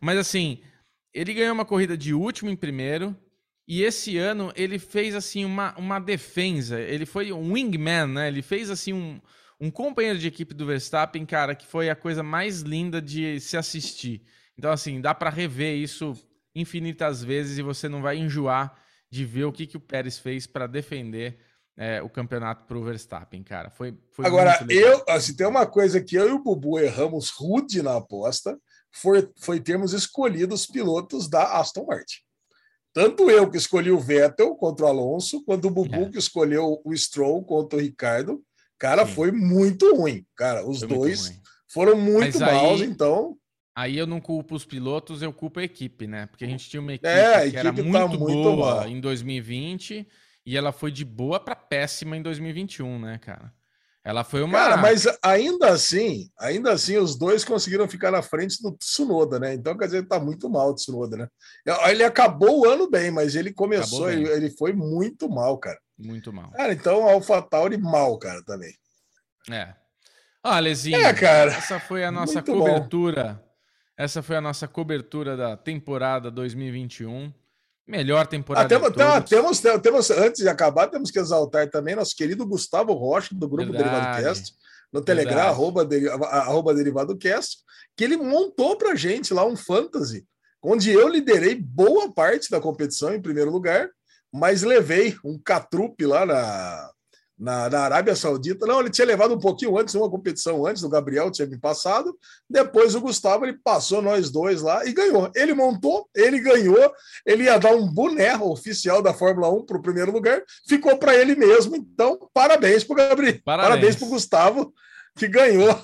Mas 0.00 0.16
assim, 0.16 0.62
ele 1.12 1.34
ganhou 1.34 1.52
uma 1.52 1.64
corrida 1.64 1.96
de 1.96 2.14
último 2.14 2.48
em 2.48 2.56
primeiro, 2.56 3.14
e 3.66 3.82
esse 3.82 4.18
ano 4.18 4.52
ele 4.54 4.78
fez 4.78 5.14
assim 5.14 5.44
uma, 5.44 5.74
uma 5.78 5.98
defesa. 5.98 6.78
Ele 6.80 7.06
foi 7.06 7.32
um 7.32 7.54
wingman, 7.54 8.06
né? 8.06 8.28
Ele 8.28 8.42
fez 8.42 8.70
assim 8.70 8.92
um, 8.92 9.20
um 9.60 9.70
companheiro 9.70 10.18
de 10.18 10.26
equipe 10.26 10.54
do 10.54 10.66
Verstappen, 10.66 11.24
cara, 11.24 11.54
que 11.54 11.66
foi 11.66 11.88
a 11.88 11.96
coisa 11.96 12.22
mais 12.22 12.60
linda 12.60 13.00
de 13.00 13.40
se 13.40 13.56
assistir. 13.56 14.22
Então, 14.58 14.70
assim, 14.70 15.00
dá 15.00 15.14
para 15.14 15.30
rever 15.30 15.76
isso 15.76 16.14
infinitas 16.54 17.24
vezes 17.24 17.58
e 17.58 17.62
você 17.62 17.88
não 17.88 18.02
vai 18.02 18.16
enjoar 18.16 18.78
de 19.10 19.24
ver 19.24 19.44
o 19.44 19.52
que, 19.52 19.66
que 19.66 19.76
o 19.76 19.80
Pérez 19.80 20.18
fez 20.18 20.46
para 20.46 20.66
defender 20.66 21.38
é, 21.76 22.02
o 22.02 22.08
campeonato 22.08 22.64
para 22.66 22.78
o 22.78 22.84
Verstappen, 22.84 23.42
cara. 23.42 23.70
Foi, 23.70 23.98
foi 24.12 24.26
Agora, 24.26 24.64
eu, 24.68 24.98
se 24.98 25.04
assim, 25.08 25.36
tem 25.36 25.46
uma 25.46 25.66
coisa 25.66 26.00
que 26.00 26.16
eu 26.16 26.28
e 26.28 26.32
o 26.32 26.42
Bubu 26.42 26.78
erramos 26.78 27.30
rude 27.30 27.82
na 27.82 27.96
aposta, 27.96 28.58
foi, 28.92 29.28
foi 29.36 29.60
termos 29.60 29.92
escolhido 29.92 30.54
os 30.54 30.66
pilotos 30.66 31.28
da 31.28 31.58
Aston 31.58 31.86
Martin. 31.86 32.22
Tanto 32.94 33.30
eu 33.30 33.50
que 33.50 33.58
escolhi 33.58 33.90
o 33.90 34.00
Vettel 34.00 34.54
contra 34.54 34.86
o 34.86 34.88
Alonso, 34.88 35.44
quanto 35.44 35.68
o 35.68 35.70
Bubu 35.70 36.04
é. 36.04 36.08
que 36.10 36.18
escolheu 36.18 36.80
o 36.82 36.96
Stroll 36.96 37.44
contra 37.44 37.78
o 37.78 37.82
Ricardo. 37.82 38.42
Cara, 38.78 39.04
Sim. 39.04 39.12
foi 39.12 39.32
muito 39.32 39.94
ruim. 39.94 40.24
Cara, 40.36 40.66
os 40.66 40.78
foi 40.78 40.88
dois 40.88 41.28
muito 41.28 41.44
foram 41.74 41.96
muito 41.96 42.38
Mas 42.38 42.52
maus, 42.52 42.80
aí... 42.80 42.86
então. 42.86 43.36
Aí 43.76 43.98
eu 43.98 44.06
não 44.06 44.20
culpo 44.20 44.54
os 44.54 44.64
pilotos, 44.64 45.20
eu 45.20 45.32
culpo 45.32 45.58
a 45.58 45.64
equipe, 45.64 46.06
né? 46.06 46.26
Porque 46.26 46.44
a 46.44 46.48
gente 46.48 46.70
tinha 46.70 46.80
uma 46.80 46.94
equipe, 46.94 47.08
é, 47.08 47.40
que 47.40 47.46
equipe 47.48 47.58
era 47.58 47.72
muito, 47.72 47.92
tá 47.92 48.06
muito 48.06 48.42
boa 48.42 48.76
mal. 48.76 48.88
em 48.88 49.00
2020 49.00 50.06
e 50.46 50.56
ela 50.56 50.70
foi 50.70 50.92
de 50.92 51.04
boa 51.04 51.40
para 51.40 51.56
péssima 51.56 52.16
em 52.16 52.22
2021, 52.22 53.00
né, 53.00 53.18
cara? 53.18 53.52
Ela 54.04 54.22
foi 54.22 54.42
uma. 54.42 54.58
Cara, 54.58 54.76
mas 54.76 55.06
ainda 55.22 55.70
assim, 55.70 56.28
ainda 56.38 56.72
assim, 56.72 56.98
os 56.98 57.16
dois 57.16 57.42
conseguiram 57.42 57.88
ficar 57.88 58.10
na 58.10 58.20
frente 58.20 58.62
do 58.62 58.72
Tsunoda, 58.72 59.40
né? 59.40 59.54
Então, 59.54 59.76
quer 59.78 59.86
dizer, 59.86 60.06
tá 60.06 60.20
muito 60.20 60.50
mal 60.50 60.70
o 60.70 60.74
Tsunoda, 60.74 61.16
né? 61.16 61.28
Ele 61.88 62.04
acabou 62.04 62.60
o 62.60 62.68
ano 62.68 62.88
bem, 62.90 63.10
mas 63.10 63.34
ele 63.34 63.50
começou, 63.50 64.10
ele, 64.10 64.28
ele, 64.28 64.50
foi 64.50 64.74
muito 64.74 65.26
mal, 65.26 65.56
cara. 65.56 65.78
Muito 65.98 66.30
mal. 66.34 66.50
Cara, 66.50 66.74
então 66.74 67.08
AlphaTauri 67.08 67.78
mal, 67.78 68.18
cara, 68.18 68.44
também. 68.44 68.74
É. 69.50 69.74
Ah, 70.42 70.58
Lezinho, 70.60 70.98
é, 70.98 71.14
cara. 71.14 71.52
essa 71.52 71.80
foi 71.80 72.04
a 72.04 72.10
nossa 72.10 72.42
cobertura. 72.42 73.40
Bom. 73.40 73.54
Essa 73.96 74.22
foi 74.22 74.36
a 74.36 74.40
nossa 74.40 74.68
cobertura 74.68 75.34
da 75.34 75.56
temporada 75.56 76.30
2021. 76.30 77.32
Melhor 77.86 78.26
temporada. 78.26 78.64
Ah, 78.64 78.68
temos, 78.68 78.96
temos, 79.28 79.60
temos, 79.60 79.82
temos, 79.82 80.10
antes 80.10 80.42
de 80.42 80.48
acabar, 80.48 80.88
temos 80.88 81.10
que 81.10 81.18
exaltar 81.18 81.68
também 81.68 81.94
nosso 81.94 82.16
querido 82.16 82.46
Gustavo 82.46 82.94
Rocha, 82.94 83.34
do 83.34 83.48
grupo 83.48 83.72
Verdade. 83.72 83.94
Derivado 83.94 84.22
Cast, 84.22 84.54
no 84.92 85.02
Telegram, 85.02 85.48
arroba, 85.48 85.86
arroba 86.30 86.74
Derivado 86.74 87.16
Cast, 87.18 87.58
que 87.96 88.04
ele 88.04 88.16
montou 88.16 88.76
pra 88.76 88.94
gente 88.94 89.34
lá 89.34 89.44
um 89.44 89.56
fantasy, 89.56 90.26
onde 90.62 90.90
eu 90.90 91.08
liderei 91.08 91.54
boa 91.54 92.12
parte 92.12 92.50
da 92.50 92.60
competição 92.60 93.14
em 93.14 93.20
primeiro 93.20 93.50
lugar, 93.50 93.90
mas 94.32 94.62
levei 94.62 95.16
um 95.22 95.38
catrupe 95.38 96.06
lá 96.06 96.24
na, 96.24 96.90
na, 97.38 97.68
na, 97.68 97.80
Arábia 97.80 98.14
Saudita. 98.14 98.66
Não, 98.66 98.80
ele 98.80 98.90
tinha 98.90 99.06
levado 99.06 99.34
um 99.34 99.38
pouquinho 99.38 99.76
antes, 99.78 99.94
uma 99.94 100.10
competição 100.10 100.66
antes, 100.66 100.82
o 100.82 100.88
Gabriel 100.88 101.30
tinha 101.30 101.46
me 101.46 101.58
passado. 101.58 102.16
Depois 102.48 102.94
o 102.94 103.00
Gustavo 103.00 103.44
ele 103.44 103.58
passou 103.62 104.00
nós 104.00 104.30
dois 104.30 104.62
lá 104.62 104.86
e 104.86 104.92
ganhou. 104.92 105.30
Ele 105.34 105.54
montou, 105.54 106.08
ele 106.14 106.40
ganhou, 106.40 106.92
ele 107.26 107.44
ia 107.44 107.58
dar 107.58 107.74
um 107.74 107.86
boné 107.86 108.36
oficial 108.36 109.02
da 109.02 109.12
Fórmula 109.12 109.50
1 109.52 109.66
para 109.66 109.78
o 109.78 109.82
primeiro 109.82 110.12
lugar, 110.12 110.42
ficou 110.68 110.96
para 110.96 111.14
ele 111.14 111.34
mesmo. 111.34 111.76
Então, 111.76 112.18
parabéns 112.32 112.84
para 112.84 112.92
o 112.92 112.96
Gabriel. 112.96 113.40
Parabéns, 113.44 113.96
para 113.96 114.06
o 114.06 114.10
Gustavo, 114.10 114.72
que 115.16 115.26
ganhou. 115.28 115.76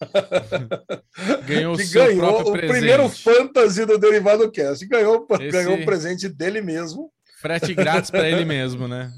ganhou 1.46 1.76
que 1.76 1.86
ganhou 1.86 2.40
o 2.40 2.52
presente. 2.52 2.70
primeiro 2.70 3.08
fantasy 3.08 3.84
do 3.84 3.98
Derivado 3.98 4.50
Cast. 4.50 4.86
Ganhou, 4.86 5.26
Esse... 5.32 5.50
ganhou 5.50 5.74
o 5.74 5.84
presente 5.84 6.28
dele 6.28 6.60
mesmo. 6.60 7.12
Frete 7.40 7.72
grátis 7.72 8.10
para 8.10 8.28
ele 8.28 8.44
mesmo, 8.44 8.88
né? 8.88 9.12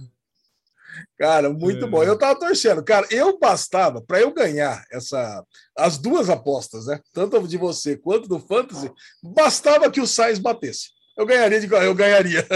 Cara, 1.20 1.50
muito 1.50 1.84
é. 1.84 1.86
bom. 1.86 2.02
Eu 2.02 2.16
tava 2.16 2.40
torcendo. 2.40 2.82
Cara, 2.82 3.06
eu 3.10 3.38
bastava 3.38 4.00
para 4.00 4.22
eu 4.22 4.32
ganhar 4.32 4.82
essa 4.90 5.44
as 5.76 5.98
duas 5.98 6.30
apostas, 6.30 6.86
né? 6.86 6.98
Tanto 7.12 7.46
de 7.46 7.58
você 7.58 7.94
quanto 7.94 8.26
do 8.26 8.40
Fantasy, 8.40 8.90
bastava 9.22 9.90
que 9.90 10.00
o 10.00 10.06
Sainz 10.06 10.38
batesse. 10.38 10.88
Eu 11.18 11.26
ganharia 11.26 11.60
de 11.60 11.70
eu 11.70 11.94
ganharia. 11.94 12.46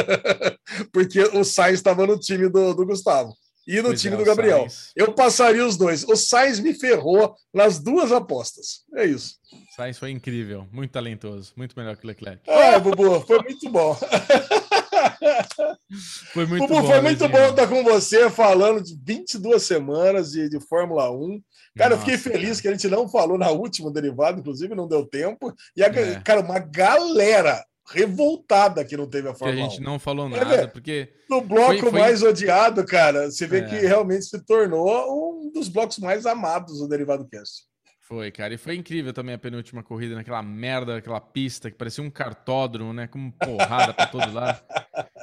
Porque 0.90 1.20
o 1.20 1.44
Sainz 1.44 1.74
estava 1.74 2.06
no 2.06 2.18
time 2.18 2.48
do, 2.48 2.72
do 2.72 2.86
Gustavo 2.86 3.34
e 3.68 3.76
no 3.82 3.88
pois 3.88 4.00
time 4.00 4.14
é, 4.14 4.18
do 4.18 4.24
Gabriel. 4.24 4.60
Sainz. 4.60 4.92
Eu 4.96 5.12
passaria 5.12 5.66
os 5.66 5.76
dois. 5.76 6.02
O 6.04 6.16
Sainz 6.16 6.58
me 6.58 6.72
ferrou 6.72 7.36
nas 7.52 7.78
duas 7.78 8.12
apostas. 8.12 8.84
É 8.94 9.04
isso. 9.04 9.34
Sainz 9.76 9.98
foi 9.98 10.10
incrível, 10.10 10.66
muito 10.72 10.92
talentoso, 10.92 11.52
muito 11.54 11.78
melhor 11.78 11.98
que 11.98 12.04
o 12.04 12.06
Leclerc. 12.06 12.40
Ah, 12.48 12.78
Bubu, 12.78 13.20
foi 13.26 13.42
muito 13.42 13.70
bom. 13.70 13.94
Foi 16.32 16.46
muito 16.46 16.66
Bubu, 16.66 16.80
bom. 16.80 16.86
Foi 16.86 17.00
muito 17.00 17.28
bom 17.28 17.48
estar 17.48 17.66
com 17.66 17.82
você 17.84 18.30
falando 18.30 18.82
de 18.82 18.96
22 19.02 19.62
semanas 19.62 20.32
de, 20.32 20.48
de 20.48 20.60
Fórmula 20.60 21.10
1. 21.10 21.42
Cara, 21.76 21.90
Nossa, 21.90 22.02
eu 22.02 22.16
fiquei 22.16 22.32
feliz 22.32 22.60
cara. 22.60 22.62
que 22.62 22.68
a 22.68 22.70
gente 22.72 22.88
não 22.88 23.08
falou 23.08 23.38
na 23.38 23.50
última 23.50 23.90
derivada, 23.90 24.38
inclusive 24.38 24.74
não 24.74 24.88
deu 24.88 25.06
tempo. 25.06 25.52
E, 25.76 25.82
a, 25.82 25.86
é. 25.86 26.20
cara, 26.20 26.40
uma 26.40 26.58
galera 26.58 27.64
revoltada 27.86 28.84
que 28.84 28.96
não 28.96 29.06
teve 29.06 29.28
a 29.28 29.34
Fórmula 29.34 29.62
1. 29.62 29.66
a 29.66 29.68
gente 29.68 29.82
não 29.82 29.98
falou 29.98 30.28
nada, 30.28 30.54
é, 30.54 30.66
porque... 30.66 31.12
No 31.28 31.40
bloco 31.40 31.80
foi, 31.80 31.90
foi... 31.90 32.00
mais 32.00 32.22
odiado, 32.22 32.84
cara, 32.84 33.30
você 33.30 33.46
vê 33.46 33.58
é. 33.58 33.64
que 33.64 33.76
realmente 33.76 34.24
se 34.24 34.38
tornou 34.44 35.42
um 35.42 35.52
dos 35.52 35.68
blocos 35.68 35.98
mais 35.98 36.24
amados 36.24 36.78
do 36.78 36.88
Derivado 36.88 37.28
Cast. 37.28 37.64
Foi, 38.06 38.30
cara. 38.30 38.52
E 38.52 38.58
foi 38.58 38.76
incrível 38.76 39.14
também 39.14 39.34
a 39.34 39.38
penúltima 39.38 39.82
corrida 39.82 40.14
naquela 40.14 40.42
merda, 40.42 40.98
aquela 40.98 41.20
pista 41.20 41.70
que 41.70 41.76
parecia 41.76 42.04
um 42.04 42.10
cartódromo, 42.10 42.92
né? 42.92 43.06
Com 43.06 43.30
porrada 43.30 43.94
pra 43.94 44.06
todo 44.06 44.30
lado. 44.30 44.62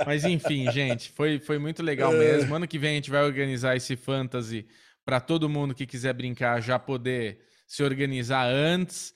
Mas 0.04 0.26
enfim, 0.26 0.70
gente, 0.72 1.12
foi, 1.12 1.40
foi 1.40 1.60
muito 1.60 1.84
legal 1.84 2.12
é. 2.14 2.18
mesmo. 2.18 2.56
Ano 2.56 2.68
que 2.68 2.80
vem 2.80 2.94
a 2.94 2.96
gente 2.96 3.12
vai 3.12 3.24
organizar 3.24 3.76
esse 3.76 3.96
fantasy 3.96 4.68
para 5.06 5.20
todo 5.20 5.48
mundo 5.48 5.76
que 5.76 5.86
quiser 5.86 6.14
brincar 6.14 6.60
já 6.60 6.80
poder 6.80 7.46
se 7.68 7.84
organizar 7.84 8.48
antes. 8.48 9.14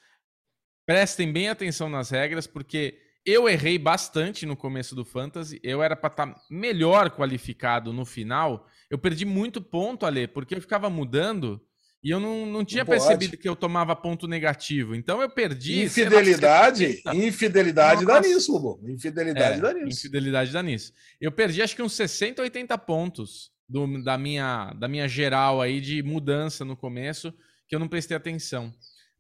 Prestem 0.86 1.34
bem 1.34 1.50
atenção 1.50 1.90
nas 1.90 2.12
regras, 2.12 2.46
porque 2.46 3.00
eu 3.26 3.50
errei 3.50 3.80
bastante 3.80 4.46
no 4.46 4.56
começo 4.56 4.94
do 4.94 5.04
Fantasy. 5.04 5.60
Eu 5.64 5.82
era 5.82 5.96
para 5.96 6.12
estar 6.12 6.28
tá 6.28 6.42
melhor 6.52 7.10
qualificado 7.10 7.92
no 7.92 8.06
final. 8.06 8.68
Eu 8.92 9.00
perdi 9.00 9.26
muito 9.26 9.60
ponto, 9.60 10.06
Ale, 10.06 10.28
porque 10.28 10.54
eu 10.54 10.62
ficava 10.62 10.88
mudando 10.88 11.60
e 12.06 12.12
eu 12.12 12.20
não, 12.20 12.46
não 12.46 12.64
tinha 12.64 12.84
não 12.84 12.92
percebido 12.92 13.36
que 13.36 13.50
eu 13.50 13.56
tomava 13.56 13.96
ponto 13.96 14.28
negativo. 14.28 14.94
Então 14.94 15.24
eu 15.24 15.28
perdi. 15.28 15.86
Infidelidade? 15.86 17.02
Lá, 17.04 17.16
infidelidade 17.16 18.06
dá 18.06 18.22
nisso, 18.22 18.52
Lobo. 18.52 18.80
Infidelidade 18.88 19.58
é, 19.58 19.60
dá 19.60 19.74
nisso. 19.74 19.88
Infidelidade 20.02 20.52
dá 20.54 20.62
nisso. 20.62 20.94
Eu 21.20 21.32
perdi 21.32 21.64
acho 21.64 21.76
que 21.76 21.82
uns 21.82 21.94
60, 21.94 22.44
80 22.44 22.78
pontos 22.78 23.52
do, 23.68 24.04
da, 24.04 24.20
minha, 24.20 24.72
da 24.74 24.88
minha 24.88 25.08
geral 25.08 25.60
aí 25.60 25.82
de 25.82 26.04
mudança 26.04 26.64
no 26.64 26.78
começo, 26.78 27.34
que 27.68 27.76
eu 27.76 27.80
não 27.80 27.88
prestei 27.88 28.16
atenção. 28.16 28.72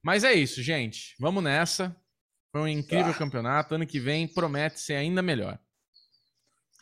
Mas 0.03 0.23
é 0.23 0.35
isso, 0.35 0.61
gente. 0.61 1.15
Vamos 1.19 1.43
nessa. 1.43 1.95
Foi 2.51 2.61
um 2.61 2.67
incrível 2.67 3.13
ah. 3.13 3.17
campeonato. 3.17 3.73
Ano 3.73 3.87
que 3.87 3.99
vem 3.99 4.27
promete 4.27 4.79
ser 4.79 4.93
ainda 4.93 5.23
melhor. 5.23 5.59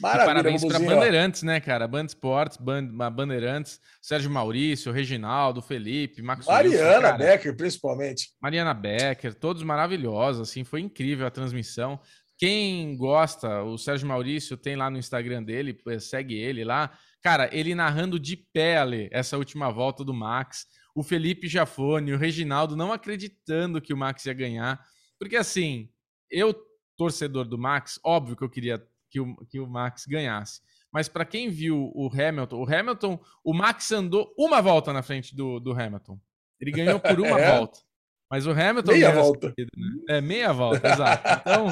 Maravilha, 0.01 0.23
e 0.23 0.25
parabéns 0.25 0.65
para 0.65 0.79
Bandeirantes, 0.79 1.43
né, 1.43 1.59
cara? 1.59 1.87
Band 1.87 2.05
Sports, 2.05 2.57
Band, 2.57 2.87
Bandeirantes, 3.11 3.79
Sérgio 4.01 4.29
Maurício, 4.29 4.91
Reginaldo, 4.91 5.61
Felipe, 5.61 6.21
Max 6.21 6.45
Mariana 6.45 7.11
Wilson, 7.11 7.17
Becker, 7.17 7.55
principalmente. 7.55 8.29
Mariana 8.41 8.73
Becker, 8.73 9.33
todos 9.35 9.61
maravilhosos, 9.63 10.49
assim, 10.49 10.63
foi 10.63 10.81
incrível 10.81 11.27
a 11.27 11.31
transmissão. 11.31 11.99
Quem 12.37 12.97
gosta, 12.97 13.63
o 13.63 13.77
Sérgio 13.77 14.07
Maurício 14.07 14.57
tem 14.57 14.75
lá 14.75 14.89
no 14.89 14.97
Instagram 14.97 15.43
dele, 15.43 15.77
segue 15.99 16.35
ele 16.35 16.63
lá. 16.63 16.91
Cara, 17.21 17.47
ele 17.53 17.75
narrando 17.75 18.19
de 18.19 18.35
pé 18.35 18.79
ali 18.79 19.07
essa 19.11 19.37
última 19.37 19.71
volta 19.71 20.03
do 20.03 20.13
Max. 20.13 20.65
O 20.95 21.03
Felipe 21.03 21.47
Jafone, 21.47 22.11
o 22.11 22.17
Reginaldo 22.17 22.75
não 22.75 22.91
acreditando 22.91 23.79
que 23.79 23.93
o 23.93 23.97
Max 23.97 24.25
ia 24.25 24.33
ganhar. 24.33 24.83
Porque 25.17 25.37
assim, 25.37 25.89
eu, 26.29 26.53
torcedor 26.97 27.45
do 27.45 27.57
Max, 27.57 27.99
óbvio 28.03 28.35
que 28.35 28.43
eu 28.43 28.49
queria 28.49 28.83
que 29.13 29.19
o, 29.19 29.35
que 29.45 29.59
o 29.59 29.67
Max 29.67 30.07
ganhasse. 30.07 30.59
Mas 30.91 31.07
para 31.07 31.23
quem 31.23 31.47
viu 31.47 31.91
o 31.93 32.09
Hamilton, 32.11 32.55
o 32.57 32.75
Hamilton, 32.75 33.19
o 33.43 33.53
Max 33.53 33.91
andou 33.91 34.33
uma 34.35 34.59
volta 34.59 34.91
na 34.91 35.03
frente 35.03 35.35
do, 35.35 35.59
do 35.59 35.71
Hamilton. 35.71 36.19
Ele 36.59 36.71
ganhou 36.71 36.99
por 36.99 37.19
uma 37.21 37.39
é. 37.39 37.55
volta. 37.55 37.79
Mas 38.29 38.47
o 38.47 38.51
Hamilton. 38.51 38.91
Meia 38.91 39.11
volta. 39.11 39.51
Corrida, 39.51 39.71
né? 39.77 40.17
É, 40.17 40.21
meia 40.21 40.51
volta, 40.51 40.87
exato. 40.91 41.41
Então. 41.41 41.67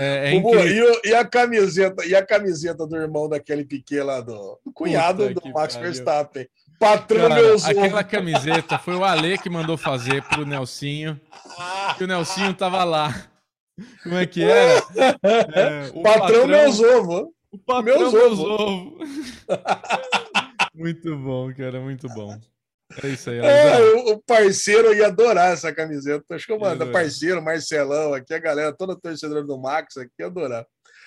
É, 0.00 0.30
é 0.30 0.34
e, 0.34 1.10
e, 1.10 1.14
a 1.14 1.24
camiseta, 1.24 2.06
e 2.06 2.14
a 2.14 2.24
camiseta 2.24 2.86
do 2.86 2.96
irmão 2.96 3.28
daquele 3.28 3.64
Piquet 3.64 4.00
lá, 4.00 4.20
do, 4.20 4.58
do 4.64 4.72
cunhado 4.72 5.28
Puta 5.28 5.40
do 5.40 5.52
Max 5.52 5.74
pariu. 5.74 5.90
Verstappen. 5.90 6.48
Patrão 6.78 7.28
Cara, 7.28 7.42
meus 7.42 7.64
Aquela 7.64 8.04
camiseta 8.04 8.78
foi 8.78 8.94
o 8.94 9.04
Ale 9.04 9.36
que 9.36 9.50
mandou 9.50 9.76
fazer 9.76 10.22
pro 10.22 10.46
Nelsinho. 10.46 11.20
E 12.00 12.04
o 12.04 12.06
Nelsinho 12.06 12.54
tava 12.54 12.84
lá. 12.84 13.12
Como 14.02 14.16
é 14.16 14.26
que 14.26 14.42
era? 14.42 14.78
É, 15.54 15.90
o 15.94 16.02
patrão, 16.02 16.20
patrão 16.20 16.46
meus 16.46 16.80
ovos. 16.80 17.28
O 17.50 17.58
patrão 17.58 17.98
meus, 17.98 18.12
meus 18.12 18.38
ovos. 18.38 19.08
muito 20.74 21.16
bom, 21.16 21.54
cara, 21.54 21.80
muito 21.80 22.08
bom. 22.08 22.38
É 23.02 23.08
isso 23.08 23.30
aí. 23.30 23.38
É, 23.38 23.80
o 24.12 24.18
parceiro 24.18 24.94
ia 24.94 25.08
adorar 25.08 25.52
essa 25.52 25.72
camiseta. 25.72 26.34
Acho 26.34 26.46
que 26.46 26.52
eu 26.52 26.58
mando 26.58 26.90
parceiro, 26.90 27.42
Marcelão, 27.42 28.14
aqui 28.14 28.32
a 28.32 28.38
galera, 28.38 28.72
toda 28.72 28.98
torcedora 28.98 29.42
do 29.42 29.58
Max 29.58 29.96
aqui 29.96 30.12
ia 30.20 30.26
adorar. 30.26 30.66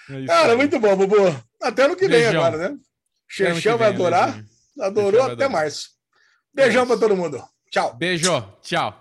É 0.10 0.26
cara, 0.26 0.52
aí. 0.52 0.58
muito 0.58 0.80
bom, 0.80 0.96
Bubu. 0.96 1.16
Até 1.62 1.88
no 1.88 1.96
que 1.96 2.08
vem 2.08 2.26
agora, 2.28 2.58
né? 2.58 2.78
Xexão 3.28 3.78
vai 3.78 3.90
adorar. 3.90 4.44
Adorou 4.80 5.24
até 5.24 5.48
março. 5.48 5.90
Beijão 6.54 6.86
para 6.86 6.98
todo 6.98 7.16
mundo. 7.16 7.42
Tchau. 7.72 7.96
Beijo. 7.96 8.42
Tchau. 8.62 9.01